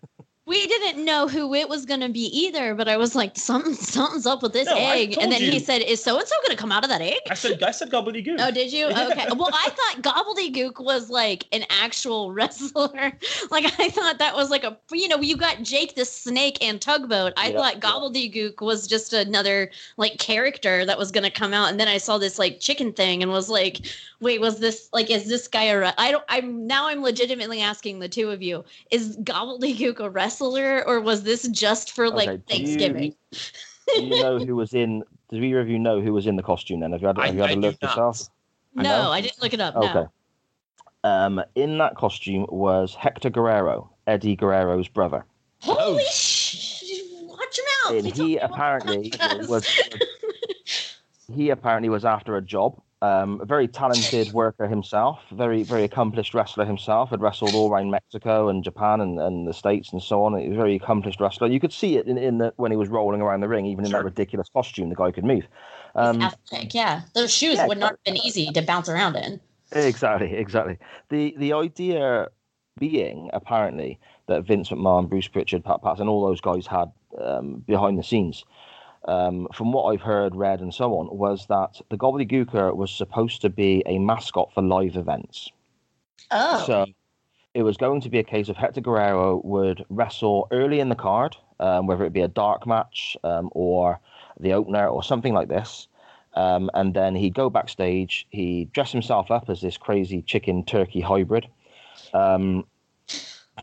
[0.51, 3.73] we didn't know who it was going to be either, but I was like, something,
[3.75, 5.17] something's up with this No, egg.
[5.21, 7.21] And then he said, "Is so and so going to come out of that egg?"
[7.31, 8.37] I said I said gobbledygook.
[8.41, 8.87] Oh, did you?
[8.87, 9.27] Okay.
[9.37, 13.13] Well, I thought Gobbledygook was like an actual wrestler.
[13.53, 16.81] Like I thought that was like a you know you got Jake the Snake and
[16.81, 17.33] Tugboat.
[17.37, 17.81] I Yeah, thought yeah.
[17.81, 22.19] Gobbledygook was just another like character that was gonna come out, and then I saw
[22.19, 23.87] this like chicken thing and was like,
[24.19, 25.79] wait, was this like is this guy a?
[25.79, 26.25] Re- I don't.
[26.29, 31.23] I'm now I'm legitimately asking the two of you: is Gobbledygook a wrestler or was
[31.23, 33.15] this just for like Okay, do you- Thanksgiving?
[33.97, 35.03] Do you know who was in?
[35.31, 36.81] Do either of you know who was in the costume?
[36.81, 37.89] Then have you had, I- you had I a look not.
[37.91, 38.29] yourself?
[38.75, 39.11] no, No?
[39.11, 39.77] I didn't look it up.
[39.77, 39.93] Okay.
[39.95, 40.11] No.
[41.03, 45.25] Um, in that costume was Hector Guerrero, Eddie Guerrero's brother.
[45.61, 45.99] Holy Oh.
[46.11, 46.83] sh!
[47.23, 48.05] Watch your mouth.
[48.05, 49.49] And he apparently podcast.
[49.49, 49.67] was
[51.35, 52.81] he apparently was after a job.
[53.03, 57.11] Um, a very talented worker himself, very very accomplished wrestler himself.
[57.11, 60.39] Had wrestled all around Mexico and Japan and, and the states and so on.
[60.39, 61.49] He was a very accomplished wrestler.
[61.49, 63.85] You could see it in, in the when he was rolling around the ring, even
[63.87, 64.01] in Sure.
[64.01, 64.91] that ridiculous costume.
[64.91, 65.47] The guy could move.
[65.95, 67.03] Um, athletic, yeah.
[67.15, 69.41] Those shoes yeah, would not have been easy to bounce around in.
[69.73, 70.79] Exactly, exactly.
[71.09, 72.29] The the idea
[72.79, 76.91] being apparently that Vince McMahon, Bruce Pritchard, Pat Patterson, all those guys had
[77.21, 78.45] um, behind the scenes,
[79.11, 83.41] um, from what I've heard, read, and so on, was that the Gobbledygooker was supposed
[83.43, 85.51] to be a mascot for live events.
[86.31, 86.63] Oh.
[86.65, 86.87] So
[87.55, 90.95] it was going to be a case of Hector Guerrero would wrestle early in the
[90.95, 93.99] card, um, whether it be a dark match um, or
[94.39, 95.89] the opener or something like this.
[96.35, 101.01] Um, and then he'd go backstage, he'd dress himself up as this crazy chicken turkey
[101.01, 101.49] hybrid,
[102.15, 102.65] um,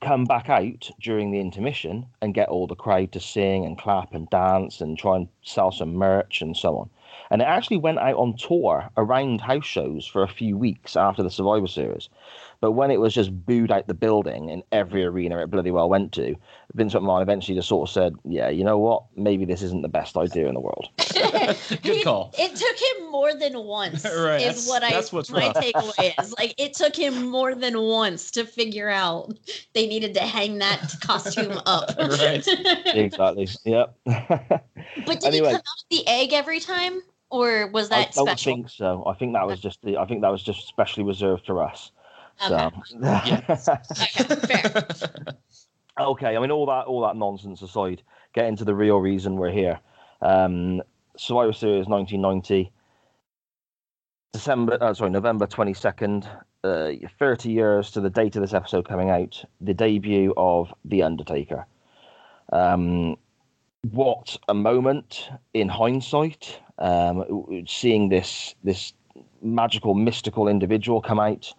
[0.02, 4.14] come back out during the intermission and get all the crowd to sing and clap
[4.14, 6.90] and dance and try and sell some merch and so on.
[7.30, 11.24] And it actually went out on tour around house shows for a few weeks after
[11.24, 12.10] the Survivor Series.
[12.60, 15.90] But when it was just booed out the building in every arena it bloody well
[15.90, 16.36] went to,
[16.74, 19.04] Vince McMahon eventually just sort of said, "Yeah, you know what?
[19.16, 20.90] Maybe this isn't the best idea in the world."
[21.84, 22.34] Good call.
[22.38, 24.04] It took him more than once.
[24.18, 25.56] Right, Is that's- what I that's what's my rough.
[25.58, 26.34] takeaway is.
[26.38, 29.34] Like it took him more than once to figure out
[29.74, 31.96] they needed to hang that costume up.
[31.98, 32.46] Right.
[32.88, 33.48] exactly.
[33.66, 33.96] Yep.
[34.06, 34.62] but
[35.06, 35.48] did Anyway.
[35.50, 37.02] he come out of the egg every time?
[37.30, 38.54] Or was that I that don't special?
[38.56, 39.04] think so.
[39.06, 39.98] I think that was just the.
[39.98, 41.92] I think that was just specially reserved for us.
[42.50, 42.70] Okay.
[43.58, 43.74] So.
[43.74, 44.86] Okay, fair.
[46.00, 46.38] okay.
[46.38, 48.02] I mean, all that all that nonsense aside,
[48.34, 49.80] get into the real reason we're here.
[50.22, 50.82] Um,
[51.18, 52.72] Survivor Series 1990,
[54.34, 54.78] December.
[54.80, 56.28] Uh, sorry, November 22nd.
[56.64, 61.04] Uh, 30 years to the date of this episode coming out, the debut of The
[61.04, 61.66] Undertaker.
[62.52, 63.16] Um,
[63.92, 68.94] what a moment in hindsight, um, seeing this this
[69.42, 71.54] magical, mystical individual come out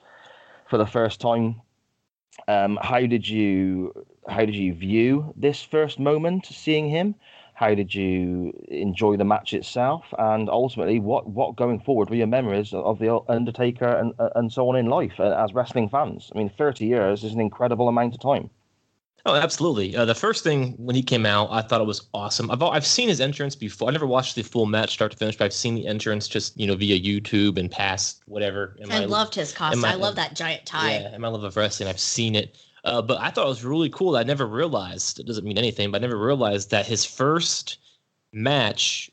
[0.69, 1.61] for the first time.
[2.47, 7.15] Um, how did you how did you view this first moment, seeing him?
[7.59, 12.29] How did you enjoy the match itself, and ultimately, what what going forward were your
[12.29, 16.31] memories of the Undertaker and and so on in life uh, as wrestling fans?
[16.33, 18.51] I mean, thirty years is an incredible amount of time.
[19.27, 19.97] Oh, absolutely.
[19.97, 22.49] Uh, the first thing when he came out, I thought it was awesome.
[22.53, 23.89] I've I've seen his entrance before.
[23.89, 26.57] I never watched the full match start to finish, but I've seen the entrance just
[26.61, 28.77] you know via YouTube and past whatever.
[28.79, 29.85] in I my- loved his costume.
[29.85, 30.93] I love that giant tie.
[31.01, 32.57] Yeah, in my love of wrestling, I've seen it.
[32.85, 34.17] Uh, but I thought it was really cool.
[34.17, 37.79] I never realized it doesn't mean anything, but I never realized that his first
[38.33, 39.11] match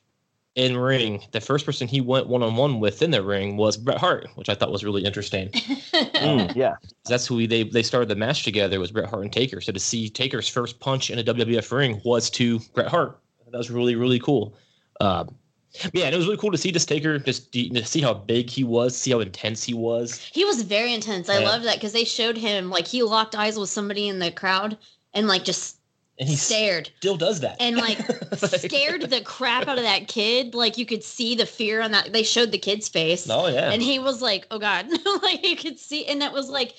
[0.55, 3.75] in ring, the first person he went one on one with in the ring was
[3.75, 5.51] Bret Hart, which I thought was really interesting.
[6.15, 6.75] Mm, yeah,
[7.07, 9.61] That's who he, they they started the match together was Bret Hart and Taker.
[9.61, 13.19] So to see Taker's first punch in a WWF ring was to Bret Hart.
[13.51, 14.55] That was really really cool.
[15.01, 15.35] Um,
[15.93, 18.49] yeah, and it was really cool to see this Taker just to see how big
[18.49, 20.19] he was, see how intense he was.
[20.31, 21.29] He was very intense.
[21.29, 21.45] I Yeah.
[21.49, 24.77] love that because they showed him like he locked eyes with somebody in the crowd
[25.13, 25.77] and like just
[26.19, 27.57] And he stared still does that.
[27.59, 27.97] and like
[28.37, 30.55] scared the crap out of that kid.
[30.55, 32.13] Like you could see the fear on that.
[32.13, 33.71] They showed the kid's face, Oh yeah.
[33.71, 34.87] and he was like, "Oh God!"
[35.23, 36.75] like you could see, and that was like,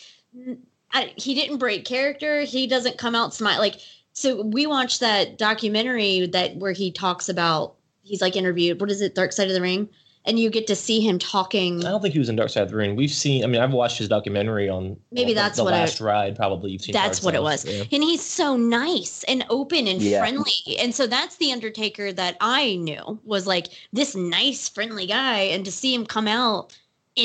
[0.92, 2.42] I, he didn't break character.
[2.42, 3.76] He doesn't come out smile like.
[4.12, 7.74] So we watched that documentary that where he talks about
[8.06, 8.80] he's like interviewed.
[8.80, 9.14] What is it?
[9.14, 9.88] Dark Side of the Ring,
[10.24, 11.84] and you get to see him talking.
[11.84, 12.96] I don't think he was in Dark Side of the Ring.
[12.96, 13.44] We've seen.
[13.44, 14.96] I mean, I've watched his documentary on.
[15.12, 16.36] Maybe well, that's the what I- last ride.
[16.36, 16.92] Probably you've seen.
[16.92, 17.64] That's parts what it was.
[17.64, 17.84] yeah.
[17.92, 20.20] And he's so nice and open and Yeah.
[20.20, 20.78] friendly.
[20.78, 25.40] And so that's the Undertaker that I knew was like this nice, friendly guy.
[25.40, 26.76] And to see him come out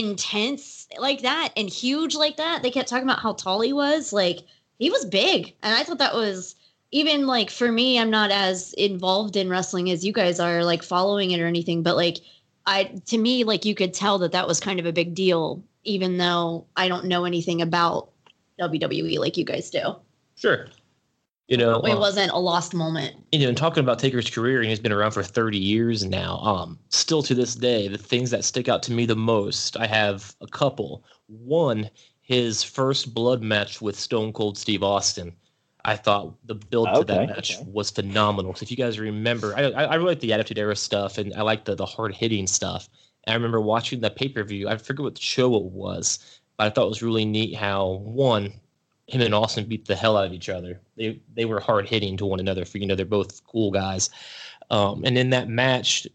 [0.02, 4.14] intense like that and huge like that, they kept talking about how tall he was.
[4.14, 4.40] Like
[4.80, 5.54] he was big.
[5.62, 6.56] And I thought that was
[6.92, 10.84] even like for me, I'm not as involved in wrestling as you guys are, like
[10.84, 11.84] following it or anything.
[11.84, 12.18] But like,
[12.66, 15.64] I to me, like you could tell that that was kind of a big deal,
[15.84, 18.10] even though I don't know anything about
[18.60, 19.96] WWE like you guys do.
[20.36, 20.68] Sure.
[21.48, 23.14] You know, it uh, wasn't a lost moment.
[23.34, 26.38] you know, and talking about Taker's career, and he's been around for 30 years now.
[26.38, 29.86] Um, still to this day, the things that stick out to me the most, I
[29.86, 31.04] have a couple.
[31.28, 31.90] One,
[32.22, 35.36] his first blood match with Stone Cold Steve Austin.
[35.84, 37.70] I thought the build to Okay, that match okay.
[37.72, 38.54] was phenomenal.
[38.54, 41.34] 'Cause if you guys remember, I, I, I really like the Attitude Era stuff, and
[41.34, 42.90] I like the, the hard hitting stuff.
[43.24, 44.68] And I remember watching the pay per view.
[44.68, 48.54] I forget what show it was, but I thought it was really neat how one,
[49.08, 50.80] him and Austin beat the hell out of each other.
[50.98, 52.66] They they were hard hitting to one another.
[52.66, 54.10] For you know, they're both cool guys.
[54.70, 56.08] Um, and in that match,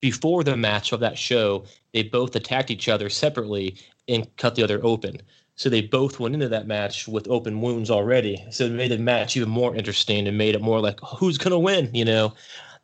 [0.00, 3.76] before the match of that show, they both attacked each other separately
[4.08, 5.20] and cut the other open.
[5.58, 8.46] So they both went into that match with open wounds already.
[8.50, 11.58] So it made the match even more interesting and made it more like who's gonna
[11.58, 12.32] win, you know.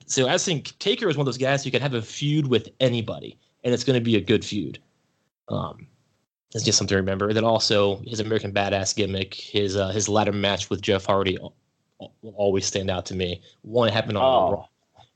[0.06, 2.68] So I think Taker is one of those guys who can have a feud with
[2.80, 4.78] anybody, and it's going to be a good feud.
[5.48, 5.86] Um,
[6.52, 7.28] that's just something to remember.
[7.28, 11.38] And then also his American Badass gimmick, his uh, his ladder match with Jeff Hardy
[11.40, 11.54] al-
[12.02, 13.40] al- will always stand out to me.
[13.62, 14.52] One it happened on Oh.
[14.52, 14.66] Raw,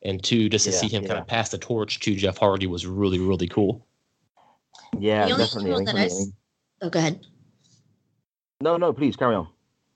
[0.04, 2.68] and two just to Yeah, see him kind of pass the torch to Jeff Hardy
[2.68, 3.84] was really really cool.
[4.98, 5.72] Yeah, The only definitely.
[5.72, 7.26] one I that I Oh, go ahead.
[8.60, 9.48] No, no, please carry on.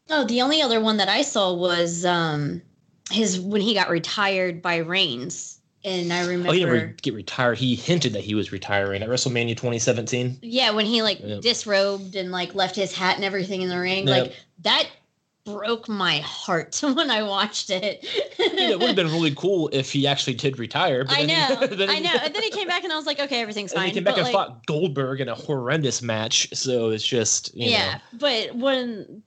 [0.09, 2.63] No, the only other one that I saw was um
[3.11, 6.51] his when he got retired by Reigns, and I remember.
[6.51, 7.59] Oh, he didn't re- get retired.
[7.59, 10.39] He hinted that he was retiring at WrestleMania 2017.
[10.43, 11.39] Yeah, when he like Yeah.
[11.41, 14.25] disrobed and like left his hat and everything in the ring, Yep.
[14.27, 14.87] like that
[15.45, 18.05] broke my heart when I watched it.
[18.39, 21.05] Know, it would have been really cool if he actually did retire.
[21.05, 22.17] But I then he- know, I know.
[22.23, 23.89] And then he came back, and I was like, okay, everything's fine.
[23.89, 26.49] he came back but, and like, fought Goldberg in a horrendous match.
[26.55, 28.19] So it's just, you yeah, know.
[28.19, 29.23] but when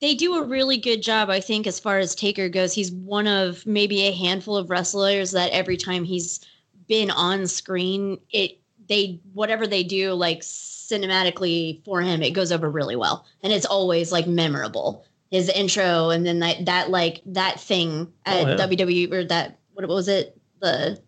[0.00, 3.26] they do a really good job, I think, as far as Taker goes, he's one
[3.26, 6.40] of maybe a handful of wrestlers that every time he's
[6.88, 8.58] been on screen, it
[8.88, 13.66] they whatever they do like cinematically for him, it goes over really well, and it's
[13.66, 15.04] always like memorable.
[15.30, 18.56] His intro, and then that that like that thing at Oh, yeah.
[18.66, 21.00] WWE or that what was it the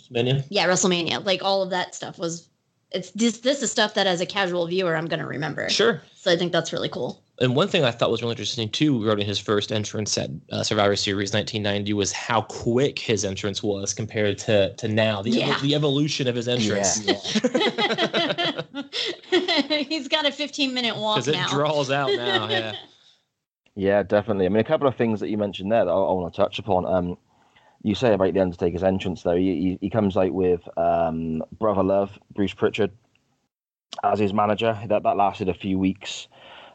[0.00, 0.44] WrestleMania.
[0.48, 2.48] yeah WrestleMania, like all of that stuff was.
[2.90, 5.68] It's this this is stuff that as a casual viewer I'm gonna remember.
[5.68, 6.00] Sure.
[6.14, 7.22] So I think that's really cool.
[7.40, 10.62] And one thing I thought was really interesting too, regarding his first entrance at uh,
[10.62, 15.20] Survivor Series 1990, was how quick his entrance was compared to to now.
[15.20, 15.58] The, evo- Yeah.
[15.60, 17.04] the evolution of his entrance.
[17.04, 18.62] Yeah,
[19.88, 21.48] He's got a 15 minute walk Because it now.
[21.48, 22.48] draws out now.
[22.48, 22.74] Yeah.
[23.78, 24.46] Yeah, definitely.
[24.46, 26.36] I mean, a couple of things that you mentioned there that I, I want to
[26.36, 26.84] touch upon.
[26.84, 27.16] Um,
[27.84, 29.36] you say about the Undertaker's entrance, though.
[29.36, 32.90] He, he, he comes out with um, Brother Love, Bruce Pritchard,
[34.02, 34.76] as his manager.
[34.88, 36.26] That that lasted a few weeks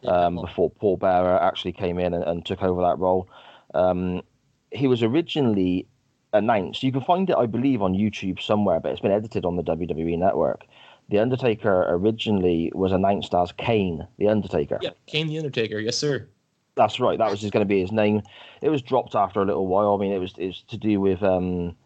[0.06, 3.28] um, before Paul Bearer actually came in and, and took over that role.
[3.74, 4.22] Um,
[4.70, 5.86] he was originally
[6.32, 6.82] announced.
[6.82, 9.62] You can find it, I believe, on YouTube somewhere, but it's been edited on the
[9.62, 10.64] WWE network.
[11.10, 14.78] The Undertaker originally was announced as Kane, the Undertaker.
[14.80, 14.90] yeah.
[15.06, 15.78] Kane the Undertaker.
[15.80, 16.28] Yes, sir.
[16.76, 17.18] That's right.
[17.18, 18.22] That was just going to be his name.
[18.60, 19.94] It was dropped after a little while.
[19.94, 21.76] I mean, it was it was to do with um,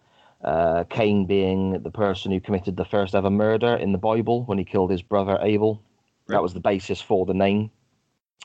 [0.43, 4.59] uh, Cain being the person who committed the first ever murder in the Bible when
[4.59, 5.83] he killed his brother Abel.
[6.29, 7.71] That was the basis for the name.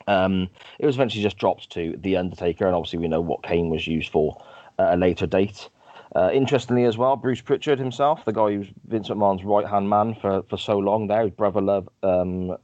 [0.07, 0.49] Um,
[0.79, 3.87] it was eventually just dropped to the Undertaker, and obviously we know what Kane was
[3.87, 4.41] used for
[4.79, 5.69] at a later date.
[6.15, 9.89] Uh, interestingly, as well, Bruce Pritchard himself, the guy who was Vince McMahon's right hand
[9.89, 12.55] man for, for so long, there, his brother Love um,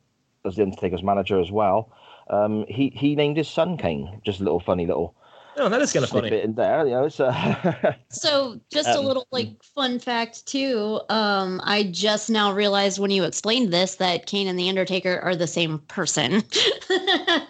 [0.45, 1.91] as the Undertaker's manager as well.
[2.29, 4.21] Um, he he named his son Kane.
[4.23, 5.15] Just a little funny little
[5.57, 6.43] Oh, that is kind of snippet funny.
[6.43, 6.85] in there.
[6.85, 10.99] You know, it's uh, So, just a Um, little like fun fact too.
[11.09, 15.35] Um, I just now realized when you explained this that Kane and the Undertaker are
[15.35, 16.43] the same person.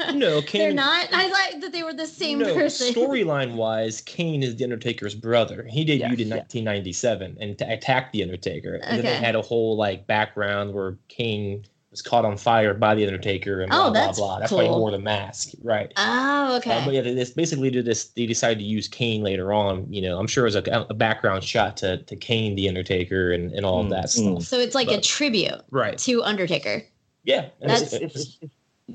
[0.09, 0.61] No, Kane.
[0.61, 1.07] They're not.
[1.13, 2.93] I like that they were the same no, person.
[2.93, 5.63] storyline wise, Kane is the Undertaker's brother.
[5.63, 6.35] He debuted Yes, in yeah.
[6.37, 8.75] 1997 and t- attacked the Undertaker.
[8.75, 9.17] And then they Okay.
[9.17, 13.71] had a whole like background where Kane was caught on fire by the Undertaker and
[13.73, 14.39] Oh, blah blah that's blah.
[14.39, 15.91] That's why he wore the mask, right?
[15.97, 16.77] Oh, okay.
[16.77, 18.05] Uh, but yeah, this basically did this.
[18.09, 19.91] They decided to use Kane later on.
[19.91, 23.31] You know, I'm sure it was a, a background shot to to Kane the Undertaker
[23.31, 24.09] and, and all of Mm, that mm.
[24.09, 24.43] stuff.
[24.43, 25.97] so it's like a tribute Right.
[25.99, 26.83] to Undertaker.
[27.23, 27.49] Yeah.
[27.61, 28.53] That's- it's- it's, it's, it's,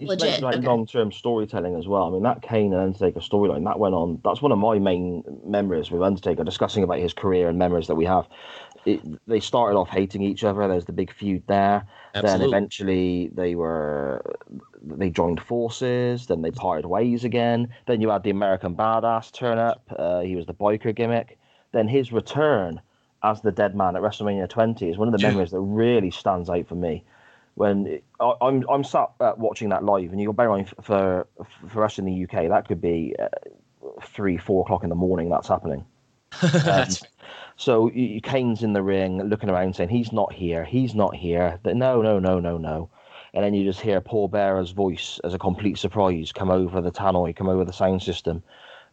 [0.08, 0.66] Legit, like okay.
[0.66, 2.08] long-term storytelling as well.
[2.08, 4.20] I mean, that Kane and Undertaker storyline that went on.
[4.24, 7.94] That's one of my main memories with Undertaker, discussing about his career and memories that
[7.94, 8.26] we have.
[8.86, 10.66] It, they started off hating each other.
[10.68, 11.86] There's the big feud there.
[12.22, 14.36] Then eventually they were
[14.82, 16.26] they joined forces.
[16.26, 17.68] Then they parted ways again.
[17.86, 19.82] Then you had the American Badass turn up.
[19.96, 21.38] Uh, he was the biker gimmick.
[21.72, 22.80] Then his return
[23.22, 26.50] as the Dead Man at WrestleMania 20 is one of the memories that really stands
[26.50, 27.02] out for me.
[27.54, 30.52] When it, I, I'm I'm sat uh, watching that live, and you got bear in
[30.52, 31.26] mind for
[31.68, 33.28] for us in the UK, that could be uh,
[34.02, 35.30] three four o'clock in the morning.
[35.30, 35.84] That's happening.
[36.42, 37.02] That's-
[37.56, 40.64] So you- Kane's in the ring, looking around, saying, "He's not here.
[40.64, 42.90] He's not here." No, no, no, no, no.
[43.32, 46.92] And then you just hear Paul Bearer's voice as a complete surprise come over the
[46.92, 48.42] tannoy, come over the sound system,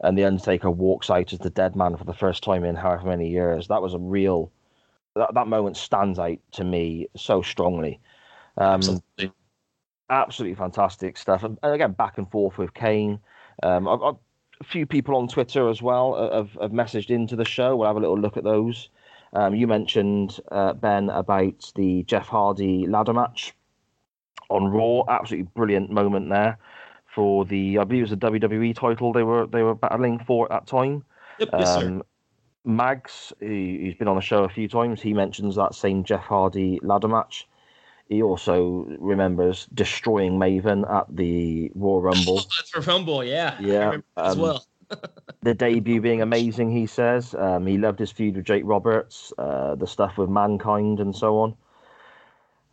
[0.02, 3.08] and the Undertaker walks out as the dead man for the first time in however
[3.08, 3.68] many years.
[3.68, 4.52] That was a real
[5.16, 8.00] that, that moment stands out to me so strongly.
[8.58, 9.32] Um, Absolutely.
[10.10, 11.44] absolutely fantastic stuff.
[11.44, 13.20] And, and again, back and forth with Kane.
[13.64, 14.16] Um, I've, I've,
[14.62, 17.76] a few people on Twitter as well uh, have, have messaged into the show.
[17.76, 18.90] We'll have a little look at those.
[19.34, 23.54] Um, you mentioned uh, Ben about the Jeff Hardy ladder match
[24.50, 25.04] on Raw.
[25.10, 26.58] Absolutely brilliant moment there
[27.14, 30.46] for the I believe it was the WWE title they were they were battling for
[30.46, 31.04] at that time.
[31.40, 31.88] Yep, yes, sir.
[31.88, 32.04] Um,
[32.64, 36.80] Mags, who's been on the show a few times, he mentions that same Jeff Hardy
[36.84, 37.48] ladder match.
[38.12, 42.36] He also remembers destroying Maven at the Royal Rumble.
[42.58, 43.56] That's for Rumble, yeah.
[43.62, 44.66] Yeah, that as um, well.
[45.44, 47.34] the debut being amazing, he says.
[47.34, 51.40] Um, he loved his feud with Jake Roberts, uh, the stuff with Mankind, and so
[51.40, 51.56] on.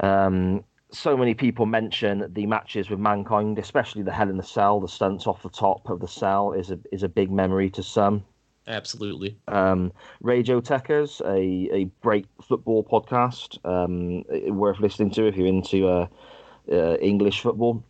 [0.01, 4.81] Um, so many people mention the matches with Mankind, especially the Hell in the Cell.
[4.81, 7.83] The stunts off the top of the cell is a is a big memory to
[7.85, 8.25] some.
[8.69, 9.37] Absolutely.
[9.49, 14.25] Um, Radio Techers, a, a great football podcast, um,
[14.55, 16.07] worth listening to if you're into uh,
[16.71, 17.83] uh, English football.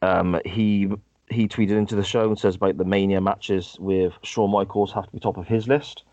[0.00, 0.90] Um, he
[1.30, 5.04] he tweeted into the show and says about the Mania matches with Shawn Michaels have
[5.06, 6.04] to be top of his list.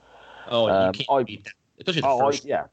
[0.48, 1.54] Oh, you Um, can't I- beat that.
[1.80, 2.66] Especially the Oh, I, yeah,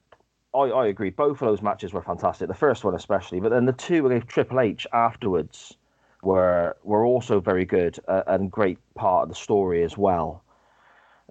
[0.55, 1.11] I, I agree.
[1.11, 2.49] Both of those matches were fantastic.
[2.49, 5.77] The first one especially, but then the two with Triple H afterwards
[6.23, 10.43] were were also very good uh, and great part of the story as well.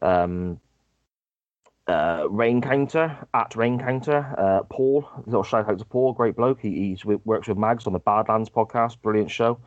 [0.02, 0.60] Um,
[1.88, 5.08] uh, Rain Counter at Rain Counter, uh, Paul.
[5.26, 6.60] Little shout out to Paul, great bloke.
[6.60, 9.58] He he's, works with Mags on the Badlands podcast, brilliant show.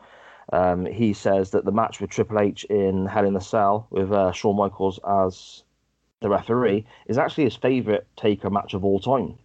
[0.53, 4.11] Um, he says that the match with Triple H in Hell in the Cell with
[4.11, 5.63] uh, Shawn Michaels as
[6.19, 9.37] the referee is actually his favorite Taker match of all time.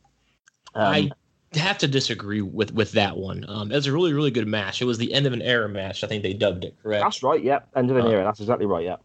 [0.74, 1.10] Um, I
[1.54, 3.44] have to disagree with with that one.
[3.48, 4.82] Um, it was a really really good match.
[4.82, 6.04] It was the end of an era match.
[6.04, 7.02] I think they dubbed it correct.
[7.04, 7.42] that's right.
[7.42, 8.24] Yeah, end of an Uh, era.
[8.24, 8.84] That's exactly right.
[8.84, 8.96] Yeah.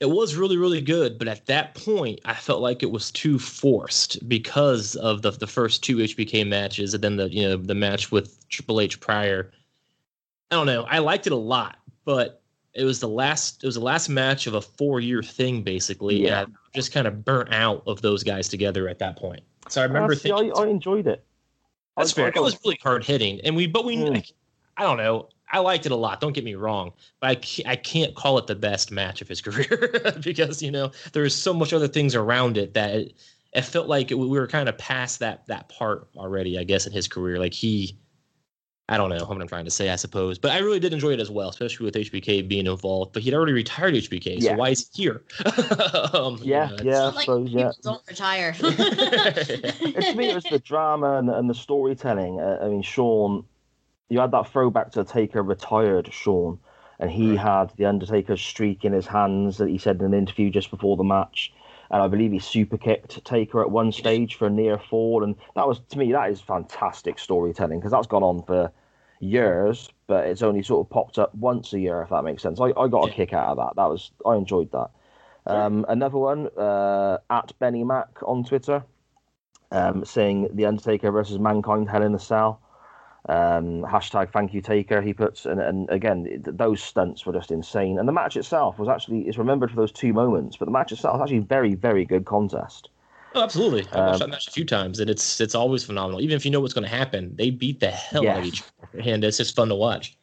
[0.00, 3.38] It was really really good, but at that point I felt like it was too
[3.38, 7.74] forced because of the the first two HBK matches and then the you know the
[7.74, 9.50] match with Triple H prior.
[10.50, 10.84] I don't know.
[10.84, 12.42] I liked it a lot, but
[12.74, 16.22] it was the last it was the last match of a four year thing basically.
[16.22, 16.42] Yeah.
[16.42, 19.42] And I just kind of burnt out of those guys together at that point.
[19.68, 21.24] So I remember see, thinking I, I enjoyed it.
[21.96, 22.28] That's I- fair.
[22.28, 24.32] It was really hard hitting, and we, but we, Mm.
[24.76, 25.28] I don't know.
[25.50, 26.20] I liked it a lot.
[26.20, 29.28] Don't get me wrong, but I can't, I can't call it the best match of
[29.28, 33.14] his career because you know there's so much other things around it that it,
[33.54, 36.58] it felt like we were kind of past that that part already.
[36.58, 37.96] I guess in his career, like he,
[38.90, 39.88] I don't know what I'm trying to say.
[39.88, 43.14] I suppose, but I really did enjoy it as well, especially with HBK being involved.
[43.14, 44.56] But he'd already retired HBK, so Yeah.
[44.56, 45.22] why is he here?
[46.12, 47.02] um, you Yeah, know, it's- yeah.
[47.04, 47.70] I like suppose, yeah.
[47.82, 48.54] don't retire.
[48.62, 52.40] And to me, it was the drama and, and the storytelling.
[52.40, 53.44] Uh, I mean, Shawn,
[54.08, 56.58] you had that throwback to Taker retired Shawn,
[56.98, 60.50] and he had the Undertaker's streak in his hands that he said in an interview
[60.50, 61.52] just before the match.
[61.90, 65.36] And I believe he super kicked Taker at one stage for a near fall, and
[65.54, 68.70] that was to me that is fantastic storytelling because that's gone on for
[69.20, 72.60] years, but it's only sort of popped up once a year, if that makes sense.
[72.60, 73.76] I, I got a kick out of that.
[73.76, 74.90] That was I enjoyed that.
[75.46, 78.84] Um, another one uh, at Benny Mac on Twitter,
[79.70, 82.60] um, saying the Undertaker versus Mankind Hell in the Cell.
[83.28, 85.02] Um, hashtag Thank You Taker.
[85.02, 87.98] He puts and, and again th- those stunts were just insane.
[87.98, 90.92] And the match itself was actually is remembered for those two moments, but the match
[90.92, 92.90] itself was actually very very good contest.
[93.34, 93.86] Oh, absolutely.
[93.92, 96.20] I watched Um, that match a few times, and it's it's always phenomenal.
[96.20, 98.62] Even if you know what's going to happen, they beat the hell out of each
[98.62, 100.16] other, and it's just fun to watch.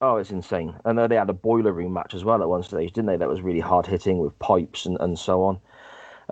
[0.00, 0.74] Oh, it's insane.
[0.84, 3.16] And they had a boiler room match as well at one stage, didn't they?
[3.16, 5.58] That was really hard hitting with pipes and, and so on.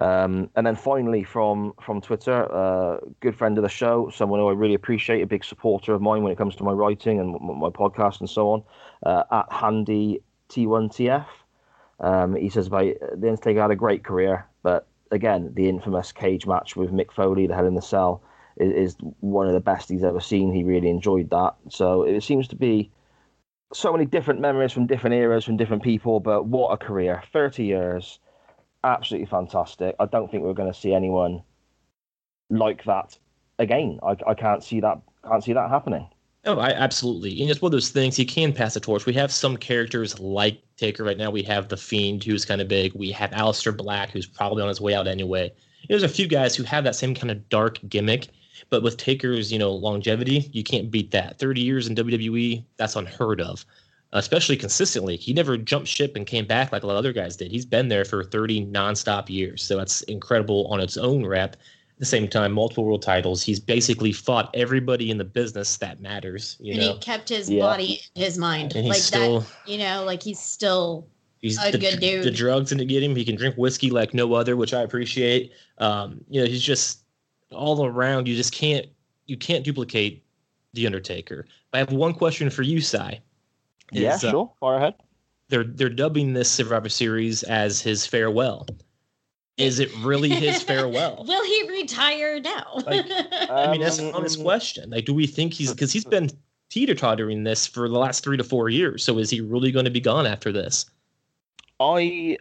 [0.01, 4.48] Um, and then finally from from Twitter, uh, good friend of the show, someone who
[4.48, 7.32] I really appreciate, a big supporter of mine when it comes to my writing and
[7.32, 8.62] my podcast and so on,
[9.05, 11.27] uh, at Handy T1TF.
[12.01, 16.47] Um, he says about the Undertaker had a great career, but again, the infamous cage
[16.47, 18.23] match with Mick Foley, the Hell in the Cell,
[18.56, 20.52] is, is one of the best he's ever seen.
[20.52, 21.55] He really enjoyed that.
[21.69, 22.90] So it seems to be
[23.73, 27.23] so many different memories from different eras, from different people, but what a career.
[27.32, 28.19] 30 years,
[28.84, 29.96] absolutely fantastic.
[29.98, 31.42] I don't think we're going to see anyone
[32.50, 33.18] like that
[33.59, 33.98] again.
[34.02, 36.09] I, I can't see that can't see that happening.
[36.44, 37.40] Oh, I absolutely.
[37.40, 39.06] And it's one of those things he can pass the torch.
[39.06, 41.30] We have some characters like Taker right now.
[41.30, 42.92] We have the Fiend, who's kind of big.
[42.94, 45.52] We have Aleister Black, who's probably on his way out anyway.
[45.88, 48.28] There's a few guys who have that same kind of dark gimmick,
[48.70, 51.38] but with Taker's, you know, longevity, you can't beat that.
[51.38, 53.64] 30 years in WWE, that's unheard of.
[54.14, 55.16] Especially consistently.
[55.16, 57.51] He never jumped ship and came back like a lot of other guys did.
[57.51, 59.62] He's been there for 30 nonstop years.
[59.62, 61.55] So that's incredible on its own rep.
[61.55, 61.59] At
[61.98, 63.43] the same time, multiple world titles.
[63.43, 66.56] He's basically fought everybody in the business that matters.
[66.60, 67.60] You and know, he kept his Yeah.
[67.62, 68.74] body in his mind.
[68.74, 71.06] and he's like still that, you know, like he's still
[71.43, 72.24] He's A the, good dude.
[72.24, 73.16] The drugs didn't get him.
[73.16, 75.52] He can drink whiskey like no other, which I appreciate.
[75.78, 77.01] Um, you know, he's just
[77.51, 78.28] all around.
[78.28, 78.86] You just can't
[79.26, 80.24] you can't duplicate
[80.72, 81.47] the Undertaker.
[81.72, 83.20] I have one question for you, Cy.
[83.93, 84.52] Yeah, Is, uh, sure.
[84.60, 84.94] Far ahead.
[85.48, 88.66] they're they're dubbing this Survivor Series as his farewell.
[89.59, 91.24] Is it really his farewell?
[91.28, 92.78] Will he retire now?
[92.86, 93.06] Like,
[93.51, 94.90] I mean, that's an honest Um, question.
[94.90, 96.31] Like, do we think he's because he's been
[96.70, 99.05] teeter tottering this for the last three to four years?
[99.05, 100.86] So is he really going to be gone after this?
[101.81, 102.39] I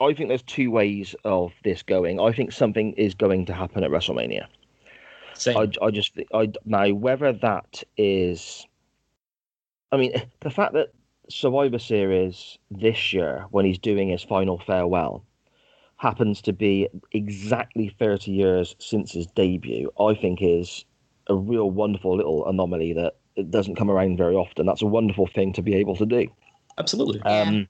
[0.00, 2.20] I think there's two ways of this going.
[2.20, 4.46] I think something is going to happen at WrestleMania.
[5.34, 5.56] Same.
[5.56, 8.66] I, I just I now whether that is,
[9.92, 10.92] I mean, the fact that
[11.28, 15.24] Survivor Series this year, when he's doing his final farewell,
[15.96, 20.84] happens to be exactly 30 years since his debut, I think is
[21.28, 24.66] a real wonderful little anomaly that it doesn't come around very often.
[24.66, 26.26] That's a wonderful thing to be able to do.
[26.78, 27.20] Absolutely.
[27.24, 27.40] Yeah.
[27.42, 27.68] Um,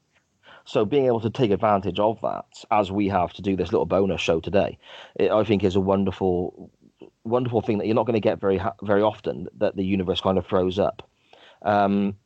[0.64, 3.86] so being able to take advantage of that, as we have to do this little
[3.86, 4.78] bonus show today,
[5.16, 6.70] it, I think is a wonderful,
[7.24, 9.48] wonderful thing that you're not going to get very very often.
[9.58, 11.09] That the universe kind of throws up.
[11.62, 12.16] Um,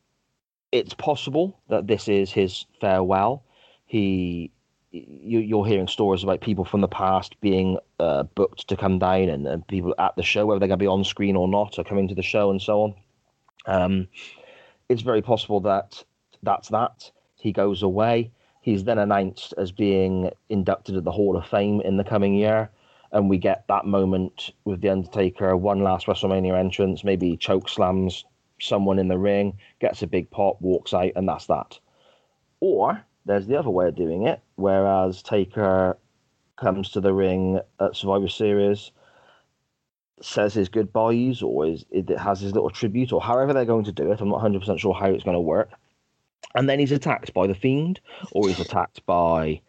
[0.71, 3.43] it's possible that this is his farewell.
[3.85, 4.51] He,
[4.91, 9.29] you, you're hearing stories about people from the past being uh, booked to come down,
[9.29, 11.79] and, and people at the show, whether they're going to be on screen or not,
[11.79, 12.95] are coming to the show and so on.
[13.67, 14.07] Um,
[14.89, 16.03] it's very possible that
[16.43, 17.11] that's that.
[17.35, 18.31] He goes away.
[18.61, 22.69] He's then announced as being inducted at the Hall of Fame in the coming year.
[23.11, 28.25] And we get that moment with The Undertaker, one last WrestleMania entrance, maybe choke slams
[28.65, 31.79] someone in the ring, gets a big pop, walks out, and that's that.
[32.59, 35.97] Or there's the other way of doing it, whereas Taker
[36.57, 38.91] comes to the ring at Survivor Series,
[40.21, 41.85] says his goodbyes, or is,
[42.17, 44.21] has his little tribute, or however they're going to do it.
[44.21, 45.71] I'm not 100% sure how it's going to work
[46.55, 47.99] and then he's attacked by the fiend
[48.31, 49.61] or he's attacked by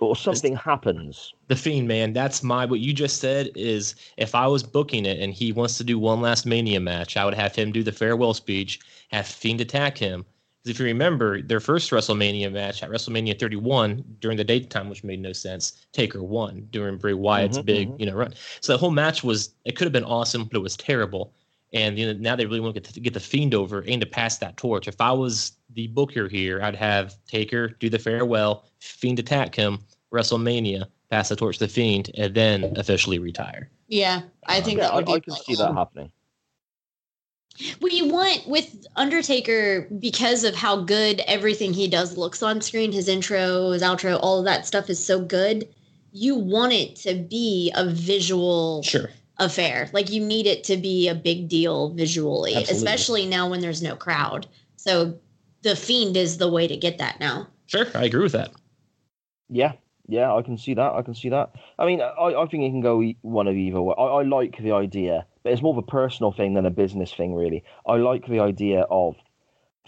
[0.00, 2.12] or something happens the fiend, man.
[2.12, 5.76] That's my what you just said is if I was booking it and he wants
[5.78, 8.78] to do one last Mania match, I would have him do the farewell speech,
[9.10, 10.24] have Fiend attack him.
[10.62, 15.02] Because if you remember their first WrestleMania match at WrestleMania 31 during the daytime, which
[15.02, 17.98] made no sense, Taker won during Bray Wyatt's Mhm, big, mhm.
[17.98, 18.34] you know, run.
[18.60, 21.32] So the whole match was it could have been awesome, but it was terrible.
[21.72, 24.00] And you know, now they really want to get, to get the Fiend over and
[24.00, 24.88] to pass that torch.
[24.88, 29.78] If I was the booker here, I'd have Taker do the farewell, Fiend attack him,
[30.12, 33.70] WrestleMania, pass the torch to the Fiend, and then officially retire.
[33.88, 35.12] yeah, I think yeah that I, would be.
[35.12, 36.10] I can see that happening
[37.80, 42.90] Well, you want with Undertaker because of how good everything he does looks on screen,
[42.90, 45.68] his intro, his outro, all of that stuff is so good.
[46.12, 49.10] You want it to be a visual Sure.
[49.40, 49.90] Affair.
[49.92, 52.76] Like you need it to be a big deal visually, Absolutely.
[52.76, 54.46] especially now when there's no crowd.
[54.76, 55.18] So
[55.62, 57.48] the fiend is the way to get that now.
[57.66, 58.52] Sure, I agree with that.
[59.48, 59.72] yeah
[60.08, 62.70] yeah i can see that i can see that i mean i, I think it
[62.70, 65.72] can go e- one of either way I, I like the idea but it's more
[65.74, 69.16] of a personal thing than a business thing really i like the idea of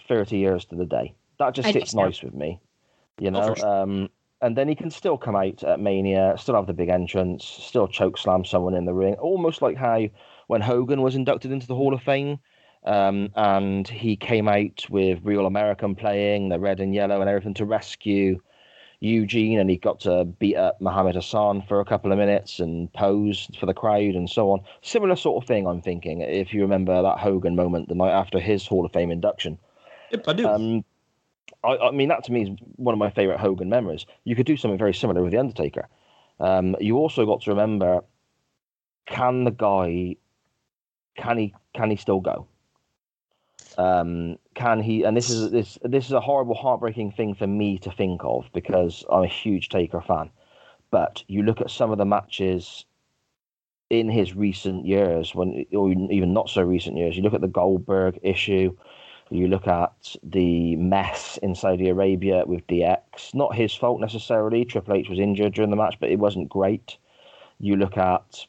[0.07, 2.59] 30 years to the day that just I sits nice with me
[3.19, 3.67] you Oh, know for sure.
[3.67, 4.09] um
[4.43, 7.87] and then he can still come out at Mania, still have the big entrance, still
[7.87, 10.05] choke slam someone in the ring, almost like how
[10.47, 12.39] when Hogan was inducted into the Hall of Fame,
[12.83, 17.53] um, and he came out with Real American playing, the red and yellow and everything
[17.53, 18.41] to rescue
[18.99, 22.91] Eugene, and he got to beat up Muhammad Hassan for a couple of minutes and
[22.91, 24.59] pose for the crowd and so on.
[24.81, 28.41] Similar sort of thing, I'm thinking, if you remember that Hogan moment the night after
[28.41, 29.57] his Hall of Fame induction.
[30.11, 30.47] Yep, I do.
[30.47, 30.85] Um,
[31.63, 34.05] I, I mean, that to me is one of my favorite Hogan memories.
[34.23, 35.87] You could do something very similar with The Undertaker.
[36.39, 38.01] Um, you also got to remember
[39.05, 40.15] can the guy,
[41.15, 42.47] can he, can he still go?
[43.77, 45.03] Um, can he?
[45.03, 48.49] And this is this this is a horrible, heartbreaking thing for me to think of
[48.53, 50.29] because I'm a huge Taker fan.
[50.91, 52.85] But you look at some of the matches
[53.89, 57.17] in his recent years, when or even not so recent years.
[57.17, 58.75] You look at the Goldberg issue.
[59.33, 63.33] You look at the mess in Saudi Arabia with DX.
[63.33, 64.63] Not his fault necessarily.
[64.63, 66.97] Triple H was injured during the match, but it wasn't great.
[67.57, 68.45] You look at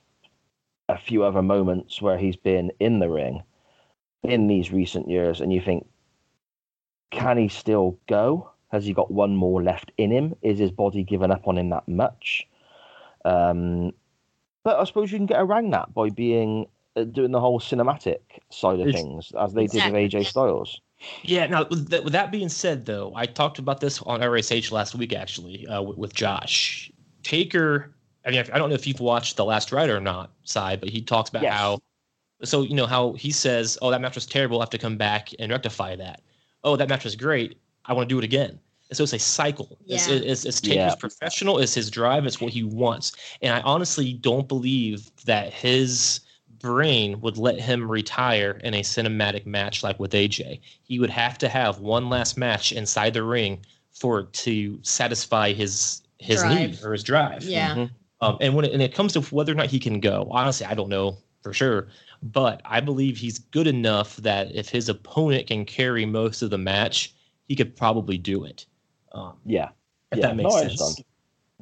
[0.90, 3.42] a few other moments where he's been in the ring
[4.24, 5.86] in these recent years, and you think,
[7.10, 8.50] can he still go?
[8.68, 10.34] Has he got one more left in him?
[10.42, 12.46] Is his body given up on him that much?
[13.24, 13.92] Um,
[14.64, 16.66] but I suppose you can get around that by being
[17.12, 18.18] doing the whole cinematic
[18.50, 20.08] Cy of It's- things, as they Exactly.
[20.08, 20.80] did with AJ Styles.
[21.22, 21.46] Yeah.
[21.46, 24.94] Now, with that, with that being said, though, I talked about this on RSH last
[24.94, 26.90] week, actually, uh, with, with Josh
[27.24, 27.94] Taker.
[28.24, 30.88] I mean, I don't know if you've watched The Last Ride or not, side, but
[30.88, 31.52] he talks about Yes.
[31.52, 31.78] how.
[32.42, 34.60] So you know how he says, "Oh, that match was terrible.
[34.60, 36.22] I have to come back and rectify that."
[36.62, 37.58] Oh, that match was great.
[37.86, 38.58] I want to do it again.
[38.90, 39.78] And so it's a cycle.
[39.86, 40.16] It's, Yeah.
[40.16, 40.94] it's, it's Taker's Yeah.
[40.94, 43.12] professional, it's his drive, it's what he wants.
[43.42, 46.20] And I honestly don't believe that his
[46.64, 50.60] brain would let him retire in a cinematic match like with AJ.
[50.82, 53.60] He would have to have one last match inside the ring
[53.92, 56.84] for to satisfy his his need Drive.
[56.84, 57.42] or his drive.
[57.44, 57.74] Yeah.
[57.74, 57.90] Mhm.
[58.22, 60.64] Um, and when it, and it comes to whether or not he can go, honestly,
[60.64, 61.88] I don't know for sure.
[62.22, 66.56] But I believe he's good enough that if his opponent can carry most of the
[66.56, 67.12] match,
[67.46, 68.64] he could probably do it.
[69.12, 69.68] Um, Yeah.
[70.12, 70.28] if yeah.
[70.28, 71.02] that makes no, I sense.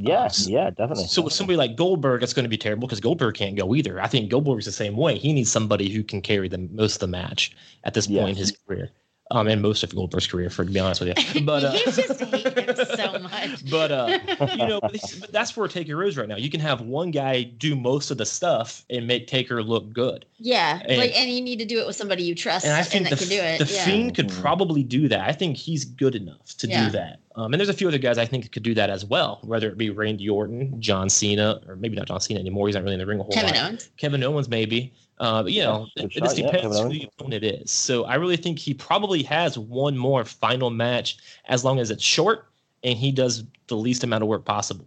[0.07, 0.09] Understand.
[0.09, 1.09] Yeah, uh, s- yeah, definitely.
[1.09, 4.01] So with somebody like Goldberg, it's going to be terrible because Goldberg can't go either.
[4.01, 5.19] I think Goldberg's the same way.
[5.19, 7.55] He needs somebody who can carry the most of the match
[7.85, 8.91] at this point in his career.
[9.35, 11.41] Um, and most of Goldberg's career, for to be honest with you.
[11.47, 13.71] But uh, you just hate him so much.
[13.71, 14.19] but uh,
[14.53, 16.37] you know, but, but that's where Taker is right now.
[16.37, 20.27] You can have one guy do most of the stuff and make Taker look good.
[20.39, 22.81] Yeah, And- like, and you need to do it with somebody you trust And and,
[22.81, 23.67] I think that the, can do it.
[23.67, 23.85] the yeah.
[23.85, 24.41] Fiend could Mhm.
[24.41, 25.21] probably do that.
[25.29, 26.85] I think he's good enough to Yeah.
[26.87, 27.21] do that.
[27.35, 29.69] Um, and there's a few other guys I think could do that as well, whether
[29.71, 32.67] it be Randy Orton, John Cena, or maybe not John Cena anymore.
[32.69, 33.65] He's not really in the ring a whole Kevin lot.
[33.65, 33.89] Owens.
[33.97, 34.93] Kevin Owens, maybe.
[35.23, 37.45] Uh, but you know, Yeah, it, it just shout, yeah, depends Kevin who the opponent
[37.45, 37.71] is.
[37.71, 42.03] So I really think he probably has one more final match as long as it's
[42.03, 42.49] short
[42.83, 44.85] and he does the least amount of work possible.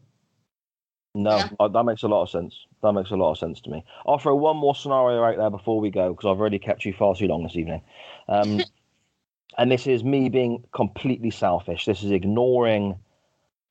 [1.16, 1.49] No, Yeah.
[1.62, 2.53] uh, that makes a lot of sense.
[2.84, 3.86] That makes a lot of sense to me.
[4.06, 6.91] I'll throw one more scenario out there before we go because I've already kept you
[6.91, 7.82] far too long this evening.
[8.28, 8.62] Um,
[9.57, 11.86] and this is me being completely selfish.
[11.86, 12.99] This is ignoring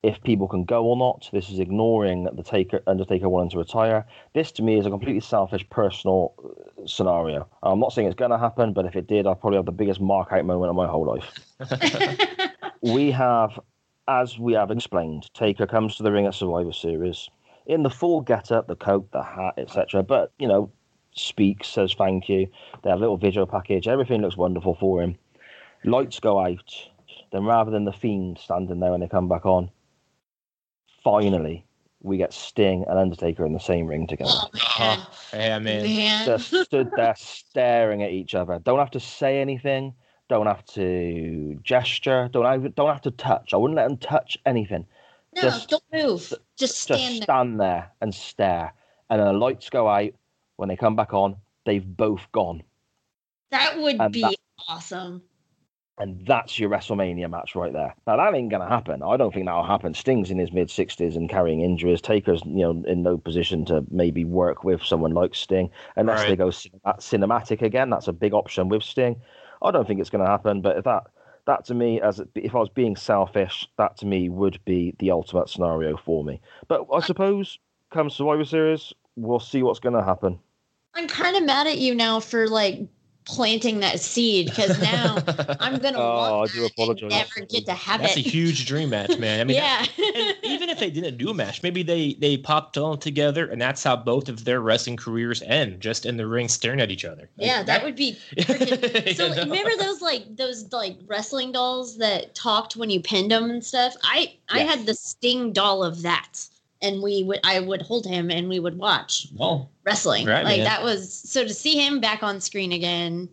[0.04, 1.30] if people can go or not.
[1.32, 4.06] This is ignoring the Taker Undertaker wanting to retire.
[4.34, 7.48] This to me is a completely selfish personal uh, scenario.
[7.62, 9.72] I'm not saying it's going to happen, but if it did, I'd probably have the
[9.72, 11.32] biggest mark out moment of my whole life.
[12.82, 13.58] we have,
[14.06, 17.30] as we have explained, Taker comes to the ring at Survivor Series
[17.64, 20.02] in the full get-up, the coat, the hat, etc.
[20.02, 20.70] But you know,
[21.14, 22.46] speaks, says thank you.
[22.82, 23.88] They have a little video package.
[23.88, 25.16] Everything looks wonderful for him.
[25.82, 26.74] Lights go out.
[27.32, 29.70] Then rather than the fiend standing there when they come back on,
[31.04, 31.64] finally
[32.00, 34.30] we get Sting and Undertaker in the same ring together.
[34.34, 34.98] oh, man.
[35.00, 35.82] Oh, yeah, man.
[35.84, 36.26] Man.
[36.26, 38.58] Just stood there staring at each other.
[38.58, 39.94] Don't have to say anything.
[40.28, 42.28] Don't have to gesture.
[42.30, 43.54] Don't have, don't have to touch.
[43.54, 44.84] I wouldn't let them touch anything.
[45.34, 46.20] no, just- don't move.
[46.20, 47.56] Just Just stand there.
[47.58, 48.74] there and stare.
[49.10, 50.10] And then the lights go out.
[50.56, 52.62] When they come back on, they've both gone.
[53.50, 54.36] That would and be that-
[54.68, 55.22] awesome.
[55.98, 57.94] And that's your WrestleMania match right there.
[58.06, 59.02] Now that ain't gonna happen.
[59.02, 59.94] I don't think that'll happen.
[59.94, 62.00] Sting's in his mid sixties and carrying injuries.
[62.00, 66.34] Taker's you know in no position to maybe work with someone like Sting unless they
[66.34, 67.90] go cin- cinematic again.
[67.90, 69.20] That's a big option with Sting.
[69.62, 70.60] I don't think it's gonna happen.
[70.62, 71.04] But if that
[71.46, 75.12] that to me, as if I was being selfish, that to me would be the
[75.12, 76.40] ultimate scenario for me.
[76.66, 77.58] But I suppose
[77.92, 80.40] come Survivor Series, we'll see what's gonna happen.
[80.94, 82.80] I'm kind of mad at you now for like
[83.26, 85.26] planting that seed because now
[85.60, 87.10] I'm gonna Oh, want I do that and apologize.
[87.10, 89.40] never get to have That's a huge dream match, man.
[89.40, 89.86] I mean, yeah.
[90.12, 93.60] and even if they didn't do a match, maybe they they popped on together, and
[93.60, 97.04] that's how both of their wrestling careers end, just in the ring staring at each
[97.04, 97.30] other.
[97.36, 99.44] yeah, that would be freaking So You know?
[99.44, 103.94] remember those like those like wrestling dolls that talked when you pinned them and stuff?
[104.02, 104.70] I I Yes.
[104.70, 106.46] had the Sting doll of that,
[106.84, 110.26] and we would I would hold him and we would watch Well, wrestling.
[110.26, 110.64] Right, like man.
[110.64, 113.28] that was so to see him back on screen again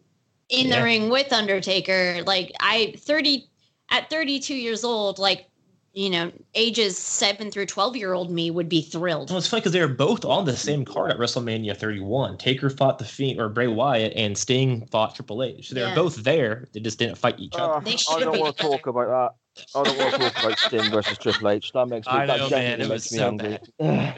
[0.50, 0.78] in Yeah.
[0.80, 2.24] the ring with Undertaker.
[2.26, 3.48] Like I thirty
[3.90, 5.48] at thirty two years old, like
[5.94, 9.30] you know ages seven through twelve year old me would be thrilled.
[9.30, 12.38] well, it's funny because they were both on the same card at WrestleMania 31.
[12.38, 15.68] Taker fought the Fiend or Bray Wyatt, and Sting fought Triple H.
[15.70, 15.90] So they Yeah.
[15.90, 16.70] were both there.
[16.72, 17.74] They just didn't fight each other.
[17.74, 19.36] Uh, They I don't want to talk about that.
[19.76, 21.72] I don't want to talk about Sting versus Triple H.
[21.74, 22.14] That makes me.
[22.14, 22.80] I that know, man.
[22.80, 23.60] genuinely It was me so angry.
[23.80, 24.14] no,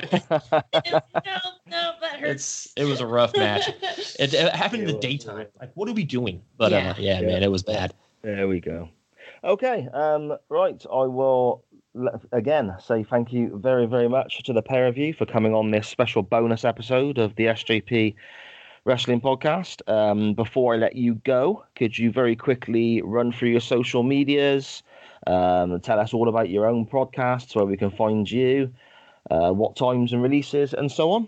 [1.68, 2.65] no, that hurts.
[2.65, 3.70] It's it was a rough match.
[4.20, 5.40] It, it happened in the was, daytime.
[5.40, 5.44] yeah.
[5.60, 6.41] Like, what are we doing?
[6.57, 6.91] But Yeah.
[6.91, 7.28] uh, yeah, Yeah.
[7.28, 7.94] man, it was bad.
[8.22, 8.90] There we go.
[9.44, 10.86] Okay, um, right.
[10.91, 11.64] I will
[12.32, 15.72] again say thank you very, very much to the pair of you for coming on
[15.72, 18.14] this special bonus episode of the SJP
[18.86, 19.82] Wrestling Podcast.
[19.91, 24.84] Um, before I let you go, could you very quickly run through your social medias,
[25.27, 28.73] um, tell us all about your own podcasts, where we can find you,
[29.31, 31.27] uh, what times and releases, and so on?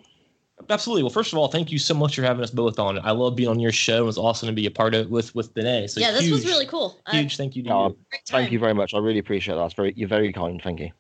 [0.69, 1.03] Absolutely.
[1.03, 2.99] Well, first of all, thank you so much for having us both on.
[2.99, 4.03] I love being on your show.
[4.03, 5.89] It was awesome to be a part of it with with Benet.
[5.89, 6.99] So yeah, this huge, was really cool.
[7.05, 7.97] Uh, huge thank you to Oh, you.
[8.27, 8.93] Thank you very much.
[8.93, 9.65] I really appreciate that.
[9.65, 10.61] It's very, you're very kind.
[10.61, 10.91] Thank you.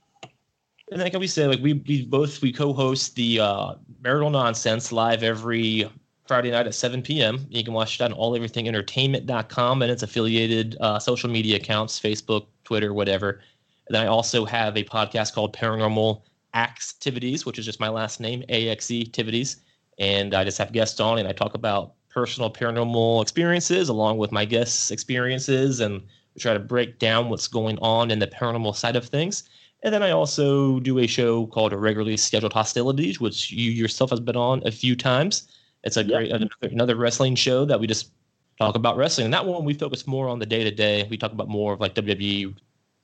[0.91, 5.23] And like we said, like we we both we co-host the uh, Marital Nonsense live
[5.23, 5.89] every
[6.27, 7.45] Friday night at 7 p.m.
[7.49, 12.93] You can watch that on alleverythingentertainment.com and its affiliated uh, social media accounts, Facebook, Twitter,
[12.93, 13.41] whatever.
[13.87, 16.21] And then I also have a podcast called Paranormal
[16.53, 19.57] Activities, which is just my last name, AXE Activities.
[19.99, 24.31] And I just have guests on and I talk about personal paranormal experiences along with
[24.31, 26.01] my guests' experiences and
[26.35, 29.43] We try to break down what's going on in the paranormal side of things.
[29.83, 34.19] And then I also do a show called Regularly Scheduled Hostilities, which you yourself has
[34.19, 35.47] been on a few times.
[35.83, 36.09] It's a Yep.
[36.09, 38.11] great another, another wrestling show that we just
[38.57, 39.25] talk about wrestling.
[39.25, 41.07] And that one we focus more on the day to day.
[41.09, 42.55] We talk about more of like WWE,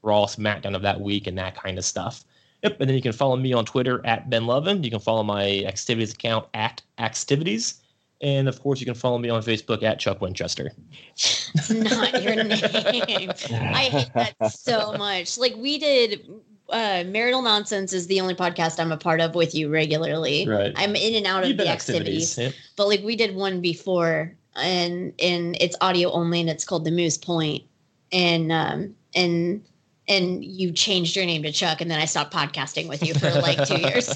[0.04, 2.24] Raw, SmackDown of that week, and that kind of stuff.
[2.64, 2.80] Yep.
[2.80, 4.84] And then you can follow me on Twitter at Ben Lovin.
[4.84, 7.76] You can follow my activities account at Activities.
[8.22, 10.72] And of course, you can follow me on Facebook at Chuck Winchester.
[11.14, 13.32] It's not your name.
[13.50, 15.38] I hate that so much.
[15.38, 16.30] Like we did
[16.70, 20.48] uh Marital Nonsense is the only podcast I'm a part of with you regularly.
[20.48, 20.72] Right.
[20.76, 22.38] I'm in and out of You've the been activities.
[22.38, 22.54] Yep.
[22.76, 26.92] But like we did one before and and it's audio only and it's called the
[26.92, 27.64] Moose Point.
[28.12, 29.64] And um and
[30.08, 33.30] and you changed your name to Chuck and then I stopped podcasting with you for
[33.42, 34.08] like two years.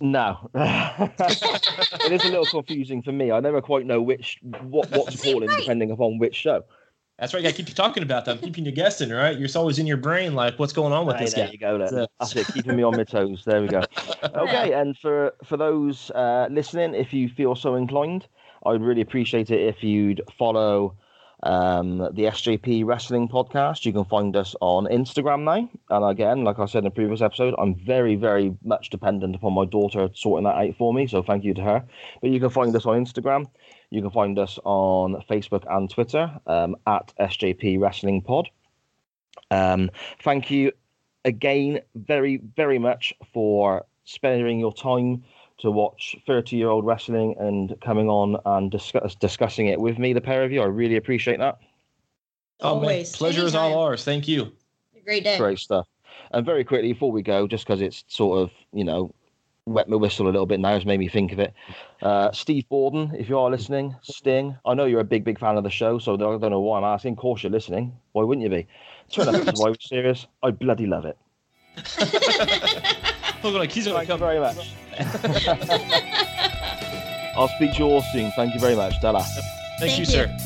[0.00, 3.30] No, it is a little confusing for me.
[3.30, 5.58] I never quite know which what what to call it Right.
[5.58, 6.64] depending upon which show.
[7.22, 7.46] That's right.
[7.46, 8.32] I keep you talking about that.
[8.32, 9.38] I'm keeping you guessing, right?
[9.38, 11.52] You're always in your brain, like, what's going on with Hey, this there guy?
[11.52, 11.78] you go.
[11.78, 12.08] Then.
[12.18, 13.44] That's it, keeping me on my toes.
[13.44, 13.80] There we go.
[14.34, 18.26] Okay, and for for those uh, listening, if you feel so inclined,
[18.66, 20.96] I'd really appreciate it if you'd follow
[21.44, 23.84] um, the SJP Wrestling Podcast.
[23.84, 27.20] You can find us on Instagram now, and again, like I said in the previous
[27.20, 31.06] episode, I'm very, very much dependent upon my daughter sorting that out for me.
[31.06, 31.84] So thank you to her.
[32.20, 33.46] But you can find us on Instagram.
[33.92, 38.48] You can find us on Facebook and Twitter um, at SJP Wrestling Pod.
[39.50, 39.90] Um,
[40.22, 40.72] thank you
[41.26, 45.22] again very, very much for sparing your time
[45.58, 50.14] to watch 30 year old wrestling and coming on and discuss, discussing it with me,
[50.14, 50.62] the pair of you.
[50.62, 51.58] I really appreciate that.
[52.60, 52.84] Oh, man.
[52.84, 53.14] Always.
[53.14, 54.04] Pleasure is all ours.
[54.04, 54.52] Thank you.
[55.04, 55.36] Great day.
[55.36, 55.86] Great stuff.
[56.30, 59.14] And very quickly, before we go, just because it's sort of, you know,
[59.66, 61.52] wet my whistle a little bit now, has made me think of it.
[62.00, 65.56] Uh, Steve Borden, if you are listening, Sting, I know you're a big, big fan
[65.56, 67.12] of the show, so I don't know why I'm asking.
[67.12, 67.96] Of course, you're listening.
[68.12, 68.66] Why wouldn't you be?
[69.10, 70.26] Turn up to Survivor Series.
[70.42, 71.16] I bloody love it.
[73.42, 74.74] Look like he's gonna Thank you very much.
[77.34, 78.30] I'll speak to you all soon.
[78.32, 79.00] Thank you very much.
[79.00, 79.22] Della.
[79.22, 79.46] Thank,
[79.78, 80.04] Thank you, you.
[80.04, 80.36] sir.